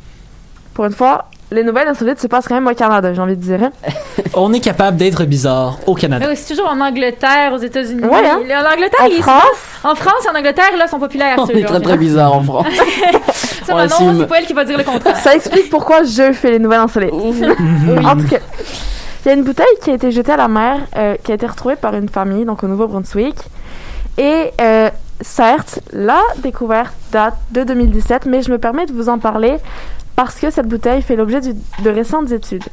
Pour 0.75 0.85
une 0.85 0.93
fois, 0.93 1.27
les 1.51 1.65
nouvelles 1.65 1.89
insolites 1.89 2.21
se 2.21 2.27
passent 2.29 2.47
quand 2.47 2.55
même 2.55 2.67
au 2.69 2.75
Canada, 2.75 3.13
j'ai 3.13 3.21
envie 3.21 3.37
de 3.37 3.43
dire. 3.43 3.65
hein? 3.65 3.73
On 4.35 4.53
est 4.53 4.61
capable 4.61 4.97
d'être 4.97 5.25
bizarre 5.25 5.79
au 5.87 5.95
Canada. 5.95 6.25
Mais 6.25 6.33
oui, 6.33 6.39
c'est 6.41 6.55
toujours 6.55 6.71
en 6.71 6.81
Angleterre, 6.81 7.53
aux 7.53 7.59
États-Unis. 7.59 8.05
Ouais, 8.05 8.25
hein? 8.25 8.39
En 8.39 8.73
Angleterre, 8.73 9.01
En 9.03 9.07
ils 9.07 9.23
France, 9.23 9.43
en 9.83 9.95
France 9.97 10.25
et 10.27 10.31
en 10.35 10.39
Angleterre, 10.39 10.77
là, 10.79 10.87
sont 10.87 11.01
populaires. 11.01 11.35
On 11.39 11.47
est 11.49 11.55
ceux-là. 11.55 11.67
très 11.69 11.81
très 11.81 11.97
bizarre 11.97 12.33
en 12.35 12.43
France. 12.43 12.67
Ça, 13.67 13.75
on 13.75 13.79
assume. 13.79 14.21
c'est 14.21 14.27
pas 14.27 14.39
elle 14.39 14.47
qui 14.47 14.53
va 14.53 14.65
dire 14.65 14.79
le 14.79 14.85
contraire. 14.85 15.17
ça 15.17 15.35
explique 15.35 15.69
pourquoi 15.71 16.03
je 16.05 16.33
fais 16.33 16.53
les 16.53 16.59
nouvelles 16.59 16.81
insolites. 16.81 17.13
En 18.05 18.17
tout 18.17 18.27
cas, 18.29 18.39
il 19.25 19.29
y 19.29 19.31
a 19.31 19.35
une 19.35 19.43
bouteille 19.45 19.67
qui 19.83 19.91
a 19.91 19.95
été 19.95 20.11
jetée 20.13 20.33
à 20.33 20.37
la 20.37 20.49
mer, 20.49 20.79
euh, 20.97 21.17
qui 21.23 21.33
a 21.33 21.35
été 21.35 21.47
retrouvée 21.47 21.77
par 21.77 21.95
une 21.95 22.09
famille, 22.09 22.45
donc 22.45 22.63
au 22.65 22.69
Nouveau-Brunswick. 22.69 23.35
Et 24.19 24.51
euh, 24.61 24.89
certes, 25.21 25.81
la 25.93 26.21
découverte 26.39 26.93
date 27.13 27.37
de 27.53 27.63
2017, 27.65 28.27
mais 28.27 28.43
je 28.43 28.51
me 28.51 28.59
permets 28.59 28.87
de 28.87 28.93
vous 28.93 29.09
en 29.09 29.19
parler 29.19 29.57
parce 30.17 30.37
que 30.39 30.51
cette 30.51 30.67
bouteille 30.69 31.03
fait 31.03 31.17
l'objet 31.17 31.41
de 31.41 31.91
récentes 31.91 32.31
études. 32.31 32.65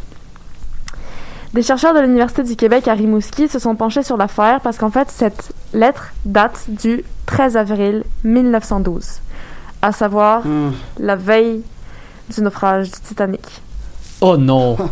Des 1.54 1.62
chercheurs 1.64 1.94
de 1.94 2.00
l'Université 2.00 2.44
du 2.44 2.56
Québec 2.56 2.88
à 2.88 2.94
Rimouski 2.94 3.48
se 3.48 3.58
sont 3.60 3.76
penchés 3.76 4.04
sur 4.04 4.18
l'affaire 4.18 4.60
parce 4.62 4.78
qu'en 4.78 4.90
fait, 4.92 5.10
cette 5.10 5.52
lettre 5.74 6.14
date 6.26 6.66
du 6.70 7.04
13 7.26 7.58
avril 7.58 8.04
1912, 8.24 9.22
à 9.82 9.92
savoir 9.92 10.46
Hmm. 10.46 10.72
la 11.00 11.16
veille 11.16 11.64
du 12.34 12.42
naufrage 12.42 12.92
du 12.92 13.00
Titanic. 13.00 13.62
Oh 14.22 14.38
non. 14.38 14.78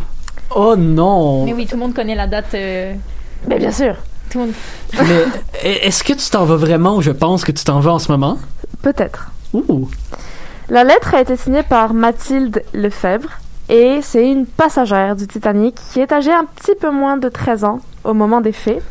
Oh 0.57 0.75
non. 0.77 1.43
Mais 1.43 1.53
oui, 1.53 1.65
tout 1.65 1.75
le 1.75 1.81
monde 1.81 1.93
connaît 1.95 2.13
la 2.15 2.27
date. 2.27 2.53
euh, 2.53 2.93
Mais 3.47 3.57
bien 3.57 3.71
sûr, 3.71 3.95
tout 4.29 4.39
le 4.39 4.45
monde... 4.45 4.53
Mais 5.63 5.77
est-ce 5.81 6.03
que 6.03 6.13
tu 6.13 6.29
t'en 6.29 6.45
vas 6.45 6.55
vraiment 6.55 6.97
ou 6.97 7.01
je 7.01 7.11
pense 7.11 7.43
que 7.43 7.51
tu 7.51 7.63
t'en 7.63 7.79
vas 7.79 7.93
en 7.93 7.99
ce 7.99 8.11
moment? 8.11 8.37
peut-être. 8.81 9.31
Ouh. 9.53 9.89
La 10.69 10.83
lettre 10.83 11.15
a 11.15 11.21
été 11.21 11.35
signée 11.35 11.63
par 11.63 11.93
Mathilde 11.93 12.63
Lefebvre 12.73 13.29
et 13.69 13.99
c'est 14.03 14.29
une 14.29 14.45
passagère 14.45 15.15
du 15.15 15.27
Titanic 15.27 15.75
qui 15.91 15.99
est 15.99 16.11
âgée 16.11 16.31
un 16.33 16.45
petit 16.45 16.75
peu 16.79 16.91
moins 16.91 17.17
de 17.17 17.29
13 17.29 17.63
ans 17.63 17.79
au 18.03 18.13
moment 18.13 18.41
des 18.41 18.51
faits, 18.51 18.83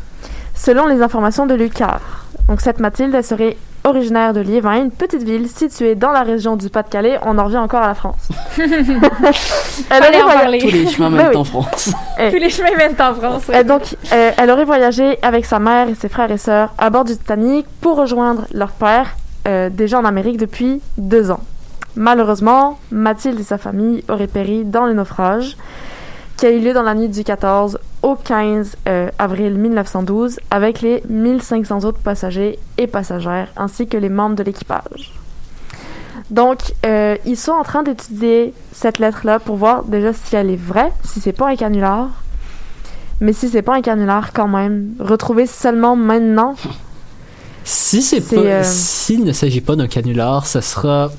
selon 0.53 0.85
les 0.85 1.01
informations 1.01 1.45
de 1.45 1.53
Lucar. 1.53 2.25
Donc 2.49 2.61
cette 2.61 2.79
Mathilde, 2.79 3.15
elle 3.15 3.23
serait 3.23 3.57
originaire 3.85 4.33
de 4.33 4.41
Liévin, 4.41 4.75
une 4.81 4.91
petite 4.91 5.23
ville 5.23 5.47
située 5.47 5.95
dans 5.95 6.11
la 6.11 6.23
région 6.23 6.55
du 6.57 6.69
Pas-de-Calais. 6.69 7.19
On 7.23 7.37
en 7.37 7.45
revient 7.45 7.57
encore 7.57 7.81
à 7.83 7.87
la 7.87 7.93
France. 7.95 8.27
elle, 8.57 8.67
Fallait 10.03 10.21
en 10.21 10.27
parler. 10.27 10.57
Tous 10.59 10.69
les 10.69 10.87
chemins 10.87 11.09
mènent 11.11 11.29
oui. 11.29 11.35
en 11.35 11.43
France. 11.43 11.91
Eh, 12.17 12.31
Tous 12.31 12.37
les 12.37 12.49
chemins 12.49 12.75
mènent 12.77 12.95
en 12.99 13.13
France. 13.13 13.43
oui. 13.49 13.55
euh, 13.55 13.63
donc, 13.63 13.95
euh, 14.13 14.31
elle 14.37 14.49
aurait 14.49 14.63
voyagé 14.63 15.17
avec 15.21 15.45
sa 15.45 15.59
mère 15.59 15.89
et 15.89 15.95
ses 15.95 16.07
frères 16.07 16.31
et 16.31 16.37
sœurs 16.37 16.73
à 16.77 16.89
bord 16.89 17.03
du 17.03 17.11
Titanic 17.17 17.65
pour 17.81 17.97
rejoindre 17.97 18.45
leur 18.53 18.69
père, 18.71 19.15
euh, 19.47 19.69
déjà 19.69 19.99
en 19.99 20.05
Amérique 20.05 20.37
depuis 20.37 20.81
deux 20.97 21.29
ans. 21.29 21.41
Malheureusement, 21.97 22.79
Mathilde 22.91 23.39
et 23.39 23.43
sa 23.43 23.57
famille 23.57 24.03
auraient 24.09 24.27
péri 24.27 24.63
dans 24.63 24.85
le 24.85 24.93
naufrage 24.93 25.57
qui 26.37 26.45
a 26.45 26.51
eu 26.51 26.59
lieu 26.59 26.73
dans 26.73 26.83
la 26.83 26.93
nuit 26.95 27.07
du 27.09 27.23
14 27.23 27.79
au 28.05 28.13
15 28.13 28.77
euh, 28.87 29.09
avril 29.17 29.55
1912 29.55 30.39
avec 30.51 30.81
les 30.81 31.01
1500 31.09 31.85
autres 31.85 31.97
passagers 31.97 32.59
et 32.77 32.85
passagères 32.85 33.47
ainsi 33.57 33.87
que 33.87 33.97
les 33.97 34.09
membres 34.09 34.35
de 34.35 34.43
l'équipage. 34.43 35.11
Donc, 36.29 36.59
euh, 36.85 37.17
ils 37.25 37.35
sont 37.35 37.51
en 37.51 37.63
train 37.63 37.81
d'étudier 37.81 38.53
cette 38.71 38.99
lettre-là 38.99 39.39
pour 39.39 39.55
voir 39.55 39.83
déjà 39.85 40.13
si 40.13 40.35
elle 40.35 40.51
est 40.51 40.55
vraie, 40.55 40.91
si 41.03 41.19
c'est 41.19 41.33
pas 41.33 41.49
un 41.49 41.55
canular. 41.55 42.09
Mais 43.21 43.33
si 43.33 43.49
c'est 43.49 43.63
pas 43.63 43.75
un 43.75 43.81
canular, 43.81 44.33
quand 44.33 44.47
même, 44.47 44.91
retrouver 44.99 45.47
seulement 45.47 45.95
maintenant, 45.95 46.55
Si 47.63 48.03
c'est 48.03 48.21
pas, 48.21 48.35
euh, 48.35 48.61
s'il 48.63 49.23
ne 49.23 49.31
s'agit 49.31 49.61
pas 49.61 49.75
d'un 49.75 49.87
canular, 49.87 50.45
ce 50.45 50.61
sera 50.61 51.11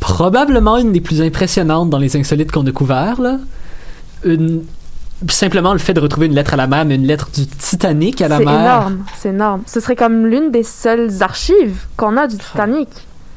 probablement 0.00 0.76
une 0.78 0.90
des 0.90 1.00
plus 1.00 1.22
impressionnantes 1.22 1.88
dans 1.90 1.98
les 1.98 2.16
insolites 2.16 2.50
qu'on 2.50 2.62
a 2.62 2.64
découvert 2.64 3.20
là. 3.20 3.38
Une 4.24 4.64
simplement 5.28 5.72
le 5.72 5.78
fait 5.78 5.94
de 5.94 6.00
retrouver 6.00 6.26
une 6.26 6.34
lettre 6.34 6.54
à 6.54 6.56
la 6.56 6.66
mer, 6.66 6.84
mais 6.84 6.96
une 6.96 7.06
lettre 7.06 7.28
du 7.34 7.46
Titanic 7.46 8.20
à 8.20 8.28
la 8.28 8.38
c'est 8.38 8.44
mer. 8.44 8.60
énorme. 8.60 9.04
C'est 9.18 9.28
énorme. 9.30 9.62
Ce 9.66 9.80
serait 9.80 9.96
comme 9.96 10.26
l'une 10.26 10.50
des 10.50 10.62
seules 10.62 11.22
archives 11.22 11.76
qu'on 11.96 12.16
a 12.16 12.26
du 12.26 12.36
Titanic. 12.36 12.88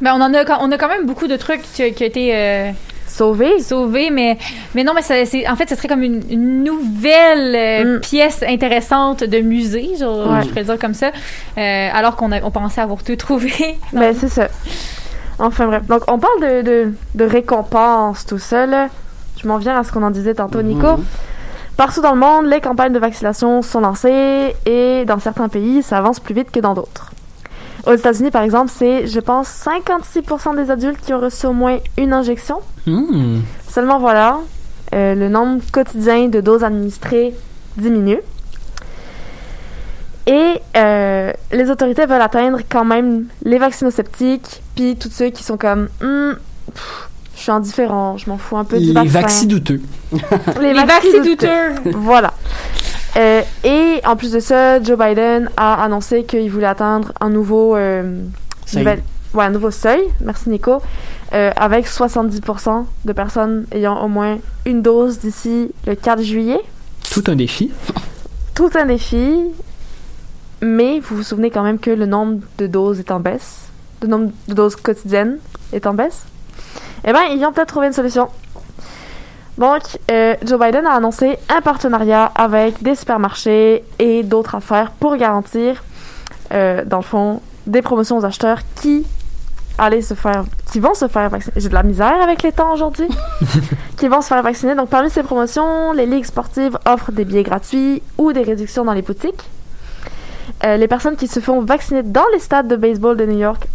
Ben, 0.02 0.14
on, 0.16 0.22
en 0.22 0.34
a, 0.34 0.46
quand- 0.46 0.60
on 0.62 0.72
a 0.72 0.78
quand 0.78 0.88
même 0.90 1.06
beaucoup 1.06 1.28
de 1.28 1.36
trucs 1.36 1.62
qui, 1.74 1.92
qui 1.94 2.04
ont 2.04 2.08
été 2.08 2.36
euh, 2.36 2.72
Sauvé. 3.08 3.60
sauvés, 3.62 4.10
mais, 4.12 4.38
mais 4.76 4.84
non, 4.84 4.94
mais 4.94 5.02
ça, 5.02 5.26
c'est, 5.26 5.48
en 5.50 5.56
fait, 5.56 5.68
ce 5.70 5.76
serait 5.76 5.88
comme 5.90 6.04
une, 6.04 6.22
une 6.30 6.64
nouvelle 6.64 7.56
euh, 7.56 7.98
Mm. 7.98 8.00
pièce 8.02 8.44
intéressante 8.48 9.24
de 9.24 9.40
musée, 9.40 9.90
genre, 10.00 10.32
Ouais. 10.32 10.44
je 10.44 10.48
pourrais 10.50 10.64
dire 10.64 10.80
comme 10.80 10.94
ça, 10.94 11.08
euh, 11.58 11.90
alors 11.94 12.16
qu'on 12.16 12.32
a- 12.32 12.42
on 12.44 12.52
pensait 12.52 12.82
avoir 12.82 13.04
tout 13.04 13.16
trouvé. 13.16 13.52
Ben, 13.94 14.14
c'est 14.18 14.30
ça. 14.30 14.48
Enfin 15.38 15.68
bref. 15.68 15.84
Donc, 15.88 16.02
on 16.08 16.20
parle 16.20 16.42
de, 16.42 16.62
de, 16.62 16.94
de 17.16 17.26
récompense, 17.26 18.26
tout 18.26 18.40
ça, 18.40 18.66
là. 18.66 18.90
Je 19.42 19.48
m'en 19.48 19.58
viens 19.58 19.78
à 19.80 19.84
ce 19.84 19.92
qu'on 19.92 20.04
en 20.04 20.12
disait 20.12 20.34
tantôt, 20.36 20.62
Nico. 20.62 20.98
Mhm. 20.98 21.06
Partout 21.80 22.02
dans 22.02 22.12
le 22.12 22.20
monde, 22.20 22.48
les 22.48 22.60
campagnes 22.60 22.92
de 22.92 23.00
vaccination 23.00 23.62
sont 23.62 23.80
lancées 23.80 24.54
et 24.66 25.06
dans 25.06 25.18
certains 25.18 25.48
pays, 25.48 25.82
ça 25.82 25.98
avance 25.98 26.20
plus 26.20 26.34
vite 26.34 26.52
que 26.52 26.60
dans 26.60 26.74
d'autres. 26.74 27.14
Aux 27.88 27.94
États-Unis, 27.94 28.32
par 28.32 28.42
exemple, 28.42 28.70
c'est, 28.70 29.08
je 29.08 29.20
pense, 29.22 29.48
56% 29.48 30.58
des 30.58 30.72
adultes 30.72 31.00
qui 31.00 31.14
ont 31.14 31.22
reçu 31.22 31.46
au 31.46 31.54
moins 31.54 31.78
une 31.98 32.12
injection. 32.12 32.58
Hmm. 32.86 33.40
Seulement 33.70 33.98
voilà, 33.98 34.40
euh, 34.94 35.16
le 35.16 35.30
nombre 35.30 35.62
quotidien 35.72 36.28
de 36.28 36.42
doses 36.42 36.66
administrées 36.66 37.34
diminue. 37.78 38.20
Et 40.28 40.56
euh, 40.76 41.32
les 41.54 41.70
autorités 41.70 42.06
veulent 42.06 42.22
atteindre 42.22 42.60
quand 42.70 42.84
même 42.84 43.28
les 43.46 43.58
vaccinosceptiques, 43.58 44.62
puis 44.76 44.98
tous 44.98 45.12
ceux 45.12 45.30
qui 45.30 45.44
sont 45.44 45.56
comme 45.56 45.88
Hmm, 46.02 46.34
pff, 46.74 47.09
je 47.40 47.44
suis 47.44 47.52
indifférent, 47.52 48.18
je 48.18 48.30
m'en 48.30 48.38
fous 48.38 48.58
un 48.58 48.64
peu 48.66 48.78
du 48.78 48.86
Les 48.88 48.94
vaccin. 48.94 49.22
vaccidouteux. 49.22 49.82
Les, 50.62 50.74
Les 50.74 50.84
vaccidouteux. 50.84 51.48
vaccidouteux! 51.48 51.92
Voilà. 51.98 52.34
Euh, 53.18 53.42
et 53.64 54.02
en 54.06 54.16
plus 54.16 54.32
de 54.34 54.40
ça, 54.40 54.82
Joe 54.84 54.98
Biden 54.98 55.50
a 55.58 55.84
annoncé 55.84 56.24
qu'il 56.24 56.50
voulait 56.52 56.68
atteindre 56.68 57.12
un 57.20 57.30
nouveau, 57.30 57.76
euh, 57.76 58.22
Seuil. 58.66 58.86
ouais, 59.34 59.44
un 59.46 59.50
nouveau 59.50 59.72
seuil, 59.72 60.02
merci 60.22 60.50
Nico, 60.50 60.80
euh, 61.34 61.52
avec 61.56 61.88
70% 61.88 62.86
de 63.06 63.14
personnes 63.14 63.66
ayant 63.72 64.00
au 64.04 64.08
moins 64.08 64.38
une 64.66 64.82
dose 64.84 65.20
d'ici 65.20 65.72
le 65.88 65.96
4 65.96 66.22
juillet. 66.22 66.60
Tout 67.12 67.24
un 67.28 67.36
défi. 67.36 67.72
Tout 68.54 68.70
un 68.76 68.86
défi, 68.86 69.40
mais 70.62 71.00
vous 71.00 71.18
vous 71.18 71.24
souvenez 71.24 71.50
quand 71.50 71.64
même 71.64 71.80
que 71.80 71.90
le 71.92 72.06
nombre 72.06 72.42
de 72.60 72.68
doses 72.68 73.00
est 73.00 73.12
en 73.12 73.20
baisse, 73.20 73.62
le 74.04 74.08
nombre 74.10 74.32
de 74.48 74.54
doses 74.54 74.76
quotidiennes 74.76 75.38
est 75.74 75.88
en 75.88 75.94
baisse. 75.96 76.26
Eh 77.06 77.14
bien, 77.14 77.24
ils 77.32 77.39
vont 77.39 77.52
peut-être 77.52 77.70
trouver 77.70 77.88
une 77.88 77.93
solution. 77.93 78.30
Donc, 79.58 79.82
euh, 80.10 80.36
Joe 80.45 80.58
Biden 80.60 80.86
a 80.86 80.93
annoncé 80.93 81.38
un 81.50 81.60
partenariat 81.62 82.32
avec 82.34 82.82
des 82.82 82.95
supermarchés 82.95 83.84
et 84.00 84.24
d'autres 84.24 84.56
affaires 84.56 84.91
pour 84.91 85.18
garantir, 85.18 85.84
euh, 86.54 86.86
dans 86.86 86.97
le 86.97 87.04
fond, 87.04 87.41
des 87.68 87.82
promotions 87.82 88.18
aux 88.18 88.26
acheteurs 88.26 88.60
qui 88.76 89.06
allaient 89.78 90.02
se 90.02 90.14
faire, 90.14 90.45
qui 90.72 90.80
vont 90.80 90.93
se 90.93 91.10
faire 91.10 91.30
vacciner. 91.30 91.54
J'ai 91.58 91.68
de 91.68 91.74
la 91.74 91.84
misère 91.84 92.22
avec 92.22 92.41
les 92.41 92.54
temps 92.54 92.72
aujourd'hui. 92.74 93.10
qui 93.97 94.08
vont 94.08 94.22
se 94.22 94.28
faire 94.28 94.41
vacciner. 94.41 94.76
Donc, 94.76 94.89
parmi 94.89 95.10
ces 95.10 95.24
promotions, 95.24 95.91
les 95.91 96.06
ligues 96.06 96.26
sportives 96.26 96.78
offrent 96.86 97.12
des 97.12 97.26
billets 97.26 97.43
gratuits 97.43 98.02
ou 98.18 98.32
des 98.32 98.43
réductions 98.43 98.86
dans 98.86 98.93
les 98.93 99.02
boutiques. 99.02 99.50
Euh, 100.64 100.78
les 100.78 100.88
personnes 100.88 101.18
qui 101.18 101.28
se 101.28 101.41
font 101.41 101.62
vacciner 101.62 102.04
dans 102.04 102.26
les 102.34 102.39
stades 102.39 102.68
de 102.70 102.78
baseball 102.78 103.18
de 103.18 103.26
New 103.26 103.38
York 103.38 103.68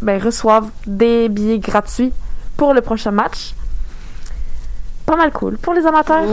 ben, 0.00 0.22
reçoivent 0.22 0.70
des 0.86 1.28
billets 1.28 1.58
gratuits 1.58 2.12
pour 2.56 2.74
le 2.74 2.80
prochain 2.80 3.10
match. 3.10 3.54
Pas 5.04 5.16
mal 5.16 5.32
cool 5.32 5.58
pour 5.58 5.74
les 5.74 5.86
amateurs. 5.86 6.24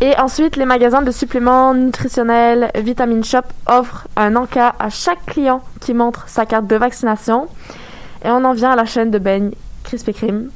Et 0.00 0.18
ensuite, 0.18 0.56
les 0.56 0.64
magasins 0.64 1.02
de 1.02 1.12
suppléments 1.12 1.74
nutritionnels 1.74 2.72
Vitamin 2.74 3.22
Shop 3.22 3.42
offrent 3.66 4.08
un 4.16 4.34
encas 4.34 4.74
à 4.78 4.90
chaque 4.90 5.24
client 5.26 5.62
qui 5.80 5.94
montre 5.94 6.24
sa 6.28 6.44
carte 6.44 6.66
de 6.66 6.74
vaccination. 6.74 7.46
Et 8.24 8.28
on 8.28 8.44
en 8.44 8.52
vient 8.52 8.72
à 8.72 8.76
la 8.76 8.84
chaîne 8.84 9.10
de 9.10 9.18
beignes 9.18 9.52
Krispy 9.84 10.12
Kreme, 10.12 10.50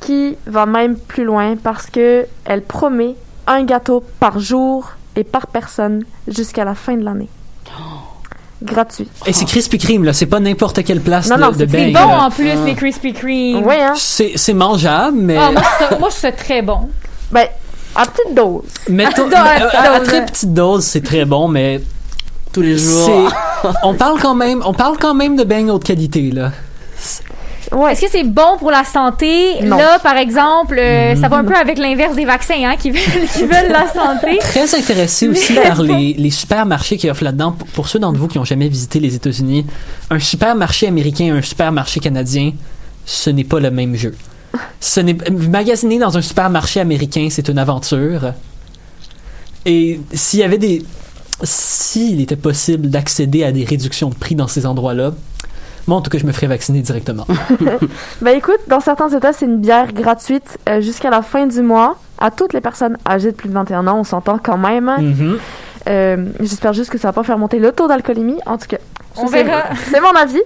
qui 0.00 0.36
va 0.46 0.66
même 0.66 0.98
plus 0.98 1.24
loin 1.24 1.56
parce 1.56 1.88
que 1.88 2.26
elle 2.44 2.62
promet 2.62 3.16
un 3.46 3.64
gâteau 3.64 4.04
par 4.20 4.38
jour 4.38 4.90
et 5.16 5.24
par 5.24 5.46
personne 5.46 6.04
jusqu'à 6.28 6.64
la 6.64 6.74
fin 6.74 6.96
de 6.96 7.04
l'année. 7.04 7.28
Gratuit. 8.62 9.08
Et 9.26 9.32
c'est 9.32 9.44
Krispy 9.44 9.78
Kreme, 9.78 10.04
là. 10.04 10.12
C'est 10.12 10.26
pas 10.26 10.40
n'importe 10.40 10.82
quelle 10.84 11.00
place 11.00 11.28
Non, 11.28 11.36
de, 11.36 11.40
non, 11.42 11.50
de 11.50 11.66
c'est- 11.68 11.90
bon 11.92 11.98
en 12.00 12.30
plus, 12.30 12.52
les 12.64 12.74
Krispy 12.74 13.12
Kreme. 13.12 13.62
Oui, 13.66 13.74
hein? 13.78 13.92
C'est 13.96 14.32
c'est 14.36 14.54
mangeable, 14.54 15.16
mais. 15.20 15.36
Ah, 15.36 15.50
moi, 15.52 15.60
je 15.62 15.76
trouve 15.84 15.88
ça- 15.90 15.98
moi, 15.98 16.10
ça 16.10 16.32
très 16.32 16.62
bon. 16.62 16.88
Ben, 17.30 17.46
à 17.94 18.02
petite 18.06 18.34
dose. 18.34 18.62
Dans 18.88 18.96
la 18.96 19.06
à- 19.08 19.60
petite 19.60 19.74
à, 19.74 19.92
à 19.94 19.98
dose, 19.98 20.08
très 20.08 20.18
hein. 20.18 20.26
petite 20.26 20.54
dose, 20.54 20.84
c'est 20.84 21.02
très 21.04 21.24
bon, 21.24 21.48
mais 21.48 21.80
Tous 22.52 22.62
les 22.62 22.78
jours. 22.78 23.28
on 23.82 23.94
parle 23.94 24.20
quand 24.20 24.34
même, 24.36 24.62
on 24.64 24.72
parle 24.72 24.96
quand 24.98 25.14
même 25.14 25.34
de 25.36 25.42
beignes 25.44 25.70
haute 25.70 25.84
qualité 25.84 26.30
là. 26.30 26.52
Ouais. 27.74 27.92
Est-ce 27.92 28.02
que 28.02 28.10
c'est 28.10 28.24
bon 28.24 28.56
pour 28.58 28.70
la 28.70 28.84
santé? 28.84 29.62
Non. 29.62 29.76
Là, 29.76 29.98
par 29.98 30.16
exemple, 30.16 30.78
euh, 30.78 31.16
ça 31.16 31.28
va 31.28 31.38
un 31.38 31.44
peu 31.44 31.54
avec 31.54 31.78
l'inverse 31.78 32.14
des 32.14 32.24
vaccins, 32.24 32.62
hein, 32.64 32.76
qui 32.76 32.90
veulent, 32.92 33.28
qui 33.32 33.42
veulent 33.42 33.72
la 33.72 33.86
santé. 33.92 34.38
Très 34.40 34.74
intéressé 34.74 35.28
aussi 35.28 35.54
par 35.54 35.82
les, 35.82 36.14
les 36.14 36.30
supermarchés 36.30 36.96
qui 36.96 37.10
offrent 37.10 37.24
là-dedans. 37.24 37.52
Pour, 37.52 37.68
pour 37.68 37.88
ceux 37.88 37.98
d'entre 37.98 38.18
vous 38.18 38.28
qui 38.28 38.38
ont 38.38 38.44
jamais 38.44 38.68
visité 38.68 39.00
les 39.00 39.14
États-Unis, 39.14 39.66
un 40.10 40.18
supermarché 40.18 40.86
américain 40.86 41.26
et 41.26 41.30
un 41.30 41.42
supermarché 41.42 42.00
canadien, 42.00 42.52
ce 43.04 43.30
n'est 43.30 43.44
pas 43.44 43.60
le 43.60 43.70
même 43.70 43.96
jeu. 43.96 44.14
Ce 44.80 45.00
n'est 45.00 45.16
magasiner 45.30 45.98
dans 45.98 46.16
un 46.16 46.22
supermarché 46.22 46.80
américain, 46.80 47.26
c'est 47.30 47.48
une 47.48 47.58
aventure. 47.58 48.34
Et 49.66 50.00
s'il 50.12 50.40
y 50.40 50.42
avait 50.42 50.58
des 50.58 50.82
s'il 51.42 52.20
était 52.20 52.36
possible 52.36 52.88
d'accéder 52.88 53.42
à 53.44 53.52
des 53.52 53.64
réductions 53.64 54.08
de 54.08 54.14
prix 54.14 54.34
dans 54.34 54.46
ces 54.46 54.66
endroits-là, 54.66 55.14
moi 55.86 55.98
en 55.98 56.00
tout 56.00 56.10
cas, 56.10 56.18
je 56.18 56.26
me 56.26 56.32
ferais 56.32 56.46
vacciner 56.46 56.80
directement. 56.80 57.26
Ben 58.22 58.36
écoute, 58.36 58.60
dans 58.68 58.80
certains 58.80 59.08
États, 59.10 59.32
c'est 59.32 59.46
une 59.46 59.58
bière 59.58 59.92
gratuite 59.92 60.58
euh, 60.68 60.80
jusqu'à 60.80 61.10
la 61.10 61.22
fin 61.22 61.46
du 61.46 61.60
mois 61.62 61.96
à 62.18 62.30
toutes 62.30 62.52
les 62.52 62.60
personnes 62.60 62.96
âgées 63.08 63.32
de 63.32 63.36
plus 63.36 63.48
de 63.48 63.54
21 63.54 63.86
ans. 63.86 63.98
On 63.98 64.04
s'entend 64.04 64.38
quand 64.42 64.58
même. 64.58 64.88
hein. 64.88 64.98
Mhm. 65.00 65.38
Euh, 65.88 66.24
J'espère 66.40 66.72
juste 66.72 66.90
que 66.90 66.96
ça 66.98 67.08
va 67.08 67.12
pas 67.12 67.22
faire 67.22 67.36
monter 67.38 67.58
le 67.58 67.70
taux 67.72 67.86
d'alcoolémie. 67.88 68.38
En 68.46 68.56
tout 68.56 68.66
cas, 68.68 68.78
On 69.16 69.26
verra. 69.26 69.64
C'est 69.90 70.00
mon 70.00 70.12
avis. 70.18 70.40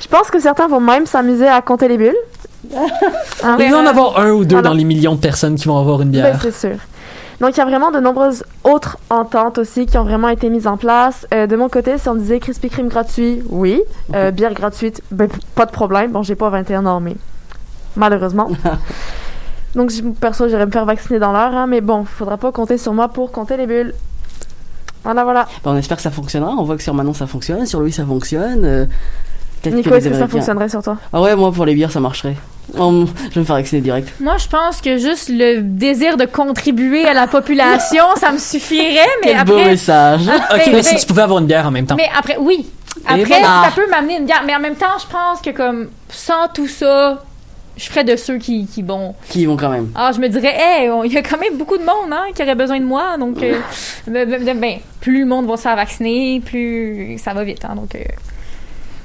Je 0.00 0.08
pense 0.08 0.30
que 0.30 0.40
certains 0.40 0.66
vont 0.68 0.80
même 0.80 1.04
s'amuser 1.06 1.46
à 1.46 1.60
compter 1.60 1.86
les 1.88 1.98
bulles. 1.98 2.16
Hein? 2.74 2.86
Il 3.58 3.64
va 3.64 3.64
y 3.64 3.74
en 3.74 3.84
avoir 3.86 4.18
un 4.20 4.30
ou 4.30 4.44
deux 4.44 4.62
dans 4.62 4.72
les 4.72 4.84
millions 4.84 5.14
de 5.14 5.20
personnes 5.20 5.56
qui 5.56 5.66
vont 5.68 5.78
avoir 5.78 6.00
une 6.02 6.10
Ben, 6.10 6.22
bière. 6.22 6.38
c'est 6.42 6.54
sûr. 6.68 6.76
Donc, 7.40 7.56
il 7.56 7.58
y 7.58 7.60
a 7.60 7.64
vraiment 7.64 7.90
de 7.90 8.00
nombreuses 8.00 8.44
autres 8.64 8.98
ententes 9.08 9.56
aussi 9.58 9.86
qui 9.86 9.96
ont 9.96 10.04
vraiment 10.04 10.28
été 10.28 10.50
mises 10.50 10.66
en 10.66 10.76
place. 10.76 11.26
Euh, 11.32 11.46
de 11.46 11.56
mon 11.56 11.68
côté, 11.70 11.96
si 11.96 12.08
on 12.08 12.14
me 12.14 12.20
disait 12.20 12.38
Krispy 12.38 12.68
Kreme 12.68 12.88
gratuit, 12.88 13.42
oui. 13.48 13.82
Euh, 14.14 14.30
bière 14.30 14.52
gratuite, 14.52 15.02
ben, 15.10 15.28
pas 15.54 15.64
de 15.64 15.70
problème. 15.70 16.12
Bon, 16.12 16.22
j'ai 16.22 16.34
pas 16.34 16.50
21 16.50 16.84
ans, 16.84 17.00
mais 17.00 17.16
malheureusement. 17.96 18.48
Donc, 19.74 19.90
perso, 20.20 20.48
j'irais 20.48 20.66
me 20.66 20.70
faire 20.70 20.84
vacciner 20.84 21.18
dans 21.18 21.32
l'heure, 21.32 21.54
hein, 21.54 21.66
mais 21.66 21.80
bon, 21.80 22.04
faudra 22.04 22.36
pas 22.36 22.52
compter 22.52 22.76
sur 22.76 22.92
moi 22.92 23.08
pour 23.08 23.32
compter 23.32 23.56
les 23.56 23.66
bulles. 23.66 23.94
Voilà, 25.04 25.24
voilà. 25.24 25.44
Bah, 25.64 25.70
on 25.72 25.76
espère 25.76 25.96
que 25.96 26.02
ça 26.02 26.10
fonctionnera. 26.10 26.54
On 26.58 26.64
voit 26.64 26.76
que 26.76 26.82
sur 26.82 26.92
Manon 26.92 27.14
ça 27.14 27.26
fonctionne, 27.26 27.64
sur 27.64 27.80
Louis 27.80 27.92
ça 27.92 28.04
fonctionne. 28.04 28.64
euh, 28.64 28.86
Nico, 29.66 29.94
est-ce 29.94 30.08
que 30.08 30.14
ça 30.14 30.28
fonctionnerait 30.28 30.68
sur 30.68 30.82
toi? 30.82 30.98
Ah 31.12 31.20
ouais, 31.22 31.34
moi 31.36 31.52
pour 31.52 31.64
les 31.64 31.74
bières 31.74 31.90
ça 31.90 32.00
marcherait. 32.00 32.36
Hum, 32.78 33.06
je 33.28 33.34
vais 33.34 33.40
me 33.40 33.44
faire 33.44 33.56
vacciner 33.56 33.80
direct. 33.80 34.12
Moi, 34.20 34.36
je 34.38 34.46
pense 34.48 34.80
que 34.80 34.96
juste 34.98 35.28
le 35.28 35.60
désir 35.60 36.16
de 36.16 36.24
contribuer 36.24 37.04
à 37.04 37.14
la 37.14 37.26
population, 37.26 38.04
ça 38.16 38.30
me 38.32 38.38
suffirait, 38.38 39.06
mais 39.24 39.32
Quel 39.34 39.44
beau 39.44 39.54
après... 39.58 39.64
message. 39.70 40.28
après- 40.28 40.66
Ok, 40.66 40.72
mais 40.72 40.82
si 40.82 40.96
tu 40.96 41.06
pouvais 41.06 41.22
avoir 41.22 41.40
une 41.40 41.46
bière 41.46 41.66
en 41.66 41.70
même 41.70 41.86
temps. 41.86 41.96
Mais 41.96 42.08
après, 42.16 42.36
oui. 42.38 42.66
Et 43.02 43.08
Après, 43.08 43.24
voilà. 43.24 43.62
ça 43.66 43.70
peut 43.74 43.88
m'amener 43.88 44.18
une 44.18 44.26
bière. 44.26 44.42
Mais 44.46 44.54
en 44.54 44.60
même 44.60 44.74
temps, 44.76 44.98
je 45.00 45.06
pense 45.06 45.40
que 45.40 45.50
comme 45.50 45.88
sans 46.08 46.48
tout 46.52 46.66
ça, 46.68 47.22
je 47.76 47.86
ferais 47.86 48.04
de 48.04 48.14
ceux 48.16 48.36
qui, 48.38 48.66
qui 48.66 48.82
bon. 48.82 49.14
Qui 49.28 49.46
vont 49.46 49.56
quand 49.56 49.70
même. 49.70 49.90
Ah, 49.94 50.10
je 50.14 50.20
me 50.20 50.28
dirais, 50.28 50.54
hey, 50.58 50.90
il 51.06 51.12
y 51.12 51.16
a 51.16 51.22
quand 51.22 51.38
même 51.38 51.56
beaucoup 51.56 51.78
de 51.78 51.84
monde 51.84 52.12
hein, 52.12 52.24
qui 52.34 52.42
aurait 52.42 52.54
besoin 52.56 52.78
de 52.78 52.84
moi. 52.84 53.16
Donc, 53.18 53.42
euh, 53.42 53.54
ben, 54.06 54.28
ben, 54.28 54.44
ben, 54.44 54.58
ben, 54.60 54.74
plus 55.00 55.20
le 55.20 55.26
monde 55.26 55.46
va 55.46 55.56
se 55.56 55.62
faire 55.62 55.76
vacciner, 55.76 56.40
plus 56.44 57.16
ça 57.18 57.32
va 57.32 57.42
vite. 57.44 57.64
Hein, 57.64 57.74
donc, 57.76 57.94
euh, 57.94 58.00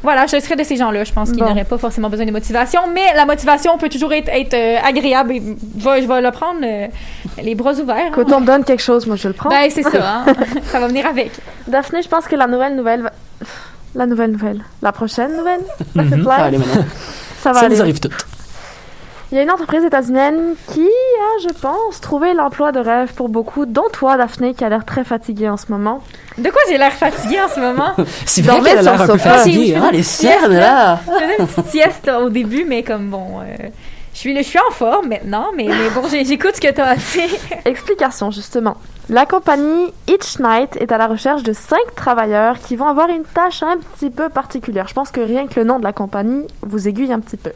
voilà, 0.05 0.25
je 0.25 0.39
serais 0.39 0.55
de 0.55 0.63
ces 0.63 0.77
gens-là. 0.77 1.03
Je 1.03 1.11
pense 1.11 1.31
qu'ils 1.31 1.39
Bon. 1.41 1.49
n'auraient 1.49 1.65
pas 1.65 1.77
forcément 1.77 2.09
besoin 2.09 2.25
de 2.25 2.31
motivation. 2.31 2.79
Mais 2.93 3.13
la 3.13 3.25
motivation 3.25 3.77
peut 3.77 3.89
toujours 3.89 4.13
être, 4.13 4.29
être, 4.29 4.53
euh, 4.53 4.77
agréable. 4.87 5.33
Et 5.33 5.41
je, 5.77 5.83
vais, 5.83 6.01
je 6.01 6.07
vais 6.07 6.21
le 6.21 6.31
prendre 6.31 6.61
euh, 6.63 6.87
les 7.43 7.55
bras 7.55 7.73
ouverts. 7.73 7.97
hein. 7.97 8.11
Quand 8.15 8.31
on 8.31 8.39
me 8.39 8.45
donne 8.45 8.63
quelque 8.63 8.81
chose, 8.83 9.05
moi, 9.05 9.17
je 9.17 9.27
le 9.27 9.33
prends. 9.33 9.49
Ben, 9.49 9.69
c'est 9.69 9.83
ça. 9.83 10.19
hein. 10.19 10.25
ça 10.71 10.79
va 10.79 10.87
venir 10.87 11.05
avec. 11.05 11.31
Daphné, 11.67 12.01
je 12.01 12.07
pense 12.07 12.25
que 12.27 12.37
la 12.37 12.47
nouvelle 12.47 12.75
nouvelle 12.77 13.01
va... 13.01 13.11
La 13.95 14.05
nouvelle 14.05 14.31
nouvelle. 14.31 14.61
La 14.81 14.91
prochaine 14.91 15.35
nouvelle 15.35 15.61
te 15.93 15.99
Mhm. 15.99 16.23
Ça 16.23 16.29
va 16.37 16.43
aller 16.45 16.57
maintenant. 16.57 16.85
Ça 17.41 17.51
va 17.51 17.59
Ça 17.59 17.65
aller. 17.65 17.75
nous 17.75 17.81
arrive 17.81 17.99
toutes. 17.99 18.13
Il 19.35 19.39
y 19.39 19.41
a 19.41 19.43
une 19.43 19.51
entreprise 19.51 19.83
états-unienne 19.83 20.55
qui 20.71 20.87
a, 20.87 21.41
je 21.45 21.53
pense, 21.59 21.99
trouvé 21.99 22.33
l'emploi 22.33 22.71
de 22.71 22.79
rêve 22.79 23.13
pour 23.15 23.27
beaucoup, 23.27 23.65
dont 23.65 23.89
toi, 23.91 24.15
Daphné, 24.15 24.53
qui 24.53 24.63
a 24.63 24.69
l'air 24.69 24.85
très 24.85 25.03
fatiguée 25.03 25.49
en 25.49 25.57
ce 25.57 25.65
moment. 25.73 25.99
De 26.37 26.49
quoi 26.49 26.61
j'ai 26.69 26.77
l'air 26.77 26.93
fatiguée 26.93 27.41
en 27.41 27.49
ce 27.49 27.59
moment? 27.59 27.91
C'est 28.25 28.41
vrai 28.43 28.61
qu'elle 28.61 28.77
a 28.77 28.81
l'air 28.81 28.93
un 28.93 29.05
le 29.05 29.11
peu 29.11 29.17
sofa. 29.17 29.33
fatiguée. 29.39 29.73
Ah, 29.75 29.79
hein? 29.79 29.85
Ah, 29.89 29.91
les 29.91 30.03
cernes 30.03 30.53
là 30.53 30.99
Je 31.05 31.11
faisais 31.11 31.35
une 31.39 31.47
petite 31.47 31.67
sieste 31.67 32.09
au 32.17 32.29
début, 32.29 32.63
mais 32.63 32.81
comme 32.83 33.09
bon. 33.09 33.41
euh, 33.41 33.67
je, 34.13 34.19
suis, 34.19 34.37
je 34.37 34.41
suis 34.41 34.57
en 34.57 34.71
forme 34.71 35.09
maintenant, 35.09 35.47
mais, 35.53 35.65
mais 35.65 35.89
bon, 35.93 36.07
j'écoute 36.07 36.55
ce 36.55 36.61
que 36.61 36.71
tu 36.71 36.79
as 36.79 36.91
à 36.91 36.95
dire. 36.95 37.29
Explication, 37.65 38.31
justement. 38.31 38.77
La 39.09 39.25
compagnie 39.25 39.91
Each 40.07 40.39
Night 40.39 40.77
est 40.77 40.93
à 40.93 40.97
la 40.97 41.07
recherche 41.07 41.43
de 41.43 41.51
cinq 41.51 41.93
travailleurs 41.97 42.57
qui 42.59 42.77
vont 42.77 42.87
avoir 42.87 43.09
une 43.09 43.23
tâche 43.25 43.63
un 43.63 43.79
petit 43.95 44.11
peu 44.11 44.29
particulière. 44.29 44.87
Je 44.87 44.93
pense 44.93 45.11
que 45.11 45.19
rien 45.19 45.45
que 45.47 45.59
le 45.59 45.65
nom 45.65 45.77
de 45.77 45.83
la 45.83 45.91
compagnie 45.91 46.47
vous 46.61 46.87
aiguille 46.87 47.11
un 47.11 47.19
petit 47.19 47.35
peu. 47.35 47.51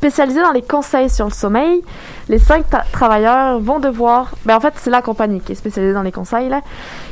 Spécialisés 0.00 0.42
dans 0.42 0.52
les 0.52 0.60
conseils 0.60 1.08
sur 1.08 1.24
le 1.24 1.32
sommeil, 1.32 1.80
les 2.28 2.38
cinq 2.38 2.66
travailleurs 2.92 3.58
vont 3.60 3.78
devoir... 3.80 4.32
Ben 4.44 4.54
en 4.54 4.60
fait, 4.60 4.74
c'est 4.76 4.90
la 4.90 5.00
compagnie 5.00 5.40
qui 5.40 5.52
est 5.52 5.54
spécialisée 5.54 5.94
dans 5.94 6.02
les 6.02 6.12
conseils, 6.12 6.50
là. 6.50 6.60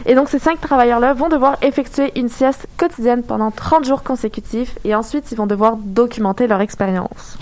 Et 0.05 0.15
donc, 0.15 0.29
ces 0.29 0.39
cinq 0.39 0.61
travailleurs-là 0.61 1.15
vont 1.15 1.31
devoir 1.31 1.57
effectuer 1.63 2.13
une 2.15 2.29
sieste 2.29 2.67
quotidienne 2.77 3.23
pendant 3.23 3.51
30 3.51 3.87
jours 3.87 4.03
consécutifs 4.03 4.77
et 4.85 4.95
ensuite, 4.95 5.33
ils 5.33 5.35
vont 5.37 5.47
devoir 5.47 5.77
documenter 5.79 6.47
leur 6.47 6.61
expérience. 6.61 7.39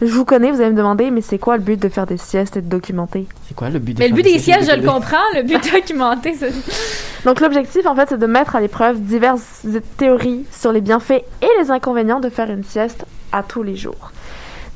Je 0.00 0.06
vous 0.12 0.24
connais, 0.24 0.50
vous 0.50 0.62
allez 0.62 0.70
me 0.70 0.76
demander, 0.76 1.10
mais 1.10 1.20
c'est 1.20 1.38
quoi 1.38 1.58
le 1.58 1.62
but 1.62 1.78
de 1.78 1.90
faire 1.90 2.06
des 2.06 2.16
siestes 2.16 2.56
et 2.56 2.62
de 2.62 2.68
documenter? 2.70 3.26
C'est 3.46 3.54
quoi 3.54 3.68
le 3.68 3.78
but 3.80 3.92
de 3.94 3.98
Mais 3.98 4.08
le 4.08 4.14
but 4.14 4.22
des 4.22 4.32
des 4.34 4.38
siestes 4.38 4.70
je 4.70 4.76
le 4.76 4.82
de- 4.82 4.88
comprends. 4.88 5.16
Le 5.34 5.42
but 5.42 5.70
documenté, 5.72 6.32
ça. 6.34 6.46
Donc 7.26 7.40
l'objectif, 7.40 7.84
en 7.84 7.94
fait, 7.94 8.08
c'est 8.08 8.18
de 8.18 8.26
mettre 8.26 8.56
à 8.56 8.60
l'épreuve 8.62 8.98
diverses 9.02 9.66
théories 9.98 10.46
sur 10.52 10.72
les 10.72 10.80
bienfaits 10.80 11.22
et 11.42 11.48
les 11.60 11.70
inconvénients 11.70 12.20
de 12.20 12.30
faire 12.30 12.48
une 12.50 12.64
sieste 12.64 13.04
à 13.30 13.42
tous 13.42 13.62
les 13.62 13.76
jours. 13.76 14.10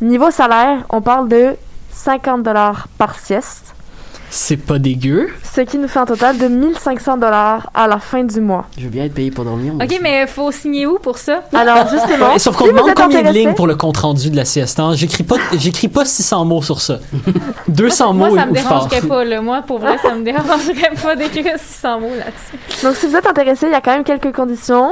Niveau 0.02 0.30
salaire, 0.32 0.78
on 0.90 1.00
parle 1.00 1.28
de 1.28 1.54
50 1.92 2.42
dollars 2.42 2.88
par 2.98 3.16
sieste, 3.18 3.72
C'est 4.30 4.56
pas 4.56 4.80
dégueu. 4.80 5.28
ce 5.54 5.60
qui 5.60 5.78
nous 5.78 5.86
fait 5.86 6.00
un 6.00 6.06
total 6.06 6.38
de 6.38 6.48
1500 6.48 7.18
dollars 7.18 7.70
à 7.72 7.86
la 7.86 7.98
fin 8.00 8.24
du 8.24 8.40
mois. 8.40 8.64
Je 8.76 8.82
veux 8.84 8.88
bien 8.90 9.04
être 9.04 9.14
payé 9.14 9.30
pour 9.30 9.44
dormir. 9.44 9.74
moi 9.74 9.84
Ok, 9.84 9.92
aussi. 9.92 10.00
mais 10.02 10.26
faut 10.26 10.50
signer 10.50 10.86
où 10.86 10.98
pour 10.98 11.18
ça? 11.18 11.42
Alors 11.54 11.86
justement, 11.88 12.36
sauf 12.38 12.56
qu'on 12.56 12.64
si 12.64 12.70
demande 12.72 12.94
combien 12.96 13.22
de 13.22 13.28
lignes 13.28 13.54
pour 13.54 13.66
le 13.68 13.76
compte 13.76 13.98
rendu 13.98 14.28
de 14.30 14.36
la 14.36 14.44
sieste. 14.44 14.80
hein? 14.80 14.92
J'écris 14.94 15.22
pas, 15.22 15.36
j'écris 15.52 15.86
pas 15.88 16.04
600 16.04 16.46
mots 16.46 16.62
sur 16.62 16.80
ça. 16.80 16.98
200 17.68 18.14
Moi, 18.14 18.28
mots 18.30 18.36
ça 18.36 18.42
et 18.42 18.46
me 18.46 18.52
dérangerait 18.54 19.00
pas, 19.02 19.24
là. 19.24 19.40
Moi, 19.40 19.62
pour 19.64 19.78
vrai, 19.78 19.98
ça 20.02 20.14
me 20.14 20.24
dérangerait 20.24 20.90
pas 21.00 21.14
d'écrire 21.14 21.56
600 21.58 22.00
mots 22.00 22.08
là-dessus. 22.18 22.82
Donc 22.84 22.96
si 22.96 23.06
vous 23.06 23.14
êtes 23.16 23.26
intéressé, 23.28 23.66
il 23.66 23.72
y 23.72 23.76
a 23.76 23.80
quand 23.80 23.92
même 23.92 24.02
quelques 24.04 24.34
conditions. 24.34 24.90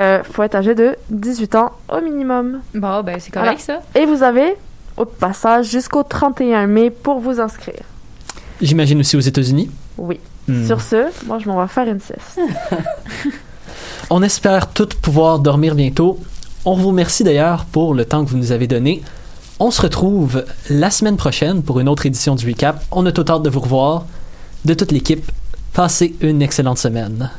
Euh, 0.00 0.22
faut 0.22 0.42
être 0.42 0.54
âgé 0.54 0.74
de 0.74 0.96
18 1.10 1.54
ans 1.56 1.72
au 1.92 2.00
minimum. 2.00 2.60
Bon, 2.74 3.02
ben, 3.02 3.16
c'est 3.18 3.32
correct, 3.32 3.60
ça. 3.60 3.80
Et 3.94 4.06
vous 4.06 4.22
avez 4.22 4.56
au 4.96 5.04
passage 5.04 5.70
jusqu'au 5.70 6.02
31 6.02 6.66
mai 6.66 6.90
pour 6.90 7.18
vous 7.20 7.40
inscrire. 7.40 7.82
J'imagine 8.60 9.00
aussi 9.00 9.16
aux 9.16 9.20
États-Unis. 9.20 9.70
Oui. 9.96 10.20
Hmm. 10.46 10.66
Sur 10.66 10.80
ce, 10.80 11.06
moi 11.26 11.38
je 11.38 11.48
m'en 11.48 11.60
vais 11.60 11.68
faire 11.68 11.86
une 11.86 12.00
sieste. 12.00 12.40
On 14.10 14.22
espère 14.22 14.72
tous 14.72 14.88
pouvoir 15.00 15.38
dormir 15.38 15.74
bientôt. 15.74 16.18
On 16.64 16.74
vous 16.74 16.88
remercie 16.88 17.22
d'ailleurs 17.22 17.66
pour 17.66 17.94
le 17.94 18.04
temps 18.04 18.24
que 18.24 18.30
vous 18.30 18.38
nous 18.38 18.52
avez 18.52 18.66
donné. 18.66 19.02
On 19.60 19.70
se 19.70 19.82
retrouve 19.82 20.44
la 20.70 20.90
semaine 20.90 21.16
prochaine 21.16 21.62
pour 21.62 21.80
une 21.80 21.88
autre 21.88 22.06
édition 22.06 22.34
du 22.34 22.46
Recap. 22.46 22.82
On 22.90 23.04
a 23.06 23.12
tout 23.12 23.24
hâte 23.28 23.42
de 23.42 23.50
vous 23.50 23.60
revoir. 23.60 24.06
De 24.64 24.74
toute 24.74 24.92
l'équipe, 24.92 25.30
passez 25.72 26.16
une 26.20 26.42
excellente 26.42 26.78
semaine. 26.78 27.30